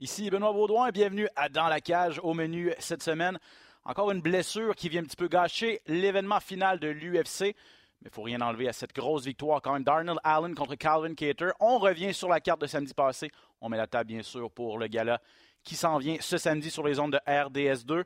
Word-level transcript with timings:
Ici 0.00 0.28
Benoît 0.28 0.52
Baudouin, 0.52 0.90
bienvenue 0.90 1.28
à 1.36 1.48
Dans 1.48 1.68
la 1.68 1.80
cage 1.80 2.18
au 2.24 2.34
menu 2.34 2.74
cette 2.80 3.04
semaine. 3.04 3.38
Encore 3.84 4.10
une 4.10 4.20
blessure 4.20 4.74
qui 4.74 4.88
vient 4.88 5.02
un 5.02 5.04
petit 5.04 5.14
peu 5.14 5.28
gâcher 5.28 5.82
l'événement 5.86 6.40
final 6.40 6.80
de 6.80 6.88
l'UFC. 6.88 7.40
Mais 7.42 7.54
il 8.02 8.06
ne 8.06 8.10
faut 8.10 8.22
rien 8.22 8.40
enlever 8.40 8.68
à 8.68 8.72
cette 8.72 8.92
grosse 8.92 9.24
victoire 9.24 9.62
quand 9.62 9.72
même. 9.72 9.84
Darnell 9.84 10.18
Allen 10.24 10.56
contre 10.56 10.74
Calvin 10.74 11.14
Cater. 11.14 11.50
On 11.60 11.78
revient 11.78 12.12
sur 12.12 12.28
la 12.28 12.40
carte 12.40 12.60
de 12.62 12.66
samedi 12.66 12.92
passé. 12.92 13.30
On 13.60 13.68
met 13.68 13.76
la 13.76 13.86
table 13.86 14.08
bien 14.08 14.22
sûr 14.24 14.50
pour 14.50 14.78
le 14.78 14.88
gala 14.88 15.20
qui 15.62 15.76
s'en 15.76 15.98
vient 15.98 16.16
ce 16.18 16.38
samedi 16.38 16.72
sur 16.72 16.84
les 16.84 16.98
ondes 16.98 17.12
de 17.12 17.20
RDS2. 17.30 18.02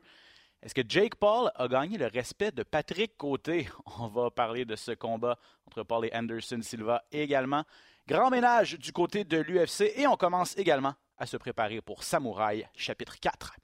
Est-ce 0.61 0.75
que 0.75 0.83
Jake 0.87 1.15
Paul 1.15 1.49
a 1.55 1.67
gagné 1.67 1.97
le 1.97 2.05
respect 2.05 2.51
de 2.51 2.61
Patrick 2.61 3.17
Côté? 3.17 3.67
On 3.99 4.07
va 4.09 4.29
parler 4.29 4.63
de 4.63 4.75
ce 4.75 4.91
combat 4.91 5.39
entre 5.65 5.81
Paul 5.81 6.05
et 6.05 6.11
Anderson 6.13 6.59
Silva 6.61 7.03
également. 7.11 7.63
Grand 8.07 8.29
ménage 8.29 8.77
du 8.77 8.91
côté 8.91 9.23
de 9.23 9.39
l'UFC 9.39 9.91
et 9.95 10.07
on 10.07 10.15
commence 10.15 10.57
également 10.57 10.93
à 11.19 11.25
se 11.25 11.37
préparer 11.37 11.81
pour 11.81 12.03
Samouraï 12.03 12.65
chapitre 12.75 13.19
4. 13.19 13.55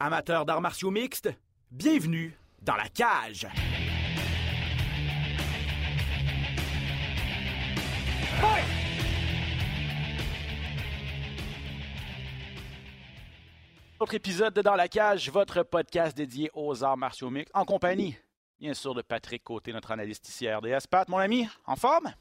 Amateurs 0.00 0.44
d'arts 0.44 0.60
martiaux 0.60 0.90
mixtes, 0.90 1.30
bienvenue 1.70 2.36
dans 2.60 2.74
la 2.74 2.88
cage. 2.88 3.46
Autre 13.98 14.14
épisode 14.14 14.52
de 14.52 14.60
Dans 14.60 14.74
la 14.74 14.88
cage, 14.88 15.30
votre 15.30 15.62
podcast 15.62 16.14
dédié 16.14 16.50
aux 16.52 16.84
arts 16.84 16.98
martiaux 16.98 17.30
mixtes, 17.30 17.52
en 17.54 17.64
compagnie, 17.64 18.14
bien 18.60 18.74
sûr, 18.74 18.94
de 18.94 19.00
Patrick 19.00 19.42
Côté, 19.42 19.72
notre 19.72 19.92
analyste 19.92 20.28
ici 20.28 20.46
à 20.48 20.58
RDS. 20.58 20.86
Pat, 20.90 21.08
mon 21.08 21.18
ami, 21.18 21.48
en 21.64 21.76
forme? 21.76 22.12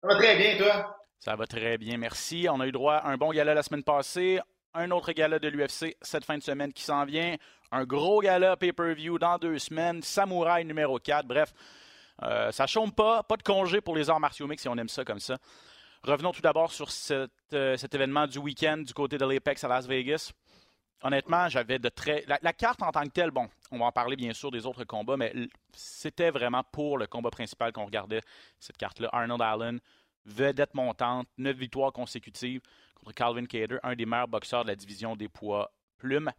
Ça 0.00 0.08
va 0.08 0.14
très 0.16 0.36
bien, 0.36 0.56
toi? 0.56 1.05
Ça 1.18 1.34
va 1.34 1.46
très 1.46 1.78
bien, 1.78 1.96
merci. 1.96 2.46
On 2.50 2.60
a 2.60 2.66
eu 2.66 2.72
droit 2.72 2.94
à 2.94 3.08
un 3.08 3.16
bon 3.16 3.30
gala 3.30 3.54
la 3.54 3.62
semaine 3.62 3.82
passée, 3.82 4.40
un 4.74 4.90
autre 4.90 5.12
gala 5.12 5.38
de 5.38 5.48
l'UFC 5.48 5.96
cette 6.02 6.24
fin 6.24 6.38
de 6.38 6.42
semaine 6.42 6.72
qui 6.72 6.82
s'en 6.82 7.04
vient, 7.04 7.36
un 7.72 7.84
gros 7.84 8.20
gala 8.20 8.56
pay-per-view 8.56 9.18
dans 9.18 9.38
deux 9.38 9.58
semaines, 9.58 10.02
Samouraï 10.02 10.64
numéro 10.64 10.98
4, 10.98 11.26
bref. 11.26 11.52
Euh, 12.22 12.50
ça 12.50 12.66
chôme 12.66 12.92
pas, 12.92 13.22
pas 13.22 13.36
de 13.36 13.42
congé 13.42 13.80
pour 13.80 13.96
les 13.96 14.08
arts 14.08 14.20
martiaux 14.20 14.46
mix 14.46 14.62
si 14.62 14.68
on 14.68 14.76
aime 14.76 14.88
ça 14.88 15.04
comme 15.04 15.20
ça. 15.20 15.38
Revenons 16.02 16.32
tout 16.32 16.40
d'abord 16.40 16.72
sur 16.72 16.90
cet, 16.90 17.30
euh, 17.52 17.76
cet 17.76 17.94
événement 17.94 18.26
du 18.26 18.38
week-end 18.38 18.78
du 18.78 18.94
côté 18.94 19.18
de 19.18 19.24
l'Apex 19.24 19.64
à 19.64 19.68
Las 19.68 19.86
Vegas. 19.86 20.32
Honnêtement, 21.02 21.48
j'avais 21.48 21.78
de 21.78 21.88
très. 21.88 22.24
La, 22.26 22.38
la, 22.40 22.52
carte 22.52 22.82
en 22.82 22.90
tant 22.90 23.02
que 23.02 23.10
telle, 23.10 23.30
bon, 23.30 23.48
on 23.70 23.78
va 23.78 23.86
en 23.86 23.92
parler 23.92 24.16
bien 24.16 24.32
sûr 24.32 24.50
des 24.50 24.64
autres 24.64 24.84
combats, 24.84 25.16
mais 25.16 25.32
c'était 25.74 26.30
vraiment 26.30 26.62
pour 26.72 26.96
le 26.96 27.06
combat 27.06 27.30
principal 27.30 27.72
qu'on 27.72 27.84
regardait 27.84 28.22
cette 28.58 28.78
carte-là. 28.78 29.10
Arnold 29.12 29.42
Allen, 29.42 29.80
vedette 30.26 30.74
montante, 30.74 31.28
neuf 31.38 31.56
victoires 31.56 31.92
consécutives 31.92 32.60
contre 32.96 33.14
Calvin 33.14 33.46
Cater, 33.46 33.78
un 33.82 33.94
des 33.94 34.06
meilleurs 34.06 34.28
boxeurs 34.28 34.64
de 34.64 34.68
la 34.68 34.76
division 34.76 35.16
des 35.16 35.28
poids 35.28 35.72
plumes. 35.96 36.30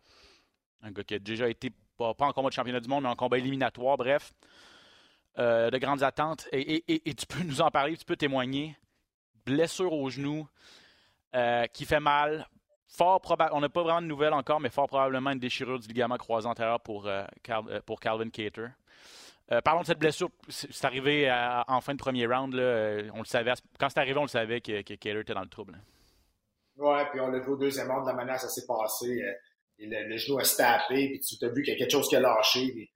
Un 0.81 0.91
gars 0.91 1.03
qui 1.03 1.15
a 1.15 1.19
déjà 1.19 1.49
été, 1.49 1.71
pas, 1.97 2.13
en 2.19 2.31
combat 2.31 2.49
de 2.49 2.53
championnat 2.53 2.79
du 2.79 2.89
monde, 2.89 3.03
mais 3.03 3.09
en 3.09 3.15
combat 3.15 3.37
éliminatoire, 3.37 3.97
bref. 3.97 4.33
Euh, 5.39 5.69
de 5.69 5.77
grandes 5.77 6.01
attentes. 6.01 6.47
Et, 6.51 6.83
tu 7.15 7.25
peux 7.27 7.43
nous 7.43 7.61
en 7.61 7.69
parler, 7.69 7.95
tu 7.95 8.05
peux 8.05 8.15
témoigner. 8.15 8.75
Blessure 9.45 9.93
au 9.93 10.09
genou 10.09 10.47
euh, 11.35 11.65
qui 11.67 11.85
fait 11.85 11.99
mal. 11.99 12.47
Fort 12.87 13.21
probable, 13.21 13.51
on 13.53 13.59
n'a 13.59 13.69
pas 13.69 13.83
vraiment 13.83 14.01
de 14.01 14.07
nouvelles 14.07 14.33
encore, 14.33 14.59
mais 14.59 14.69
fort 14.69 14.87
probablement 14.87 15.31
une 15.31 15.39
déchirure 15.39 15.79
du 15.79 15.87
ligament 15.89 16.17
croisé 16.17 16.47
antérieur 16.47 16.79
pour, 16.79 17.05
euh, 17.05 17.25
pour 17.85 17.99
Calvin 17.99 18.29
Cater. 18.29 18.67
Euh, 19.51 19.61
parlons 19.61 19.81
de 19.81 19.85
cette 19.85 19.99
blessure. 19.99 20.29
C'est 20.49 20.85
arrivé 20.85 21.31
en 21.67 21.81
fin 21.81 21.93
de 21.93 21.99
premier 21.99 22.25
round. 22.25 22.53
Là, 22.53 23.03
on 23.13 23.19
le 23.19 23.25
savait. 23.25 23.53
Quand 23.79 23.89
c'est 23.89 23.99
arrivé, 23.99 24.17
on 24.17 24.23
le 24.23 24.27
savait 24.27 24.61
que, 24.61 24.81
Cater 24.81 25.19
était 25.19 25.33
dans 25.33 25.41
le 25.41 25.47
trouble. 25.47 25.79
Ouais, 26.75 27.05
puis 27.11 27.19
on 27.19 27.27
l'a 27.29 27.39
vu 27.39 27.49
au 27.49 27.57
deuxième 27.57 27.89
round 27.89 28.03
de 28.03 28.09
la 28.09 28.15
manière 28.15 28.39
ça 28.39 28.49
s'est 28.49 28.67
passé. 28.67 29.21
Le, 29.79 30.09
le, 30.09 30.17
genou 30.17 30.39
a 30.39 30.43
stappé, 30.43 31.09
puis 31.09 31.19
tu 31.19 31.43
as 31.43 31.49
vu 31.49 31.63
qu'il 31.63 31.73
y 31.73 31.75
a 31.75 31.79
quelque 31.79 31.91
chose 31.91 32.09
qui 32.09 32.15
a 32.15 32.19
lâché. 32.19 32.91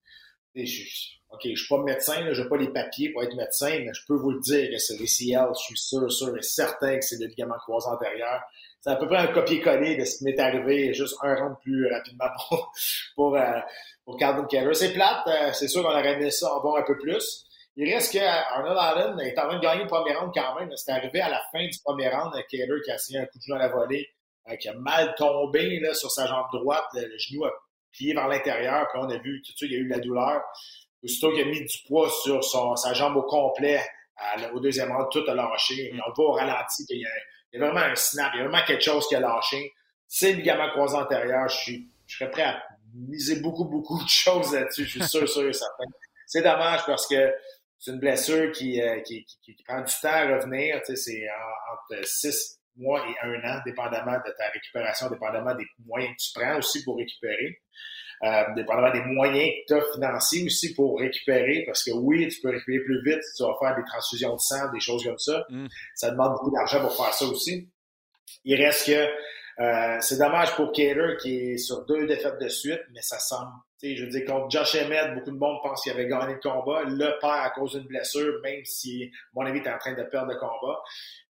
Puis, 0.53 0.65
je, 0.65 1.21
OK, 1.31 1.41
je 1.45 1.55
suis 1.55 1.67
pas 1.69 1.81
médecin, 1.81 2.33
je 2.33 2.41
n'ai 2.41 2.49
pas 2.49 2.57
les 2.57 2.69
papiers 2.69 3.09
pour 3.11 3.23
être 3.23 3.35
médecin, 3.35 3.69
mais 3.69 3.93
je 3.93 4.01
peux 4.05 4.15
vous 4.15 4.31
le 4.31 4.41
dire 4.41 4.69
que 4.69 4.77
c'est 4.77 4.95
l'ACL, 4.95 5.49
je 5.57 5.63
suis 5.63 5.77
sûr, 5.77 6.11
sûr 6.11 6.37
et 6.37 6.41
certain 6.41 6.97
que 6.97 7.05
c'est 7.05 7.19
le 7.19 7.27
ligament 7.27 7.57
croisé 7.57 7.87
antérieur. 7.87 8.41
C'est 8.81 8.89
à 8.89 8.95
peu 8.97 9.07
près 9.07 9.17
un 9.17 9.27
copier-coller 9.27 9.95
de 9.95 10.03
ce 10.03 10.17
qui 10.17 10.23
m'est 10.25 10.39
arrivé 10.39 10.93
juste 10.93 11.15
un 11.21 11.35
round 11.35 11.55
plus 11.61 11.89
rapidement 11.89 12.25
pour, 13.15 13.37
euh, 13.37 13.59
pour 14.11 14.19
Calvin 14.19 14.45
Keller. 14.45 14.73
C'est 14.73 14.91
plate, 14.91 15.25
euh, 15.27 15.53
c'est 15.53 15.69
sûr 15.69 15.83
qu'on 15.83 15.89
aurait 15.89 16.13
aimé 16.13 16.29
ça 16.31 16.53
en 16.53 16.61
voir 16.61 16.77
un 16.77 16.83
peu 16.83 16.97
plus. 16.97 17.45
Il 17.77 17.91
reste 17.91 18.11
que 18.11 18.19
Arnold 18.19 18.77
Allen 18.77 19.19
est 19.21 19.39
en 19.39 19.47
train 19.47 19.55
de 19.55 19.61
gagner 19.61 19.83
le 19.83 19.87
premier 19.87 20.13
round 20.13 20.31
quand 20.33 20.59
même. 20.59 20.69
C'est 20.75 20.91
arrivé 20.91 21.21
à 21.21 21.29
la 21.29 21.41
fin 21.53 21.63
du 21.63 21.77
premier 21.83 22.09
round, 22.09 22.33
Keller 22.49 22.81
qui 22.83 22.91
a 22.91 22.97
signé 22.97 23.19
un 23.19 23.25
coup 23.25 23.37
de 23.37 23.43
genou 23.43 23.55
à 23.55 23.59
la 23.59 23.69
volée, 23.69 24.09
euh, 24.49 24.55
qui 24.57 24.67
a 24.67 24.73
mal 24.73 25.15
tombé 25.17 25.79
là, 25.79 25.93
sur 25.93 26.11
sa 26.11 26.27
jambe 26.27 26.47
droite, 26.51 26.83
le, 26.93 27.07
le 27.07 27.17
genou 27.17 27.45
a 27.45 27.51
plié 27.93 28.13
vers 28.13 28.27
l'intérieur, 28.27 28.87
puis 28.91 29.01
on 29.01 29.09
a 29.09 29.17
vu 29.17 29.41
tout 29.45 29.53
de 29.53 29.57
suite, 29.57 29.71
il 29.71 29.73
y 29.73 29.75
a 29.77 29.79
eu 29.79 29.85
de 29.85 29.91
la 29.91 29.99
douleur. 29.99 30.41
Aussitôt 31.03 31.31
qu'il 31.31 31.41
a 31.41 31.45
mis 31.45 31.61
du 31.61 31.77
poids 31.87 32.09
sur 32.09 32.43
son, 32.43 32.75
sa 32.75 32.93
jambe 32.93 33.15
au 33.15 33.23
complet, 33.23 33.81
à, 34.17 34.51
au 34.53 34.59
deuxième 34.59 34.91
round, 34.91 35.07
tout 35.09 35.23
a 35.27 35.33
lâché. 35.33 35.93
Mm. 35.93 36.01
On 36.05 36.13
voit 36.13 36.29
au 36.29 36.33
ralenti 36.33 36.85
qu'il 36.85 36.97
y, 36.97 37.01
y, 37.53 37.57
a 37.57 37.65
vraiment 37.65 37.85
un 37.85 37.95
snap, 37.95 38.31
il 38.33 38.39
y 38.39 38.41
a 38.41 38.47
vraiment 38.47 38.65
quelque 38.65 38.83
chose 38.83 39.07
qui 39.07 39.15
a 39.15 39.21
lâché. 39.21 39.71
C'est 40.07 40.33
le 40.33 40.39
ligament 40.39 40.69
croisé 40.71 40.97
antérieur. 40.97 41.47
Je, 41.47 41.55
suis, 41.55 41.87
je 42.05 42.17
serais 42.17 42.29
prêt 42.29 42.43
à 42.43 42.61
miser 42.93 43.39
beaucoup, 43.39 43.65
beaucoup 43.65 44.01
de 44.03 44.09
choses 44.09 44.53
là-dessus. 44.53 44.85
Je 44.85 44.89
suis 44.89 45.03
sûr, 45.07 45.27
sûr 45.27 45.47
et 45.49 45.53
certain. 45.53 45.83
C'est 46.25 46.41
dommage 46.41 46.85
parce 46.85 47.07
que 47.07 47.33
c'est 47.79 47.91
une 47.91 47.99
blessure 47.99 48.51
qui, 48.51 48.81
euh, 48.81 49.01
qui, 49.01 49.25
qui, 49.25 49.55
qui, 49.55 49.63
prend 49.63 49.81
du 49.81 49.93
temps 50.01 50.09
à 50.09 50.37
revenir. 50.37 50.81
Tu 50.85 50.95
sais, 50.95 50.95
c'est 50.95 51.27
entre 51.73 52.05
six 52.07 52.59
mois 52.75 53.03
et 53.07 53.27
un 53.27 53.43
an, 53.43 53.61
dépendamment 53.65 54.17
de 54.25 54.31
ta 54.37 54.49
récupération, 54.53 55.09
dépendamment 55.09 55.55
des 55.55 55.65
moyens 55.85 56.13
que 56.15 56.23
tu 56.23 56.39
prends 56.39 56.57
aussi 56.57 56.83
pour 56.83 56.97
récupérer 56.97 57.59
euh, 58.23 58.43
dépendamment 58.55 58.91
des 58.91 59.01
moyens 59.01 59.49
que 59.67 59.73
tu 59.73 59.79
as 59.79 59.93
financiers 59.93 60.45
aussi 60.45 60.75
pour 60.75 60.99
récupérer, 60.99 61.63
parce 61.65 61.83
que 61.83 61.91
oui, 61.91 62.27
tu 62.27 62.39
peux 62.41 62.49
récupérer 62.49 62.83
plus 62.83 63.03
vite, 63.03 63.21
tu 63.35 63.43
vas 63.43 63.55
faire 63.59 63.75
des 63.75 63.83
transfusions 63.83 64.35
de 64.35 64.39
sang, 64.39 64.71
des 64.71 64.79
choses 64.79 65.03
comme 65.03 65.17
ça. 65.17 65.43
Mm. 65.49 65.65
Ça 65.95 66.11
demande 66.11 66.33
beaucoup 66.33 66.51
d'argent 66.51 66.81
pour 66.81 66.95
faire 66.95 67.13
ça 67.13 67.25
aussi. 67.25 67.67
Il 68.45 68.63
reste 68.63 68.85
que 68.85 69.07
euh, 69.59 69.97
c'est 69.99 70.17
dommage 70.17 70.55
pour 70.55 70.71
Cater 70.71 71.17
qui 71.21 71.51
est 71.51 71.57
sur 71.57 71.85
deux 71.85 72.07
défaites 72.07 72.39
de 72.39 72.47
suite, 72.47 72.81
mais 72.93 73.01
ça 73.01 73.19
semble. 73.19 73.51
Je 73.83 74.03
veux 74.03 74.09
dire, 74.09 74.25
contre 74.25 74.49
Josh 74.49 74.75
Emmett, 74.75 75.15
beaucoup 75.15 75.31
de 75.31 75.37
monde 75.37 75.57
pense 75.63 75.81
qu'il 75.81 75.91
avait 75.91 76.07
gagné 76.07 76.33
le 76.33 76.39
combat, 76.39 76.83
le 76.83 77.19
perd 77.19 77.45
à 77.45 77.49
cause 77.49 77.73
d'une 77.73 77.87
blessure, 77.87 78.39
même 78.43 78.63
si, 78.63 79.05
à 79.05 79.27
mon 79.33 79.45
avis, 79.45 79.59
est 79.59 79.69
en 79.69 79.77
train 79.77 79.93
de 79.93 80.03
perdre 80.03 80.31
le 80.31 80.39
combat. 80.39 80.79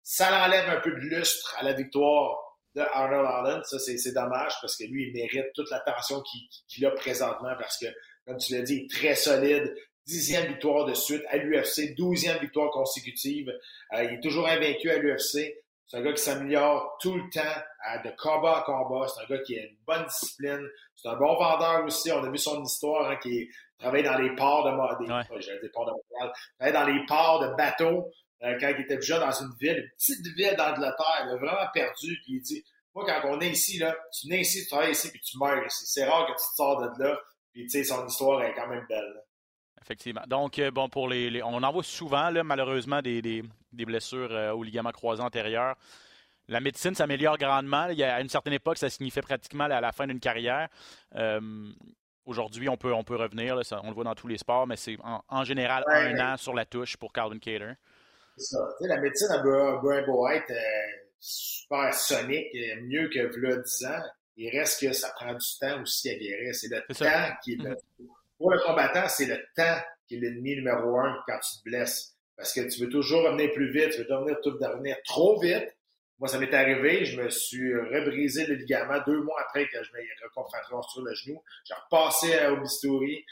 Ça 0.01 0.31
l'enlève 0.31 0.67
un 0.69 0.79
peu 0.81 0.91
de 0.91 0.97
lustre 0.97 1.55
à 1.59 1.63
la 1.63 1.73
victoire 1.73 2.37
de 2.75 2.81
Arnold 2.81 3.27
Allen. 3.27 3.61
Ça, 3.63 3.77
c'est 3.79 4.13
dommage 4.13 4.53
parce 4.61 4.75
que 4.75 4.83
lui, 4.85 5.07
il 5.07 5.13
mérite 5.13 5.53
toute 5.53 5.69
l'attention 5.69 6.21
qu'il 6.21 6.41
qu 6.67 6.85
a 6.85 6.91
présentement 6.91 7.53
parce 7.59 7.77
que, 7.77 7.85
comme 8.25 8.37
tu 8.37 8.53
l'as 8.53 8.61
dit, 8.61 8.75
il 8.75 8.85
est 8.85 8.89
très 8.89 9.15
solide. 9.15 9.73
Dixième 10.07 10.47
victoire 10.47 10.85
de 10.85 10.95
suite 10.95 11.21
à 11.29 11.37
l'UFC, 11.37 11.93
douzième 11.95 12.39
victoire 12.39 12.71
consécutive. 12.71 13.53
Euh, 13.93 14.03
il 14.05 14.13
est 14.15 14.19
toujours 14.21 14.47
invaincu 14.47 14.89
à 14.89 14.97
l'UFC. 14.97 15.55
C'est 15.89 15.97
un 15.97 16.01
gars 16.01 16.13
qui 16.13 16.21
s'améliore 16.21 16.97
tout 17.01 17.15
le 17.15 17.27
temps, 17.31 18.01
de 18.03 18.11
combat 18.15 18.59
en 18.59 18.63
combat. 18.63 19.07
C'est 19.07 19.23
un 19.23 19.27
gars 19.27 19.41
qui 19.43 19.57
a 19.57 19.63
une 19.63 19.77
bonne 19.87 20.05
discipline. 20.05 20.69
C'est 20.95 21.09
un 21.09 21.15
bon 21.15 21.35
vendeur 21.35 21.83
aussi. 21.83 22.11
On 22.11 22.23
a 22.23 22.29
vu 22.29 22.37
son 22.37 22.63
histoire, 22.63 23.09
hein, 23.09 23.15
qui 23.15 23.49
travaille 23.79 24.03
dans 24.03 24.19
les 24.19 24.35
ports 24.35 24.65
de, 24.65 25.03
des, 25.03 25.11
ouais. 25.11 25.59
des 25.61 25.69
ports 25.69 25.87
de 25.87 25.91
Montréal, 25.91 26.33
travaille 26.59 26.73
dans 26.73 26.93
les 26.93 27.05
ports 27.07 27.39
de 27.39 27.55
bateaux. 27.55 28.11
Euh, 28.43 28.55
quand 28.59 28.69
il 28.69 28.81
était 28.81 28.97
déjà 28.97 29.19
dans 29.19 29.31
une 29.31 29.51
ville, 29.59 29.77
une 29.77 29.89
petite 29.97 30.27
ville 30.37 30.55
d'Angleterre, 30.55 31.25
il 31.25 31.31
a 31.31 31.35
vraiment 31.37 31.71
perdu, 31.73 32.19
puis 32.23 32.35
il 32.35 32.41
dit, 32.41 32.63
moi, 32.93 33.05
quand 33.05 33.27
on 33.27 33.41
est 33.41 33.49
ici, 33.49 33.79
là, 33.79 33.97
tu 34.13 34.27
nais 34.27 34.41
ici, 34.41 34.61
tu 34.61 34.69
travailles 34.69 34.91
ici, 34.91 35.09
puis 35.09 35.19
tu 35.19 35.37
meurs 35.39 35.65
ici. 35.65 35.85
C'est 35.87 36.05
rare 36.05 36.27
que 36.27 36.33
tu 36.33 36.37
te 36.37 36.55
sors 36.55 36.79
de 36.81 37.03
là, 37.03 37.19
puis 37.51 37.63
tu 37.63 37.69
sais, 37.69 37.83
son 37.83 38.05
histoire 38.05 38.43
est 38.43 38.53
quand 38.53 38.67
même 38.67 38.85
belle. 38.87 39.11
Là. 39.15 39.21
Effectivement. 39.81 40.23
Donc, 40.27 40.59
euh, 40.59 40.69
bon, 40.69 40.87
pour 40.87 41.09
les, 41.09 41.31
les, 41.31 41.41
on 41.41 41.63
en 41.63 41.71
voit 41.71 41.83
souvent, 41.83 42.29
là, 42.29 42.43
malheureusement, 42.43 43.01
des, 43.01 43.21
des, 43.21 43.43
des 43.71 43.85
blessures 43.85 44.31
euh, 44.31 44.51
au 44.51 44.63
ligament 44.63 44.91
croisé 44.91 45.21
antérieur. 45.21 45.75
La 46.47 46.59
médecine 46.59 46.95
s'améliore 46.95 47.37
grandement. 47.37 47.87
Il 47.89 47.97
y 47.97 48.03
a, 48.03 48.15
à 48.15 48.21
une 48.21 48.29
certaine 48.29 48.53
époque, 48.53 48.77
ça 48.77 48.89
signifiait 48.89 49.21
pratiquement 49.21 49.65
à 49.65 49.81
la 49.81 49.91
fin 49.91 50.07
d'une 50.07 50.19
carrière. 50.19 50.67
Euh, 51.15 51.39
Aujourd'hui, 52.29 52.69
on 52.69 52.77
peut, 52.77 52.93
on 52.93 53.03
peut 53.03 53.15
revenir, 53.15 53.55
là, 53.55 53.63
ça, 53.63 53.81
on 53.83 53.87
le 53.87 53.95
voit 53.95 54.03
dans 54.03 54.13
tous 54.13 54.27
les 54.27 54.37
sports, 54.37 54.67
mais 54.67 54.75
c'est 54.75 54.97
en, 55.03 55.23
en, 55.27 55.43
général 55.43 55.83
ouais, 55.87 55.95
un 55.95 56.13
ouais. 56.13 56.21
an 56.21 56.37
sur 56.37 56.53
la 56.53 56.63
touche 56.63 56.95
pour 56.95 57.11
Calvin 57.11 57.39
Cater. 57.39 57.71
C'est 58.37 58.55
ça. 58.55 58.59
Tu 58.77 58.83
sais, 58.83 58.87
la 58.87 59.01
médecine 59.01 59.31
a 59.31 59.39
beau, 59.39 59.81
beau 59.81 60.29
être 60.29 60.51
euh, 60.51 61.07
super 61.19 61.91
sonique, 61.91 62.53
mieux 62.83 63.09
que 63.09 63.17
là 63.19 63.55
10 63.57 63.85
ans. 63.85 64.03
Il 64.37 64.55
reste 64.55 64.79
que 64.79 64.93
ça 64.93 65.09
prend 65.15 65.33
du 65.33 65.47
temps 65.59 65.81
aussi 65.81 66.11
à 66.11 66.15
guérir. 66.19 66.53
C'est 66.53 66.67
le 66.67 66.81
temps 66.81 66.93
ça. 66.93 67.31
qui 67.43 67.53
est 67.53 67.63
le... 67.63 67.75
Pour 68.37 68.51
le 68.51 68.59
combattant, 68.59 69.09
c'est 69.09 69.25
le 69.25 69.43
temps 69.55 69.81
qui 70.07 70.15
est 70.15 70.19
l'ennemi 70.19 70.55
numéro 70.55 70.99
un 70.99 71.17
quand 71.27 71.39
tu 71.39 71.57
te 71.57 71.63
blesses. 71.63 72.15
Parce 72.39 72.53
que 72.53 72.61
tu 72.61 72.79
veux 72.79 72.89
toujours 72.89 73.23
revenir 73.23 73.51
plus 73.51 73.69
vite, 73.69 73.89
tu 73.89 73.97
veux 73.97 74.05
devenir, 74.05 74.37
devenir 74.41 74.95
trop 75.03 75.37
vite. 75.41 75.75
Moi, 76.19 76.29
ça 76.29 76.39
m'est 76.39 76.53
arrivé, 76.53 77.03
je 77.03 77.21
me 77.21 77.29
suis 77.29 77.75
rebrisé 77.75 78.45
le 78.45 78.55
ligament 78.55 79.01
deux 79.05 79.21
mois 79.21 79.41
après 79.41 79.67
que 79.67 79.83
je 79.83 79.91
m'ai 79.91 80.07
reconstruit 80.23 81.03
le 81.05 81.13
genou. 81.13 81.43
J'ai 81.65 81.73
repassé 81.73 82.47
au 82.47 82.61
bistouri. 82.61 83.25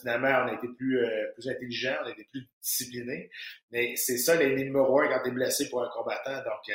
Finalement, 0.00 0.44
on 0.44 0.48
a 0.48 0.54
été 0.54 0.66
plus, 0.76 0.98
euh, 0.98 1.32
plus 1.34 1.48
intelligent, 1.48 1.94
on 2.02 2.06
a 2.06 2.10
été 2.10 2.26
plus 2.32 2.48
discipliné. 2.60 3.30
Mais 3.70 3.94
c'est 3.94 4.18
ça 4.18 4.34
les 4.34 4.56
numéro 4.56 5.00
un 5.00 5.08
quand 5.08 5.22
tu 5.22 5.28
es 5.28 5.32
blessé 5.32 5.68
pour 5.68 5.84
un 5.84 5.88
combattant. 5.90 6.38
Donc, 6.38 6.68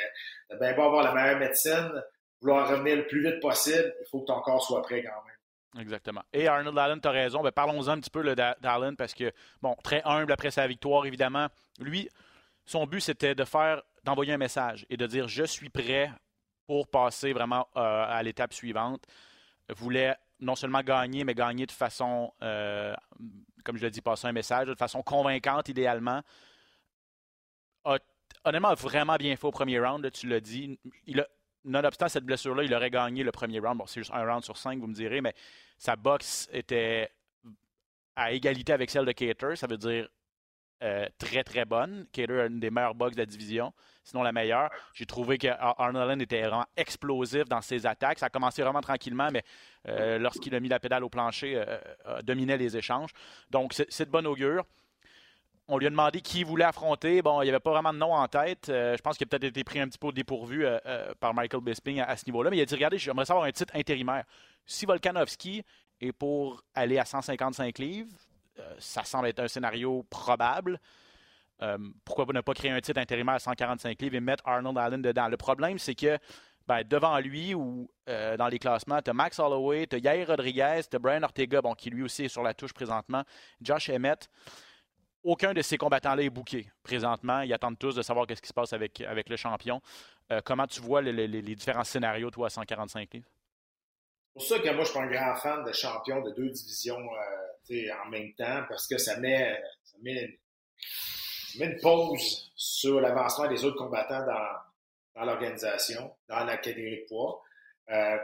euh, 0.52 0.56
ben 0.58 0.74
beau 0.74 0.84
avoir 0.84 1.04
la 1.04 1.12
meilleure 1.12 1.38
médecine, 1.38 2.02
vouloir 2.40 2.70
revenir 2.70 2.96
le 2.96 3.06
plus 3.06 3.22
vite 3.22 3.40
possible, 3.40 3.94
il 4.00 4.06
faut 4.10 4.20
que 4.20 4.26
ton 4.26 4.40
corps 4.40 4.64
soit 4.64 4.80
prêt 4.80 5.02
quand 5.02 5.22
même. 5.26 5.33
Exactement. 5.78 6.22
Et 6.32 6.46
Arnold 6.46 6.78
Allen, 6.78 7.00
tu 7.00 7.08
as 7.08 7.10
raison. 7.10 7.42
Ben, 7.42 7.50
Parlons-en 7.50 7.88
un 7.88 8.00
petit 8.00 8.10
peu 8.10 8.34
d'Allen 8.34 8.96
parce 8.96 9.14
que, 9.14 9.32
bon, 9.60 9.74
très 9.82 10.02
humble 10.04 10.32
après 10.32 10.50
sa 10.50 10.66
victoire, 10.66 11.04
évidemment. 11.06 11.48
Lui, 11.80 12.08
son 12.64 12.86
but, 12.86 13.00
c'était 13.00 13.34
de 13.34 13.44
faire, 13.44 13.82
d'envoyer 14.04 14.32
un 14.32 14.38
message 14.38 14.86
et 14.88 14.96
de 14.96 15.06
dire 15.06 15.28
Je 15.28 15.44
suis 15.44 15.70
prêt 15.70 16.10
pour 16.66 16.88
passer 16.88 17.32
vraiment 17.32 17.68
euh, 17.76 18.06
à 18.08 18.22
l'étape 18.22 18.52
suivante. 18.52 19.04
Voulait 19.76 20.16
non 20.40 20.54
seulement 20.54 20.82
gagner, 20.82 21.24
mais 21.24 21.34
gagner 21.34 21.66
de 21.66 21.72
façon, 21.72 22.32
euh, 22.42 22.94
comme 23.64 23.76
je 23.76 23.82
l'ai 23.82 23.90
dit, 23.90 24.00
passer 24.00 24.26
un 24.26 24.32
message, 24.32 24.68
de 24.68 24.74
façon 24.74 25.02
convaincante, 25.02 25.68
idéalement. 25.68 26.22
A, 27.84 27.98
honnêtement, 28.44 28.68
a 28.68 28.74
vraiment 28.74 29.16
bien 29.16 29.36
fait 29.36 29.46
au 29.46 29.50
premier 29.50 29.78
round, 29.80 30.08
tu 30.12 30.28
l'as 30.28 30.40
dit. 30.40 30.78
Il 31.06 31.20
a, 31.20 31.26
nonobstant 31.64 32.08
cette 32.08 32.24
blessure-là, 32.24 32.62
il 32.64 32.74
aurait 32.74 32.90
gagné 32.90 33.22
le 33.22 33.32
premier 33.32 33.58
round. 33.58 33.78
Bon, 33.78 33.86
c'est 33.86 34.00
juste 34.00 34.12
un 34.12 34.24
round 34.24 34.44
sur 34.44 34.56
cinq, 34.56 34.78
vous 34.80 34.86
me 34.86 34.94
direz, 34.94 35.20
mais 35.20 35.34
sa 35.78 35.96
boxe 35.96 36.48
était 36.52 37.10
à 38.16 38.32
égalité 38.32 38.72
avec 38.72 38.90
celle 38.90 39.04
de 39.04 39.12
Cater. 39.12 39.56
Ça 39.56 39.66
veut 39.66 39.78
dire 39.78 40.08
euh, 40.82 41.06
très, 41.18 41.44
très 41.44 41.64
bonne. 41.64 42.06
Cater 42.12 42.40
a 42.40 42.46
une 42.46 42.60
des 42.60 42.70
meilleures 42.70 42.94
boxes 42.94 43.14
de 43.14 43.20
la 43.20 43.26
division, 43.26 43.72
sinon 44.02 44.22
la 44.22 44.32
meilleure. 44.32 44.70
J'ai 44.92 45.06
trouvé 45.06 45.38
que 45.38 45.48
Arnold 45.48 46.20
était 46.20 46.42
vraiment 46.42 46.66
explosif 46.76 47.44
dans 47.48 47.60
ses 47.60 47.86
attaques. 47.86 48.18
Ça 48.18 48.26
a 48.26 48.30
commencé 48.30 48.62
vraiment 48.62 48.80
tranquillement, 48.80 49.28
mais 49.32 49.42
euh, 49.88 50.18
lorsqu'il 50.18 50.54
a 50.54 50.60
mis 50.60 50.68
la 50.68 50.80
pédale 50.80 51.04
au 51.04 51.08
plancher, 51.08 51.56
euh, 51.56 52.22
dominait 52.22 52.58
les 52.58 52.76
échanges. 52.76 53.10
Donc, 53.50 53.72
c'est 53.72 54.04
de 54.04 54.10
bon 54.10 54.26
augure. 54.26 54.64
On 55.66 55.78
lui 55.78 55.86
a 55.86 55.90
demandé 55.90 56.20
qui 56.20 56.40
il 56.40 56.46
voulait 56.46 56.64
affronter. 56.64 57.22
Bon, 57.22 57.40
il 57.40 57.44
n'y 57.44 57.50
avait 57.50 57.60
pas 57.60 57.70
vraiment 57.70 57.92
de 57.92 57.98
nom 57.98 58.12
en 58.12 58.28
tête. 58.28 58.64
je 58.66 59.00
pense 59.00 59.16
qu'il 59.16 59.26
a 59.26 59.28
peut-être 59.28 59.44
été 59.44 59.64
pris 59.64 59.80
un 59.80 59.88
petit 59.88 59.98
peu 59.98 60.08
au 60.08 60.12
dépourvu 60.12 60.66
par 61.20 61.32
Michael 61.32 61.62
Bisping 61.62 62.00
à, 62.00 62.16
ce 62.16 62.26
niveau-là. 62.26 62.50
Mais 62.50 62.58
il 62.58 62.60
a 62.60 62.66
dit 62.66 62.74
Regardez, 62.74 62.98
j'aimerais 62.98 63.24
savoir 63.24 63.46
un 63.46 63.52
titre 63.52 63.74
intérimaire. 63.74 64.24
Si 64.66 64.84
Volkanovski 64.84 65.64
est 66.00 66.12
pour 66.12 66.62
aller 66.74 66.98
à 66.98 67.04
155 67.04 67.78
livres, 67.78 68.10
euh, 68.58 68.74
ça 68.78 69.04
semble 69.04 69.28
être 69.28 69.40
un 69.40 69.48
scénario 69.48 70.04
probable. 70.08 70.78
Euh, 71.62 71.78
pourquoi 72.04 72.26
ne 72.32 72.40
pas 72.40 72.54
créer 72.54 72.70
un 72.70 72.80
titre 72.80 73.00
intérimaire 73.00 73.36
à 73.36 73.38
145 73.38 74.00
livres 74.00 74.16
et 74.16 74.20
mettre 74.20 74.46
Arnold 74.46 74.78
Allen 74.78 75.02
dedans? 75.02 75.28
Le 75.28 75.36
problème, 75.36 75.78
c'est 75.78 75.94
que 75.94 76.18
ben, 76.66 76.82
devant 76.82 77.18
lui 77.18 77.54
ou 77.54 77.90
euh, 78.08 78.36
dans 78.36 78.48
les 78.48 78.58
classements, 78.58 79.00
tu 79.02 79.10
as 79.10 79.14
Max 79.14 79.38
Holloway, 79.38 79.86
tu 79.86 79.96
as 79.96 79.98
Yair 79.98 80.28
Rodriguez, 80.28 80.80
tu 80.88 80.96
as 80.96 80.98
Brian 80.98 81.22
Ortega, 81.22 81.60
bon, 81.60 81.74
qui 81.74 81.90
lui 81.90 82.02
aussi 82.02 82.24
est 82.24 82.28
sur 82.28 82.42
la 82.42 82.54
touche 82.54 82.72
présentement, 82.72 83.22
Josh 83.60 83.90
Emmett. 83.90 84.28
Aucun 85.24 85.54
de 85.54 85.62
ces 85.62 85.78
combattants-là 85.78 86.22
est 86.22 86.30
bouqué 86.30 86.70
présentement. 86.82 87.40
Ils 87.40 87.52
attendent 87.52 87.78
tous 87.78 87.94
de 87.94 88.02
savoir 88.02 88.26
ce 88.28 88.40
qui 88.40 88.48
se 88.48 88.52
passe 88.52 88.72
avec, 88.74 89.00
avec 89.00 89.28
le 89.30 89.36
champion. 89.36 89.80
comment 90.44 90.66
tu 90.66 90.80
vois 90.82 91.00
les, 91.00 91.42
différents 91.42 91.84
scénarios, 91.84 92.30
toi, 92.30 92.48
à 92.48 92.50
145 92.50 93.12
livres? 93.14 93.26
C'est 93.26 94.32
pour 94.34 94.42
ça 94.42 94.58
que 94.58 94.74
moi, 94.74 94.84
je 94.84 94.90
suis 94.90 94.98
un 94.98 95.06
grand 95.06 95.36
fan 95.36 95.64
de 95.64 95.72
champions 95.72 96.20
de 96.20 96.30
deux 96.32 96.50
divisions 96.50 96.98
en 97.70 98.08
même 98.10 98.34
temps 98.34 98.64
parce 98.68 98.86
que 98.86 98.98
ça 98.98 99.18
met, 99.18 99.62
ça 99.84 99.96
met, 100.02 100.38
une 101.58 101.80
pause 101.80 102.52
sur 102.56 103.00
l'avancement 103.00 103.48
des 103.48 103.64
autres 103.64 103.78
combattants 103.78 104.26
dans, 104.26 105.24
l'organisation, 105.24 106.14
dans 106.28 106.44
l'académie 106.44 106.96
de 106.96 107.06
poids. 107.08 107.42
Euh, 107.90 108.18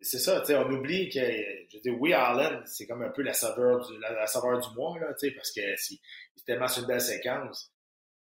c'est 0.00 0.18
ça, 0.18 0.42
on 0.48 0.70
oublie 0.70 1.08
que, 1.08 1.20
je 1.20 1.78
dis, 1.78 1.90
oui, 1.90 2.12
Allen, 2.12 2.62
c'est 2.66 2.86
comme 2.86 3.02
un 3.02 3.10
peu 3.10 3.22
la 3.22 3.32
saveur 3.32 3.86
du, 3.86 3.98
la, 3.98 4.26
saveur 4.26 4.58
du 4.58 4.74
mois, 4.76 4.98
là, 4.98 5.06
parce 5.08 5.52
que 5.52 5.76
c'est 5.76 5.98
tellement 6.46 6.66
une 6.66 6.86
belle 6.86 7.00
séquence. 7.00 7.72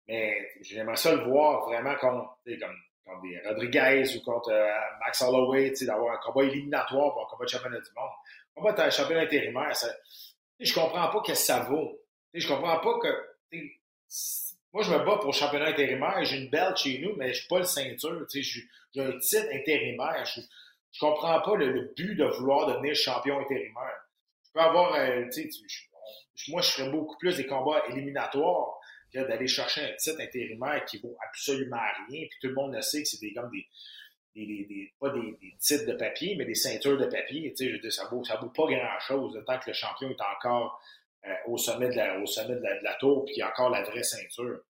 Mais 0.08 0.50
j'aimerais 0.62 0.96
ça 0.96 1.14
le 1.14 1.24
voir 1.24 1.66
vraiment 1.66 1.96
contre, 1.96 2.38
comme, 2.46 3.22
des 3.24 3.40
Rodriguez 3.46 4.04
ou 4.16 4.22
contre 4.22 4.52
euh, 4.52 4.72
Max 5.00 5.22
Holloway, 5.22 5.74
d'avoir 5.82 6.16
un 6.16 6.18
combat 6.18 6.46
éliminatoire 6.46 7.14
pour 7.14 7.24
un 7.24 7.30
combat 7.30 7.46
de 7.46 7.50
championnat 7.50 7.80
du 7.80 7.90
monde. 7.96 8.10
Un 8.56 8.62
combat 8.62 8.86
de 8.86 8.90
championnat 8.90 9.22
intérimaire, 9.24 9.76
ça, 9.76 9.88
je 10.60 10.74
comprends 10.74 11.10
pas 11.10 11.22
que 11.22 11.34
ça 11.34 11.62
vaut. 11.62 12.00
Je 12.34 12.48
comprends 12.48 12.80
pas 12.80 13.00
que. 13.00 13.58
Moi, 14.74 14.84
je 14.84 14.92
me 14.92 15.06
bats 15.06 15.18
pour 15.18 15.28
le 15.28 15.32
championnat 15.32 15.68
intérimaire. 15.68 16.24
J'ai 16.24 16.38
une 16.38 16.50
belle 16.50 16.76
chez 16.76 17.00
nous, 17.00 17.16
mais 17.16 17.34
je 17.34 17.40
suis 17.40 17.48
pas 17.48 17.60
le 17.60 17.64
ceinture. 17.64 18.26
J'ai 18.30 19.02
un 19.02 19.18
titre 19.18 19.48
intérimaire. 19.54 20.26
Je 20.98 21.06
comprends 21.06 21.40
pas 21.42 21.56
le, 21.56 21.94
but 21.96 22.16
de 22.16 22.26
vouloir 22.26 22.66
devenir 22.66 22.96
champion 22.96 23.40
intérimaire. 23.40 24.02
Je 24.46 24.52
peux 24.52 24.60
avoir. 24.60 24.96
Euh, 24.96 25.26
moi, 26.50 26.62
je 26.62 26.72
ferais 26.72 26.90
beaucoup 26.90 27.16
plus 27.18 27.38
des 27.38 27.46
combats 27.46 27.84
éliminatoires 27.90 28.80
que 29.14 29.20
d'aller 29.20 29.48
chercher 29.48 29.82
un 29.82 29.94
titre 29.96 30.20
intérimaire 30.22 30.84
qui 30.86 30.98
vaut 30.98 31.16
absolument 31.28 31.78
rien. 32.10 32.28
Puis 32.28 32.40
tout 32.42 32.48
le 32.48 32.56
monde 32.56 32.82
sait 32.82 33.04
que 33.04 33.08
c'est 33.08 33.20
des, 33.20 33.32
comme 33.34 33.52
des, 33.52 34.94
pas 35.00 35.12
des, 35.12 35.38
titres 35.60 35.86
de 35.86 35.94
papier, 35.94 36.36
mais 36.36 36.46
des 36.46 36.56
ceintures 36.56 36.98
de 36.98 37.06
papier. 37.06 37.54
Tu 37.56 37.66
sais, 37.66 37.80
je 37.84 37.90
ça 37.90 38.08
vaut, 38.08 38.24
ça 38.24 38.38
vaut 38.38 38.50
pas 38.50 38.66
grand-chose 38.66 39.40
tant 39.46 39.60
que 39.60 39.68
le 39.68 39.74
champion 39.74 40.10
est 40.10 40.22
encore 40.36 40.82
euh, 41.28 41.34
au 41.46 41.58
sommet 41.58 41.90
de 41.90 41.96
la, 41.96 42.20
au 42.20 42.26
sommet 42.26 42.56
de 42.56 42.84
la, 42.84 42.96
tour, 42.96 43.24
puis 43.26 43.36
il 43.36 43.40
y 43.40 43.42
a 43.44 43.50
encore 43.50 43.70
la 43.70 43.84
vraie 43.84 44.04
ceinture. 44.04 44.62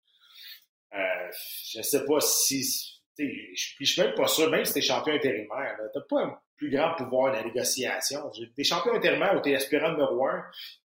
Euh, 0.94 1.31
je 1.69 1.81
sais 1.81 2.03
pas 2.06 2.19
si. 2.19 2.96
Je 3.17 3.85
suis 3.85 4.01
même 4.01 4.13
pas 4.15 4.27
sûr, 4.27 4.49
même 4.49 4.65
si 4.65 4.73
tu 4.73 4.79
es 4.79 4.81
champion 4.81 5.13
intérimaire, 5.13 5.77
tu 5.91 5.97
n'as 5.97 6.05
pas 6.05 6.23
un 6.23 6.39
plus 6.55 6.69
grand 6.69 6.95
pouvoir 6.95 7.35
de 7.35 7.43
négociation. 7.43 8.31
Des 8.55 8.63
champions 8.63 8.93
intérimaires 8.93 9.35
où 9.35 9.41
tu 9.41 9.51
es 9.51 9.55
aspirant 9.55 9.91
numéro 9.91 10.27
un, 10.27 10.43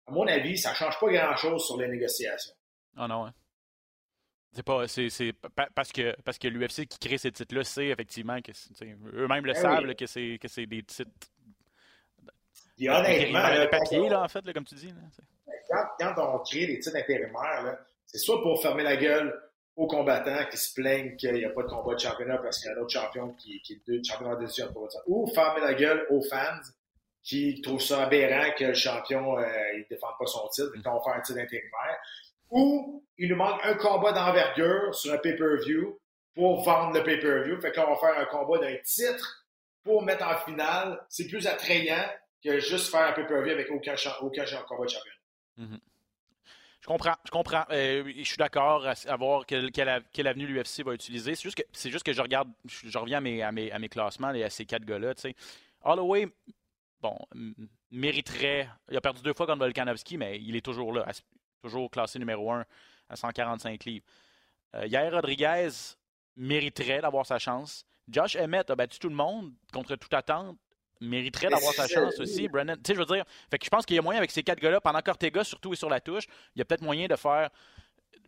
à 0.08 0.12
mon 0.12 0.26
avis, 0.28 0.58
ça 0.58 0.74
change 0.74 1.00
pas 1.00 1.12
grand-chose 1.12 1.66
sur 1.66 1.78
les 1.78 1.88
négociations. 1.88 2.54
Ah 2.96 3.08
non, 3.08 3.26
hein. 3.26 3.34
C'est 4.54 4.64
pas, 4.64 4.88
c'est, 4.88 5.34
parce 5.76 5.92
que 5.92 6.16
parce 6.24 6.40
que 6.40 6.48
l'UFC 6.48 6.88
qui 6.88 6.98
crée 6.98 7.20
ces 7.20 7.32
titres-là 7.32 7.64
sait 7.64 7.90
effectivement 7.90 8.42
que 8.42 8.52
eux-mêmes 9.14 9.46
le 9.46 9.54
ben 9.54 9.62
savent 9.62 9.94
que 9.94 10.08
c'est 10.08 10.40
que 10.42 10.48
c'est 10.48 10.66
des 10.66 10.82
titres. 10.82 11.12
Puis 12.76 12.90
honnêtement, 12.90 13.48
le 13.50 13.70
papier 13.70 14.10
là 14.10 14.24
en 14.24 14.28
fait 14.28 14.52
comme 14.54 14.64
tu 14.64 14.74
dis. 14.74 14.92
quand, 16.00 16.14
on 16.18 16.40
crée 16.40 16.66
des 16.66 16.80
titres 16.80 16.96
intérimaires, 16.96 17.78
c'est 18.06 18.18
soit 18.18 18.42
pour 18.42 18.60
fermer 18.60 18.82
la 18.82 18.96
gueule 18.96 19.32
aux 19.78 19.88
combattants 19.88 20.46
qui 20.50 20.58
se 20.58 20.74
plaignent 20.74 21.16
qu'il 21.16 21.36
n'y 21.36 21.46
a 21.46 21.52
pas 21.52 21.64
de 21.64 21.68
combat 21.68 21.94
de 21.94 22.00
championnat 22.00 22.40
parce 22.40 22.60
qu'il 22.60 22.70
y 22.70 22.74
a 22.74 22.78
un 22.78 22.82
autre 22.82 22.90
champion 22.90 23.30
qui, 23.34 23.62
est 23.70 23.88
deux 23.88 24.02
championnats 24.04 24.36
de 24.36 24.46
division 24.46 24.74
ou 25.06 25.28
fermer 25.34 25.62
la 25.62 25.76
gueule 25.76 26.06
aux 26.10 26.22
fans 26.22 26.60
qui 27.24 27.62
trouvent 27.62 27.82
ça 27.82 28.04
aberrant 28.04 28.52
que 28.58 28.66
le 28.66 28.74
champion 28.74 29.38
euh, 29.38 29.46
il 29.76 29.86
défende 29.90 30.14
pas 30.20 30.26
son 30.26 30.48
titre, 30.48 30.72
et 30.76 30.82
qu'on 30.82 31.00
fait 31.02 31.12
un 31.12 31.22
titre 31.22 31.40
intérimaire 31.40 32.00
ou 32.50 33.04
il 33.18 33.30
nous 33.30 33.36
manque 33.36 33.60
un 33.64 33.76
combat 33.76 34.12
d'envergure 34.12 34.96
sur 34.96 35.14
un 35.14 35.18
pay-per-view 35.18 36.00
pour 36.34 36.64
vendre 36.64 36.98
le 36.98 37.04
pay-per-view. 37.04 37.60
Fait 37.60 37.72
qu'on 37.72 37.94
va 37.94 37.96
faire 37.96 38.18
un 38.18 38.26
combat 38.26 38.60
d'un 38.60 38.78
titre 38.84 39.46
pour 39.84 40.04
mettre 40.04 40.26
en 40.26 40.38
finale. 40.46 41.00
C'est 41.10 41.28
plus 41.28 41.46
attrayant 41.48 42.06
que 42.44 42.60
juste 42.60 42.90
faire 42.90 43.08
un 43.08 43.14
pay-per-view 43.14 43.52
avec 43.52 43.70
aucun, 43.72 43.96
aucun 44.22 44.46
combat 44.68 44.86
de 44.86 44.90
champion. 44.90 45.12
Mm-hmm. 45.60 45.80
Je 46.88 46.94
comprends, 46.94 47.16
je 47.26 47.32
comprends. 47.32 47.66
Euh, 47.72 48.14
je 48.16 48.24
suis 48.24 48.38
d'accord 48.38 48.88
à, 48.88 49.16
voir 49.18 49.46
quelle, 49.46 49.90
avenue 49.90 50.48
l'UFC 50.48 50.86
va 50.86 50.94
utiliser. 50.94 51.36
C'est 51.36 51.44
juste, 51.44 51.58
que, 51.58 51.64
c'est 51.74 51.92
juste 51.92 52.06
que 52.06 52.14
je 52.14 52.22
regarde, 52.22 52.48
je, 52.64 52.98
reviens 52.98 53.18
à 53.18 53.52
mes, 53.52 53.90
classements 53.90 54.34
et 54.34 54.42
à 54.42 54.50
ces 54.50 54.66
quatre 54.66 54.86
gars-là. 54.86 55.14
Holloway, 55.84 56.30
bon, 57.02 57.18
mériterait. 57.92 58.70
Il 58.90 58.96
a 58.96 59.02
perdu 59.02 59.22
deux 59.22 59.34
fois 59.34 59.46
contre 59.46 59.60
Volkanovski, 59.60 60.18
mais 60.18 60.40
il 60.40 60.56
est 60.56 60.62
toujours 60.62 60.94
là 60.94 61.06
toujours 61.62 61.92
classé 61.92 62.20
numéro 62.20 62.50
1 62.52 62.64
à 63.10 63.16
145 63.18 63.84
livres. 63.84 64.06
Euh, 64.76 64.88
Yair 64.88 65.12
Rodriguez 65.12 65.70
mériterait 66.38 67.02
d'avoir 67.02 67.26
sa 67.26 67.38
chance. 67.38 67.86
Josh 68.08 68.38
Emmett 68.38 68.70
a 68.70 68.76
battu 68.78 68.98
tout 69.00 69.10
le 69.10 69.16
monde 69.16 69.52
contre 69.74 69.98
toute 69.98 70.14
attente. 70.14 70.58
Mériterait 71.02 71.50
d'avoir 71.50 71.74
sa 71.74 71.88
chance 71.88 72.20
aussi. 72.20 72.48
Brennan, 72.48 72.76
tu 72.76 72.82
sais, 72.88 72.94
je 72.94 73.00
veux 73.00 73.06
dire, 73.06 73.24
fait 73.50 73.58
que 73.58 73.66
je 73.66 73.70
pense 73.70 73.86
qu'il 73.86 73.96
y 73.96 74.00
a 74.00 74.02
moyen 74.02 74.18
avec 74.18 74.32
ces 74.32 74.44
quatre 74.44 74.60
gars-là, 74.60 74.82
pendant 74.82 75.02
qu'Ortega 75.02 75.44
surtout 75.44 75.74
est 75.74 75.78
sur 75.78 75.90
la 75.90 76.00
touche, 76.00 76.26
il 76.56 76.60
y 76.60 76.62
a 76.62 76.66
peut-être 76.66 76.82
moyen 76.82 77.08
de 77.08 77.16
faire 77.16 77.50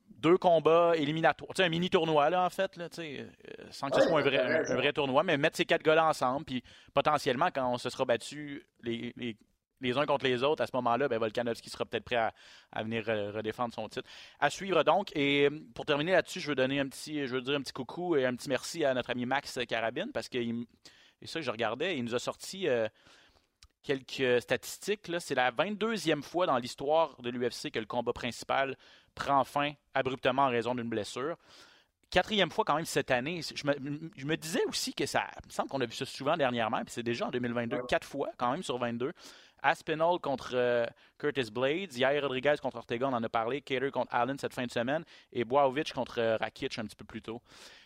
deux 0.10 0.38
combats 0.38 0.94
éliminatoires. 0.96 1.50
Tu 1.54 1.62
sais, 1.62 1.66
un 1.66 1.70
mini 1.70 1.90
tournoi, 1.90 2.30
là, 2.30 2.46
en 2.46 2.50
fait, 2.50 2.76
là, 2.78 2.90
tu 2.90 3.02
sais, 3.02 3.20
euh, 3.20 3.64
sans 3.72 3.90
que 3.90 4.02
ce 4.02 4.08
soit 4.08 4.20
un 4.20 4.24
vrai, 4.24 4.40
un 4.40 4.76
vrai, 4.76 4.94
tournoi, 4.94 5.24
mais 5.24 5.38
mettre 5.38 5.58
ces 5.58 5.66
quatre 5.66 5.84
gars-là 5.84 6.08
ensemble, 6.08 6.46
puis 6.46 6.64
potentiellement, 6.94 7.50
quand 7.54 7.72
on 7.72 7.78
se 7.78 7.90
sera 7.90 8.06
battu 8.06 8.66
les, 8.84 9.14
les, 9.16 9.38
les 9.82 9.98
uns 9.98 10.06
contre 10.06 10.26
les 10.26 10.44
autres, 10.44 10.62
à 10.62 10.68
ce 10.68 10.76
moment-là, 10.76 11.08
ben, 11.08 11.18
Volkanovski 11.20 11.70
sera 11.70 11.86
peut-être 11.86 12.04
prêt 12.04 12.18
à, 12.72 12.84
venir 12.84 13.06
redéfendre 13.06 13.74
son 13.74 13.88
titre. 13.88 14.08
À 14.40 14.50
suivre 14.50 14.84
donc. 14.84 15.16
Et 15.16 15.46
euh, 15.46 15.60
pour 15.74 15.86
terminer 15.86 16.12
là-dessus, 16.14 16.40
je 16.40 16.50
veux 16.50 16.56
donner 16.56 16.80
un 16.80 16.88
petit, 16.88 17.26
je 17.26 17.36
veux 17.36 17.42
dire 17.42 17.56
un 17.56 17.62
petit 17.62 17.74
coucou 17.74 18.16
et 18.16 18.26
un 18.26 18.36
petit 18.36 18.50
merci 18.50 18.84
à 18.84 18.94
notre 18.94 19.10
ami 19.10 19.26
Max 19.26 19.60
Carabine 19.68 20.12
parce 20.14 20.30
que 20.30 20.38
et 21.22 21.28
ça, 21.28 21.42
je 21.42 21.52
regardais, 21.52 21.98
il 21.98 22.04
nous 22.04 22.16
a 22.16 22.20
sorti 22.20 22.68
euh, 22.68 22.88
quelques 23.84 24.42
statistiques. 24.42 25.10
C'est 25.20 25.36
la 25.36 25.52
22e 25.52 26.22
fois 26.22 26.46
dans 26.46 26.58
l'histoire 26.58 27.22
de 27.22 27.30
l'UFC 27.30 27.72
que 27.72 27.80
le 27.80 27.86
combat 27.86 28.14
principal 28.14 28.78
prend 29.16 29.44
fin 29.44 29.74
abruptement 29.94 30.44
en 30.44 30.50
raison 30.50 30.76
d'une 30.76 30.90
blessure 30.90 31.38
quatrième 32.10 32.50
fois 32.50 32.66
quand 32.66 32.76
même 32.76 32.86
cette 32.86 33.12
année. 33.12 33.42
Je 33.56 33.66
me, 34.26 34.36
disais 34.36 34.64
aussi 34.68 34.94
que 34.94 35.06
ça 35.06 35.28
il 35.44 35.48
me 35.48 35.52
semble 35.52 35.70
qu'on 35.70 35.82
a 35.82 35.86
vu 35.86 35.94
ça 35.94 36.06
souvent 36.06 36.38
dernièrement, 36.38 36.80
puis 36.80 36.92
c'est 36.92 37.04
déjà 37.04 37.28
en 37.28 37.32
2022, 37.32 37.84
quatre 37.88 38.08
fois 38.08 38.30
quand 38.38 38.52
même 38.52 38.64
sur 38.64 38.78
22. 38.78 39.14
Aspinall 39.62 40.20
contre 40.20 40.52
euh, 40.54 40.86
Curtis 41.18 41.52
Blades, 41.52 41.94
Yair 41.94 42.22
Rodriguez 42.22 42.56
contre 42.62 42.78
Ortega, 42.78 43.08
on 43.08 43.14
en 43.14 43.22
a 43.22 43.30
parlé, 43.30 43.62
Cater 43.62 43.92
contre 43.92 44.14
Allen 44.16 44.38
cette 44.38 44.54
fin 44.54 44.66
de 44.66 44.72
semaine, 44.72 45.04
et 45.34 45.44
Boaovic 45.44 45.92
contre 45.92 46.20
euh, 46.20 46.38
Rakic 46.38 46.80
un 46.80 46.86
petit 46.86 46.96
peu 46.96 47.04
plus 47.04 47.22
tôt 47.22 47.42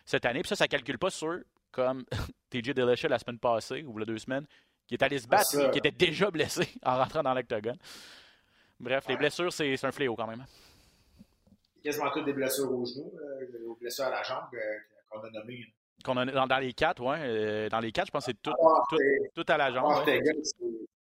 cette 0.05 0.25
année. 0.25 0.41
Puis 0.41 0.49
ça, 0.49 0.55
ça 0.55 0.65
ne 0.65 0.69
calcule 0.69 0.99
pas 0.99 1.09
sur 1.09 1.39
comme 1.73 2.05
TJ 2.49 2.73
Dillashaw 2.73 3.09
la 3.09 3.19
semaine 3.19 3.39
passée, 3.39 3.83
ou 3.83 3.97
la 3.97 4.05
deux 4.05 4.17
semaines, 4.17 4.45
qui 4.87 4.93
est 4.93 5.03
allé 5.03 5.19
se 5.19 5.27
battre, 5.27 5.71
qui 5.71 5.79
était 5.79 5.91
déjà 5.91 6.31
blessé 6.31 6.67
en 6.85 6.97
rentrant 6.97 7.23
dans 7.23 7.33
l'octogone. 7.33 7.77
Bref, 8.79 9.05
les 9.09 9.17
blessures, 9.17 9.51
c'est 9.51 9.83
un 9.83 9.91
fléau 9.91 10.15
quand 10.15 10.27
même. 10.27 10.45
Quasiment 11.83 12.11
toutes 12.11 12.25
des 12.25 12.33
blessures 12.33 12.71
aux 12.71 12.85
genoux, 12.85 13.11
euh, 13.15 13.69
aux 13.69 13.75
blessures 13.75 14.05
à 14.05 14.09
la 14.09 14.23
jambe 14.23 14.45
euh, 14.53 14.59
qu'on 15.09 15.19
a 15.19 15.29
nommées. 15.31 15.73
Qu'on 16.03 16.17
a 16.17 16.47
dans, 16.47 16.59
les 16.59 16.73
quatre, 16.73 17.01
oui. 17.01 17.15
Euh, 17.19 17.69
dans 17.69 17.79
les 17.79 17.91
quatre, 17.91 18.07
je 18.07 18.11
pense 18.11 18.25
que 18.25 18.31
c'est 18.31 18.41
tout, 18.41 18.53
ah, 18.53 18.83
tout, 18.89 18.97
tout, 19.33 19.45
à 19.47 19.57
la 19.57 19.71
jambe. 19.71 19.85
Ah, 19.89 20.03
ouais. 20.05 20.21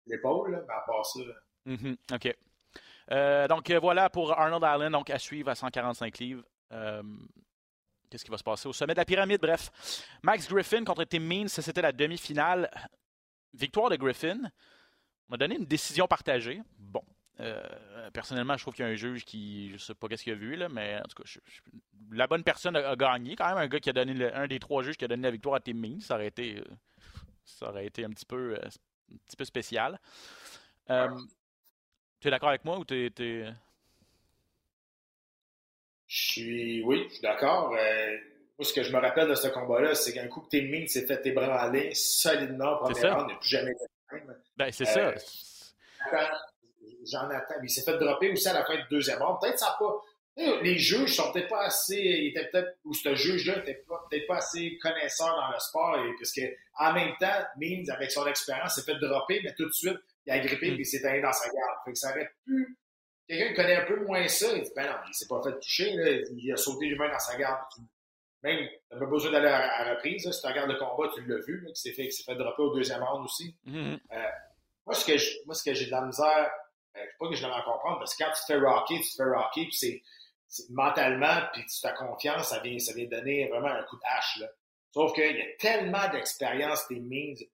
l'épaule, 0.05 0.51
mais 0.51 0.73
à 0.73 0.83
part 0.85 1.05
ça. 1.05 1.19
Mm-hmm, 1.65 1.97
OK. 2.13 3.49
donc 3.49 3.71
voilà 3.81 4.09
pour 4.09 4.31
Arnold 4.31 4.63
Allen, 4.63 4.91
donc 4.91 5.09
à 5.09 5.19
suivre 5.19 5.49
à 5.49 5.55
145 5.55 6.17
livres. 6.19 6.43
Qu'est-ce 8.09 8.23
qui 8.23 8.31
va 8.31 8.37
se 8.37 8.43
passer 8.43 8.67
au 8.67 8.73
sommet 8.73 8.93
de 8.93 8.99
la 8.99 9.05
pyramide? 9.05 9.41
Bref, 9.41 9.69
Max 10.23 10.47
Griffin 10.47 10.83
contre 10.83 11.03
Tim 11.03 11.19
Means, 11.19 11.49
c'était 11.49 11.81
la 11.81 11.91
demi-finale. 11.91 12.69
Victoire 13.53 13.89
de 13.89 13.95
Griffin. 13.97 14.39
On 15.29 15.33
a 15.33 15.37
donné 15.37 15.55
une 15.55 15.65
décision 15.65 16.07
partagée. 16.07 16.61
Bon. 16.77 17.03
Euh, 17.39 18.09
personnellement, 18.13 18.57
je 18.57 18.63
trouve 18.63 18.73
qu'il 18.73 18.85
y 18.85 18.87
a 18.87 18.91
un 18.91 18.95
juge 18.95 19.23
qui, 19.25 19.71
je 19.73 19.77
sais 19.77 19.93
pas 19.93 20.07
qu'est-ce 20.07 20.23
qu'il 20.23 20.33
a 20.33 20.37
vu, 20.37 20.55
là, 20.55 20.69
mais 20.69 20.97
en 20.97 21.03
tout 21.03 21.21
cas, 21.21 21.29
la 22.11 22.27
bonne 22.27 22.43
personne 22.43 22.75
a, 22.75 22.95
gagné. 22.95 23.35
Quand 23.35 23.47
même, 23.49 23.57
un 23.57 23.67
gars 23.67 23.79
qui 23.79 23.89
a 23.89 23.93
donné 23.93 24.31
un 24.33 24.47
des 24.47 24.59
trois 24.59 24.81
juges 24.83 24.97
qui 24.97 25.05
a 25.05 25.07
donné 25.07 25.23
la 25.23 25.31
victoire 25.31 25.55
à 25.55 25.59
Tim 25.59 25.75
Means, 25.75 25.99
ça 25.99 26.15
aurait 26.15 26.27
été, 26.27 26.57
euh, 26.57 26.63
ça 27.43 27.69
aurait 27.69 27.85
été 27.85 28.05
un 28.05 28.09
petit 28.09 28.25
peu, 28.25 28.55
euh, 28.55 28.65
un 29.13 29.17
petit 29.27 29.35
peu 29.37 29.45
spécial. 29.45 29.99
tu 30.87 32.27
es 32.27 32.31
d'accord 32.31 32.49
avec 32.49 32.65
moi 32.65 32.79
ou 32.79 32.85
tu 32.85 33.05
es, 33.05 33.53
Je 36.07 36.31
suis, 36.31 36.83
oui, 36.83 37.05
je 37.09 37.13
suis 37.15 37.21
d'accord. 37.21 37.71
moi, 37.71 37.79
ce 38.61 38.73
que 38.73 38.83
je 38.83 38.91
me 38.91 38.99
rappelle 38.99 39.27
de 39.27 39.35
ce 39.35 39.47
combat-là, 39.49 39.93
c'est 39.93 40.13
qu'un 40.13 40.27
coup 40.27 40.41
que 40.41 40.49
Tim 40.49 40.67
Means 40.69 40.87
s'est 40.87 41.05
fait 41.05 41.25
ébranler 41.25 41.93
solidement 41.93 42.77
pour 42.77 42.89
première 42.89 43.17
round, 43.17 43.29
il 43.31 43.37
plus 43.37 43.49
jamais 43.49 43.71
été 43.71 43.85
même. 44.11 44.35
Ben, 44.55 44.71
c'est 44.71 44.85
ça 44.85 45.13
j'en 47.11 47.29
attends. 47.29 47.55
Il 47.63 47.69
s'est 47.69 47.83
fait 47.83 47.97
dropper 47.97 48.31
aussi 48.31 48.47
à 48.47 48.53
la 48.53 48.65
fin 48.65 48.75
du 48.75 48.85
deuxième 48.89 49.21
round. 49.21 49.39
Peut-être 49.41 49.59
ça 49.59 49.75
pas. 49.79 50.01
Les 50.61 50.77
juges 50.77 51.15
sont 51.15 51.31
peut-être 51.31 51.49
pas 51.49 51.65
assez. 51.65 51.97
Il 51.97 52.27
était 52.27 52.47
peut-être, 52.47 52.77
ou 52.85 52.93
ce 52.93 53.15
juge-là 53.15 53.57
était 53.59 53.83
peut-être 53.87 54.27
pas 54.27 54.37
assez 54.37 54.77
connaisseur 54.77 55.35
dans 55.35 55.51
le 55.51 55.59
sport. 55.59 55.97
Et, 55.97 56.13
parce 56.19 56.31
que, 56.31 56.41
en 56.77 56.93
même 56.93 57.13
temps, 57.19 57.43
Means, 57.57 57.89
avec 57.89 58.11
son 58.11 58.25
expérience, 58.27 58.75
s'est 58.75 58.83
fait 58.83 58.99
dropper, 58.99 59.41
mais 59.43 59.53
tout 59.55 59.65
de 59.65 59.73
suite, 59.73 59.97
il 60.27 60.31
a 60.31 60.39
grippé 60.39 60.67
et 60.67 60.71
mm. 60.71 60.79
il 60.79 60.85
s'est 60.85 61.03
allé 61.05 61.21
dans 61.21 61.33
sa 61.33 61.45
garde. 61.45 61.79
Fait 61.85 61.91
que 61.91 61.97
ça 61.97 62.11
aurait 62.11 62.31
pu. 62.45 62.77
Quelqu'un 63.27 63.49
qui 63.49 63.53
connaît 63.55 63.75
un 63.75 63.85
peu 63.85 64.05
moins 64.05 64.27
ça, 64.27 64.47
il 64.55 64.63
dit, 64.63 64.71
ben 64.75 64.85
non, 64.85 64.97
il 65.07 65.13
s'est 65.13 65.27
pas 65.27 65.41
fait 65.43 65.59
toucher, 65.59 65.93
là. 65.93 66.11
il 66.35 66.53
a 66.53 66.57
sauté 66.57 66.87
lui-même 66.87 67.11
dans 67.11 67.19
sa 67.19 67.37
garde. 67.37 67.59
Même, 68.43 68.67
t'as 68.89 68.97
pas 68.97 69.05
besoin 69.05 69.31
d'aller 69.31 69.47
à 69.47 69.83
la 69.83 69.95
reprise, 69.95 70.25
là. 70.25 70.31
si 70.31 70.41
tu 70.41 70.47
regardes 70.47 70.69
le 70.69 70.77
combat, 70.77 71.09
tu 71.13 71.25
l'as 71.25 71.43
vu, 71.45 71.61
là, 71.61 71.71
qui 71.71 71.81
s'est 71.81 71.93
fait, 71.93 72.09
fait 72.09 72.35
dropper 72.35 72.61
au 72.61 72.73
deuxième 72.73 73.03
round 73.03 73.25
aussi. 73.25 73.55
Mm-hmm. 73.65 73.99
euh, 74.13 74.29
moi, 74.85 74.95
ce 74.95 75.05
que 75.05 75.45
moi, 75.45 75.55
ce 75.55 75.63
que 75.63 75.73
j'ai 75.73 75.87
de 75.87 75.91
la 75.91 76.01
misère, 76.01 76.49
euh, 76.95 77.05
pas 77.19 77.29
que 77.29 77.35
je 77.35 77.41
l'avais 77.41 77.63
comprendre, 77.63 77.99
parce 77.99 78.15
que 78.15 78.23
quand 78.23 78.31
tu 78.31 78.41
te 78.41 78.45
fais 78.53 78.59
rocker, 78.59 79.01
tu 79.01 79.09
te 79.09 79.15
fais 79.15 79.29
rocker, 79.29 79.65
puis 79.65 79.73
c'est, 79.73 80.01
mentalement, 80.69 81.41
puis 81.53 81.65
tu 81.65 81.85
as 81.85 81.91
confiance, 81.91 82.49
ça 82.49 82.59
vient, 82.59 82.79
ça 82.79 82.93
vient 82.93 83.05
donner 83.05 83.47
vraiment 83.49 83.67
un 83.67 83.83
coup 83.83 83.97
de 83.97 84.03
hache. 84.05 84.37
Là. 84.39 84.47
Sauf 84.93 85.13
qu'il 85.13 85.35
y 85.35 85.41
a 85.41 85.45
tellement 85.59 86.09
d'expérience 86.11 86.87
des 86.87 86.99
Mings, 86.99 87.45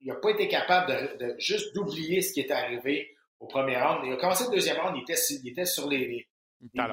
il 0.00 0.08
n'a 0.08 0.16
pas 0.16 0.30
été 0.30 0.48
capable 0.48 1.18
de, 1.18 1.36
juste 1.38 1.74
d'oublier 1.74 2.20
ce 2.22 2.32
qui 2.32 2.40
est 2.40 2.50
arrivé 2.50 3.11
au 3.42 3.46
premier 3.46 3.76
round. 3.76 4.00
Il 4.04 4.12
a 4.12 4.16
commencé 4.16 4.44
le 4.44 4.50
deuxième 4.50 4.78
round, 4.78 4.96
il 4.96 5.02
était, 5.02 5.20
il 5.30 5.48
était 5.48 5.66
sur 5.66 5.88
les, 5.88 6.28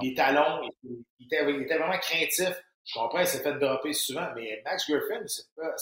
les, 0.01 0.13
talons, 0.15 0.62
il, 0.84 1.25
était, 1.25 1.46
il, 1.48 1.62
était, 1.62 1.77
vraiment 1.77 1.98
craintif. 2.00 2.51
Je 2.86 2.94
comprends, 2.94 3.20
il 3.20 3.27
s'est 3.27 3.44
fait 3.44 3.53
dropper 3.53 3.94
souvent, 3.94 4.27
mais 4.36 4.62
Max 4.65 4.89
Griffin, 4.89 5.22
c'est 5.27 5.46
pas, 5.56 5.75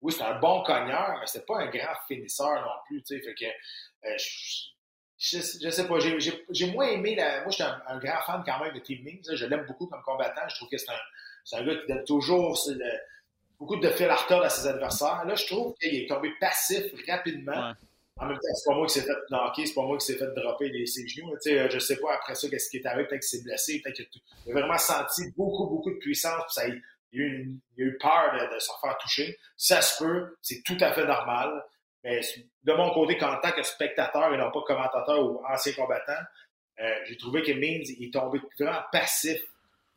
oui, 0.00 0.12
c'est 0.12 0.22
un 0.22 0.38
bon 0.38 0.62
cogneur, 0.62 1.16
mais 1.20 1.26
c'est 1.26 1.44
pas 1.44 1.58
un 1.58 1.66
grand 1.66 1.94
finisseur 2.06 2.62
non 2.62 2.80
plus, 2.86 3.02
tu 3.02 3.18
sais. 3.18 3.22
Fait 3.22 3.34
que, 3.34 3.44
euh, 4.08 4.16
je, 5.18 5.38
je, 5.38 5.70
sais 5.70 5.86
pas, 5.86 5.98
j'ai 5.98 6.72
moins 6.72 6.86
aimé 6.86 7.14
la. 7.16 7.40
Moi, 7.40 7.50
je 7.50 7.56
suis 7.56 7.64
un, 7.64 7.98
grand 7.98 8.22
fan 8.24 8.42
quand 8.46 8.64
même 8.64 8.72
de 8.72 8.78
Tim 8.78 9.02
Mings. 9.02 9.28
Je 9.34 9.46
l'aime 9.46 9.66
beaucoup 9.66 9.88
comme 9.88 10.02
combattant. 10.02 10.48
Je 10.48 10.54
trouve 10.56 10.68
que 10.68 10.78
c'est 10.78 10.90
un, 10.90 11.58
un 11.58 11.66
gars 11.66 11.74
qui 11.74 11.86
donne 11.88 12.04
toujours 12.04 12.56
beaucoup 13.58 13.76
de 13.76 13.90
fil 13.90 14.06
à 14.06 14.14
retard 14.14 14.42
à 14.42 14.48
ses 14.48 14.68
adversaires. 14.68 15.24
Là, 15.26 15.34
je 15.34 15.46
trouve 15.46 15.74
qu'il 15.74 15.94
est 15.94 16.08
tombé 16.08 16.30
passif 16.40 16.84
rapidement. 17.08 17.74
En 18.20 18.26
même 18.26 18.36
temps, 18.36 18.54
c'est 18.54 18.68
pas 18.68 18.74
moi 18.74 18.86
qui 18.86 18.94
s'est 18.94 19.06
fait 19.06 19.30
knocker, 19.30 19.66
c'est 19.66 19.74
pas 19.74 19.82
moi 19.82 19.98
qui 19.98 20.06
s'est 20.06 20.16
fait 20.16 20.34
dropper 20.34 20.68
les, 20.70 20.86
ses 20.86 21.06
genoux. 21.06 21.30
Tu 21.42 21.50
sais, 21.50 21.70
je 21.70 21.78
sais 21.78 21.96
pas 21.96 22.14
après 22.14 22.34
ça 22.34 22.48
qu'est-ce 22.48 22.68
qui 22.70 22.78
est 22.78 22.86
arrivé, 22.86 23.06
peut-être 23.06 23.20
qu'il 23.20 23.38
s'est 23.38 23.44
blessé, 23.44 23.80
peut-être 23.82 24.08
qu'il 24.10 24.22
a 24.48 24.52
vraiment 24.52 24.78
senti 24.78 25.22
beaucoup, 25.36 25.66
beaucoup 25.66 25.90
de 25.90 25.98
puissance, 25.98 26.42
puis 26.46 26.54
ça, 26.54 26.68
il, 26.68 26.74
a 26.74 27.24
eu 27.24 27.56
il 27.76 27.84
a 27.84 27.86
eu 27.86 27.98
peur 27.98 28.32
de, 28.34 28.54
de 28.54 28.58
se 28.58 28.70
faire 28.80 28.98
toucher. 28.98 29.38
Ça 29.56 29.80
se 29.80 30.02
peut, 30.02 30.36
c'est 30.42 30.62
tout 30.64 30.76
à 30.80 30.92
fait 30.92 31.06
normal. 31.06 31.64
Mais 32.04 32.20
de 32.64 32.72
mon 32.72 32.90
côté, 32.90 33.16
qu'en 33.16 33.36
tant 33.40 33.52
que 33.52 33.62
spectateur 33.62 34.32
et 34.32 34.36
non 34.36 34.50
pas 34.50 34.62
commentateur 34.66 35.20
ou 35.24 35.42
ancien 35.48 35.72
combattant, 35.72 36.22
euh, 36.80 36.94
j'ai 37.06 37.16
trouvé 37.16 37.42
que 37.42 37.52
Means 37.52 37.82
est 37.82 38.12
tombé 38.12 38.40
vraiment 38.58 38.80
passif 38.92 39.40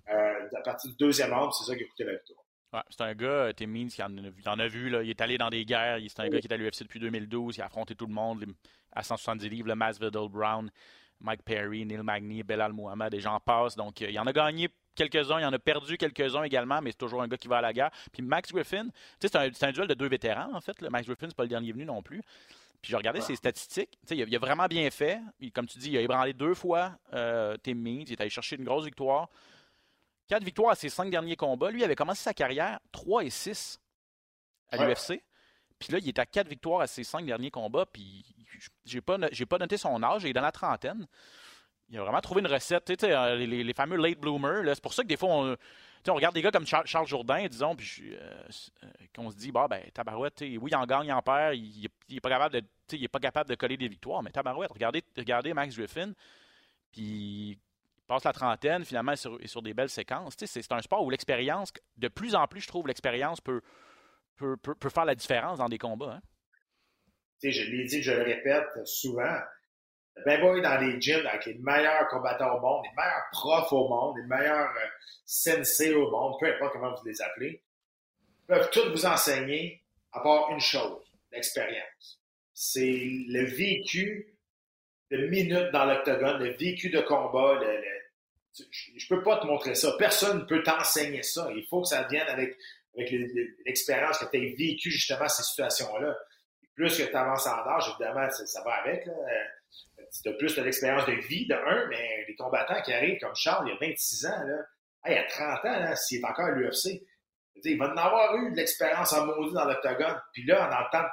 euh, 0.09 0.47
à 0.55 0.61
partir 0.61 0.89
du 0.89 0.97
deuxième 0.97 1.33
round, 1.33 1.51
c'est 1.53 1.65
ça 1.65 1.75
qui 1.75 1.83
a 1.83 1.87
coûté 1.87 2.03
la 2.03 2.13
victoire. 2.13 2.43
Ouais, 2.73 2.79
c'est 2.89 3.01
un 3.01 3.13
gars, 3.13 3.51
Tim 3.53 3.67
Means, 3.67 3.87
qui 3.87 4.01
en, 4.01 4.15
en, 4.45 4.59
a 4.59 4.67
vu, 4.67 4.89
là, 4.89 5.03
il 5.03 5.09
est 5.09 5.19
allé 5.19 5.37
dans 5.37 5.49
des 5.49 5.65
guerres, 5.65 5.99
c'est 6.07 6.21
un 6.21 6.29
gars 6.29 6.39
qui 6.39 6.47
est 6.47 6.53
à 6.53 6.57
l'UFC 6.57 6.83
depuis 6.83 7.01
2012, 7.01 7.57
il 7.57 7.61
a 7.61 7.65
affronté 7.65 7.95
tout 7.95 8.05
le 8.05 8.13
monde 8.13 8.45
à 8.93 9.03
170 9.03 9.49
livres, 9.49 9.67
le 9.67 9.75
Masvidal 9.75 10.29
Brown, 10.29 10.71
Mike 11.19 11.43
Perry, 11.43 11.85
Neil 11.85 12.01
Magny, 12.01 12.43
Belal 12.43 12.71
Muhammad, 12.71 13.13
et 13.13 13.19
j'en 13.19 13.39
passe. 13.39 13.75
Donc, 13.75 14.01
euh, 14.01 14.09
il 14.09 14.17
en 14.19 14.25
a 14.25 14.31
gagné 14.31 14.69
quelques-uns, 14.95 15.39
il 15.39 15.45
en 15.45 15.53
a 15.53 15.59
perdu 15.59 15.97
quelques-uns 15.97 16.43
également, 16.43 16.81
mais 16.81 16.91
c'est 16.91 16.97
toujours 16.97 17.21
un 17.21 17.27
gars 17.27 17.37
qui 17.37 17.49
va 17.49 17.57
à 17.57 17.61
la 17.61 17.73
guerre. 17.73 17.91
Puis 18.11 18.23
Max 18.23 18.51
Griffin, 18.51 18.87
c'est 19.19 19.35
un, 19.35 19.49
un, 19.61 19.71
duel 19.71 19.87
de 19.87 19.93
deux 19.93 20.07
vétérans, 20.07 20.53
en 20.53 20.61
fait. 20.61 20.81
Max 20.83 21.05
Griffin, 21.05 21.27
c'est 21.27 21.35
pas 21.35 21.43
le 21.43 21.49
dernier 21.49 21.73
venu 21.73 21.85
non 21.85 22.01
plus. 22.01 22.21
Puis 22.81 22.89
j'ai 22.89 22.97
regardé 22.97 23.21
ses 23.21 23.35
statistiques. 23.35 23.99
Il 24.09 24.21
a, 24.21 24.25
il 24.25 24.35
a, 24.35 24.39
vraiment 24.39 24.65
bien 24.65 24.89
fait. 24.89 25.19
comme 25.53 25.67
tu 25.67 25.77
dis, 25.77 25.91
il 25.91 25.97
a 25.97 26.01
ébranlé 26.01 26.33
deux 26.33 26.55
fois 26.55 26.93
euh, 27.13 27.55
Tim 27.61 27.75
Means. 27.75 28.05
Il 28.07 28.13
est 28.13 28.21
allé 28.21 28.29
chercher 28.29 28.55
une 28.55 28.63
grosse 28.63 28.85
victoire. 28.85 29.29
Quatre 30.31 30.45
victoires 30.45 30.71
à 30.71 30.75
ses 30.75 30.87
cinq 30.87 31.09
derniers 31.09 31.35
combats. 31.35 31.69
Lui 31.71 31.81
il 31.81 31.83
avait 31.83 31.93
commencé 31.93 32.23
sa 32.23 32.33
carrière 32.33 32.79
3 32.93 33.25
et 33.25 33.29
6 33.29 33.81
à 34.69 34.77
l'UFC. 34.77 35.21
Puis 35.77 35.91
là, 35.91 35.99
il 35.99 36.07
est 36.07 36.19
à 36.19 36.25
quatre 36.25 36.47
victoires 36.47 36.79
à 36.79 36.87
ses 36.87 37.03
cinq 37.03 37.25
derniers 37.25 37.51
combats. 37.51 37.85
Puis 37.85 38.23
j'ai 38.85 39.01
pas, 39.01 39.17
pas 39.17 39.57
noté 39.57 39.75
son 39.75 40.01
âge. 40.01 40.23
Il 40.23 40.29
est 40.29 40.33
dans 40.33 40.39
la 40.39 40.53
trentaine 40.53 41.05
il 41.89 41.97
a 41.97 42.03
vraiment 42.03 42.21
trouvé 42.21 42.39
une 42.39 42.47
recette. 42.47 42.85
Tu 42.85 42.95
sais, 42.97 43.11
euh, 43.11 43.35
les, 43.35 43.61
les, 43.61 43.73
fameux 43.73 43.97
late 43.97 44.21
bloomers. 44.21 44.63
C'est 44.73 44.81
pour 44.81 44.93
ça 44.93 45.03
que 45.03 45.09
des 45.09 45.17
fois, 45.17 45.27
on, 45.31 45.57
on 46.07 46.13
regarde 46.13 46.33
des 46.33 46.41
gars 46.41 46.51
comme 46.51 46.65
Charles, 46.65 47.07
Jourdain, 47.07 47.45
disons, 47.47 47.75
puis 47.75 48.13
euh, 48.13 48.43
euh, 48.85 48.87
qu'on 49.13 49.29
se 49.29 49.35
dit, 49.35 49.51
bah, 49.51 49.67
ben, 49.69 49.83
Tabarouette, 49.93 50.39
oui, 50.39 50.71
il 50.71 50.75
en 50.77 50.85
gagne, 50.85 51.07
il 51.07 51.11
en 51.11 51.21
perd, 51.21 51.57
il 51.57 51.89
n'est 52.09 52.21
pas, 52.21 52.29
capable 52.29 52.55
de, 52.55 52.63
il 52.93 53.03
est 53.03 53.09
pas 53.09 53.19
capable 53.19 53.49
de 53.49 53.55
coller 53.55 53.75
des 53.75 53.89
victoires, 53.89 54.23
mais 54.23 54.31
Tabarouette, 54.31 54.71
regardez, 54.71 55.03
regardez 55.17 55.53
Max 55.53 55.75
Griffin, 55.75 56.13
puis 56.93 57.59
passe 58.11 58.23
la 58.25 58.33
trentaine, 58.33 58.83
finalement, 58.83 59.15
sur, 59.15 59.37
sur 59.45 59.61
des 59.61 59.73
belles 59.73 59.89
séquences. 59.89 60.35
C'est 60.37 60.71
un 60.71 60.81
sport 60.81 61.03
où 61.03 61.09
l'expérience, 61.09 61.71
de 61.97 62.07
plus 62.07 62.35
en 62.35 62.45
plus, 62.47 62.61
je 62.61 62.67
trouve, 62.67 62.87
l'expérience 62.87 63.41
peut 63.41 63.61
peut, 64.41 64.57
peut, 64.57 64.89
faire 64.89 65.05
la 65.05 65.15
différence 65.15 65.59
dans 65.59 65.69
des 65.69 65.77
combats. 65.77 66.15
Hein. 66.15 66.21
Je 67.43 67.63
l'ai 67.69 67.85
dit, 67.85 68.01
je 68.01 68.11
le 68.11 68.23
répète 68.23 68.85
souvent, 68.85 69.39
ben 70.25 70.39
boy 70.41 70.61
dans 70.61 70.77
les 70.77 70.99
gyms 70.99 71.25
avec 71.25 71.45
les 71.45 71.55
meilleurs 71.55 72.07
combattants 72.07 72.57
au 72.57 72.59
monde, 72.59 72.83
les 72.83 72.95
meilleurs 72.95 73.29
profs 73.31 73.71
au 73.71 73.87
monde, 73.87 74.17
les 74.17 74.27
meilleurs 74.27 74.69
euh, 74.69 74.87
sensei 75.25 75.93
au 75.93 76.09
monde, 76.11 76.35
peu 76.39 76.53
importe 76.53 76.73
comment 76.73 76.93
vous 76.93 77.05
les 77.05 77.21
appelez, 77.21 77.63
peuvent 78.47 78.69
tous 78.71 78.89
vous 78.89 79.05
enseigner 79.05 79.83
à 80.11 80.19
part 80.19 80.51
une 80.51 80.59
chose, 80.59 81.03
l'expérience. 81.31 82.21
C'est 82.53 83.09
le 83.27 83.45
vécu 83.45 84.37
de 85.09 85.27
minutes 85.27 85.71
dans 85.71 85.85
l'octogone, 85.85 86.43
le 86.43 86.51
vécu 86.51 86.89
de 86.89 87.01
combat. 87.01 87.59
Le, 87.59 88.00
je 88.59 89.07
peux 89.07 89.23
pas 89.23 89.37
te 89.37 89.45
montrer 89.45 89.75
ça. 89.75 89.93
Personne 89.97 90.39
ne 90.39 90.45
peut 90.45 90.63
t'enseigner 90.63 91.23
ça. 91.23 91.49
Il 91.55 91.65
faut 91.69 91.81
que 91.81 91.87
ça 91.87 92.03
vienne 92.03 92.27
avec, 92.27 92.57
avec 92.95 93.11
l'expérience 93.65 94.17
que 94.17 94.25
tu 94.29 94.37
as 94.37 94.55
vécu 94.57 94.91
justement 94.91 95.27
ces 95.27 95.43
situations-là. 95.43 96.17
Plus 96.75 96.97
que 96.97 97.03
tu 97.03 97.15
avances 97.15 97.47
en 97.47 97.67
âge, 97.67 97.89
évidemment, 97.89 98.29
ça, 98.29 98.63
va 98.63 98.73
avec. 98.75 99.05
Là 99.05 99.13
tu 100.23 100.29
as 100.29 100.33
plus 100.33 100.55
de 100.55 100.61
l'expérience 100.61 101.05
de 101.05 101.13
vie, 101.13 101.47
de 101.47 101.53
un, 101.53 101.87
mais 101.87 102.25
les 102.27 102.35
combattants 102.35 102.81
qui 102.81 102.93
arrivent 102.93 103.19
comme 103.19 103.35
Charles, 103.35 103.67
il 103.67 103.71
y 103.71 103.73
a 103.73 103.89
26 103.89 104.25
ans, 104.25 104.43
là, 104.45 104.57
il 105.07 105.13
y 105.13 105.17
a 105.17 105.23
30 105.23 105.65
ans, 105.65 105.95
s'il 105.95 106.19
est 106.19 106.25
encore 106.25 106.45
à 106.45 106.51
l'UFC, 106.51 107.01
il 107.63 107.77
va 107.77 107.91
en 107.91 107.97
avoir 107.97 108.35
eu 108.37 108.51
de 108.51 108.55
l'expérience 108.55 109.13
en 109.13 109.25
maudit 109.25 109.53
dans 109.53 109.65
l'octogone. 109.65 110.21
Puis 110.33 110.45
là, 110.45 110.67
en 110.67 110.89
temps, 110.89 111.07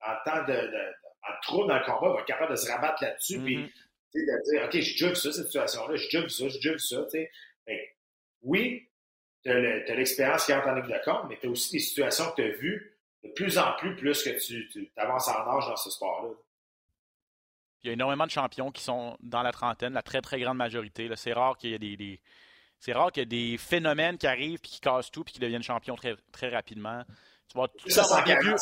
en 0.00 0.14
temps 0.24 0.44
de, 0.44 0.52
de, 0.52 0.94
en 1.22 1.40
trou 1.42 1.66
dans 1.66 1.78
le 1.78 1.84
combat, 1.84 2.08
il 2.08 2.12
va 2.14 2.20
être 2.20 2.26
capable 2.26 2.52
de 2.52 2.56
se 2.56 2.70
rabattre 2.70 3.02
là-dessus. 3.02 3.40
Puis, 3.40 3.72
de 4.14 4.50
dire, 4.50 4.64
OK, 4.64 4.72
j'ai 4.72 4.92
déjà 4.92 5.08
vu 5.08 5.16
ça, 5.16 5.32
cette 5.32 5.46
situation-là, 5.46 5.96
j'ai 5.96 6.04
déjà 6.06 6.20
vu 6.22 6.30
ça, 6.30 6.48
j'ai 6.48 6.58
déjà 6.58 6.72
vu 6.72 6.78
ça. 6.78 7.06
Mais, 7.66 7.96
oui, 8.42 8.88
tu 9.42 9.50
as 9.50 9.94
l'expérience 9.94 10.46
qui 10.46 10.52
entre 10.52 10.68
en 10.68 10.74
ligne 10.74 10.86
de 10.86 11.04
compte, 11.04 11.28
mais 11.28 11.38
tu 11.40 11.46
as 11.46 11.50
aussi 11.50 11.72
des 11.72 11.78
situations 11.78 12.30
que 12.30 12.36
tu 12.36 12.42
as 12.42 12.56
vues 12.56 12.98
de 13.24 13.28
plus 13.30 13.58
en 13.58 13.72
plus, 13.78 13.96
plus 13.96 14.22
que 14.22 14.30
tu, 14.38 14.68
tu 14.68 14.90
avances 14.96 15.28
en 15.28 15.56
âge 15.56 15.66
dans 15.66 15.76
ce 15.76 15.90
sport-là. 15.90 16.30
Il 17.82 17.86
y 17.88 17.90
a 17.90 17.92
énormément 17.92 18.26
de 18.26 18.30
champions 18.30 18.70
qui 18.70 18.82
sont 18.82 19.16
dans 19.20 19.42
la 19.42 19.52
trentaine, 19.52 19.92
la 19.92 20.02
très 20.02 20.20
très 20.20 20.40
grande 20.40 20.56
majorité. 20.56 21.08
C'est 21.14 21.32
rare 21.32 21.56
qu'il 21.56 21.70
y 21.70 21.74
ait 21.74 21.96
des, 21.96 22.20
c'est 22.80 22.92
rare 22.92 23.12
qu'il 23.12 23.20
y 23.20 23.22
ait 23.22 23.26
des 23.50 23.56
phénomènes 23.56 24.18
qui 24.18 24.26
arrivent 24.26 24.58
puis 24.60 24.72
qui 24.72 24.80
cassent 24.80 25.10
tout 25.10 25.24
puis 25.24 25.34
qui 25.34 25.40
deviennent 25.40 25.62
champions 25.62 25.96
très, 25.96 26.16
très 26.32 26.48
rapidement. 26.48 27.04
Tu 27.48 27.56
vas 27.56 27.68
tout 27.68 27.98
avoir 27.98 28.24
des 28.24 28.36
vieux, 28.36 28.54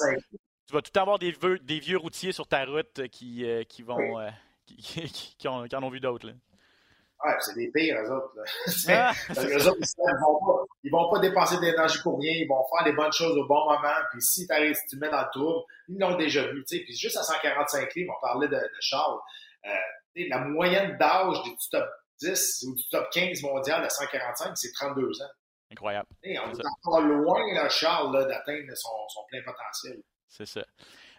tu 0.66 0.72
vas 0.72 0.82
tout 0.82 1.00
avoir 1.00 1.18
des 1.18 1.30
vieux, 1.32 1.58
des 1.58 1.80
vieux 1.80 1.96
routiers 1.96 2.32
sur 2.32 2.46
ta 2.46 2.64
route 2.64 3.08
qui, 3.08 3.44
euh, 3.44 3.64
qui 3.64 3.82
vont 3.82 4.20
euh, 4.20 4.28
qui, 4.82 5.08
qui, 5.08 5.36
qui, 5.36 5.48
ont, 5.48 5.66
qui, 5.66 5.76
en 5.76 5.82
ont 5.82 5.90
vu 5.90 6.00
d'autres. 6.00 6.28
Ouais, 7.24 7.32
c'est 7.40 7.54
des 7.54 7.70
pires, 7.70 7.96
eux 8.02 8.12
autres. 8.12 8.34
Ah, 8.88 9.12
eux 9.30 9.68
autres, 9.68 9.78
ils 9.80 10.20
vont 10.20 10.38
pas, 10.44 10.64
ils 10.84 10.90
vont 10.92 11.10
pas 11.10 11.18
dépenser 11.20 11.58
d'énergie 11.58 11.98
pour 12.02 12.18
rien, 12.18 12.32
ils 12.32 12.46
vont 12.46 12.62
faire 12.68 12.86
les 12.86 12.92
bonnes 12.92 13.12
choses 13.12 13.36
au 13.38 13.46
bon 13.46 13.64
moment. 13.64 13.94
Puis 14.12 14.20
si, 14.20 14.46
si 14.46 14.86
tu 14.90 14.96
mets 14.98 15.08
dans 15.08 15.22
le 15.22 15.30
trouble, 15.32 15.64
ils 15.88 15.98
l'ont 15.98 16.16
déjà 16.16 16.46
vu. 16.46 16.62
sais 16.66 16.80
Puis 16.80 16.94
juste 16.94 17.16
à 17.16 17.22
145 17.22 17.94
livres, 17.94 18.14
on 18.16 18.20
parlait 18.20 18.48
de, 18.48 18.54
de 18.54 18.80
Charles. 18.80 19.18
Euh, 19.64 19.70
la 20.28 20.38
moyenne 20.40 20.96
d'âge 20.98 21.42
du 21.42 21.50
top 21.70 21.88
10 22.20 22.64
ou 22.68 22.74
du 22.74 22.88
top 22.90 23.08
15 23.12 23.42
mondial 23.42 23.84
à 23.84 23.88
145, 23.88 24.56
c'est 24.56 24.72
32 24.72 25.22
ans. 25.22 25.24
Incroyable. 25.70 26.08
on 26.24 26.28
est 26.28 26.38
encore 26.38 27.00
loin, 27.00 27.54
là, 27.54 27.68
Charles, 27.68 28.26
d'atteindre 28.28 28.76
son, 28.76 29.08
son, 29.08 29.24
plein 29.28 29.42
potentiel. 29.42 30.00
C'est 30.28 30.46
ça. 30.46 30.64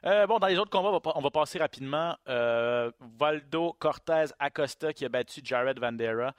Euh, 0.06 0.27
bon, 0.27 0.39
dans 0.39 0.48
les 0.48 0.58
autres 0.58 0.70
combats, 0.70 1.00
on 1.16 1.22
va, 1.22 1.32
passer 1.32 1.60
rapidement. 1.60 2.16
Euh, 2.27 2.92
Valdo 3.00 3.74
Cortez 3.80 4.25
Acosta 4.39 4.94
qui 4.94 5.06
a 5.06 5.10
battu 5.10 5.42
Jared 5.44 5.80
Vandera. 5.80 6.34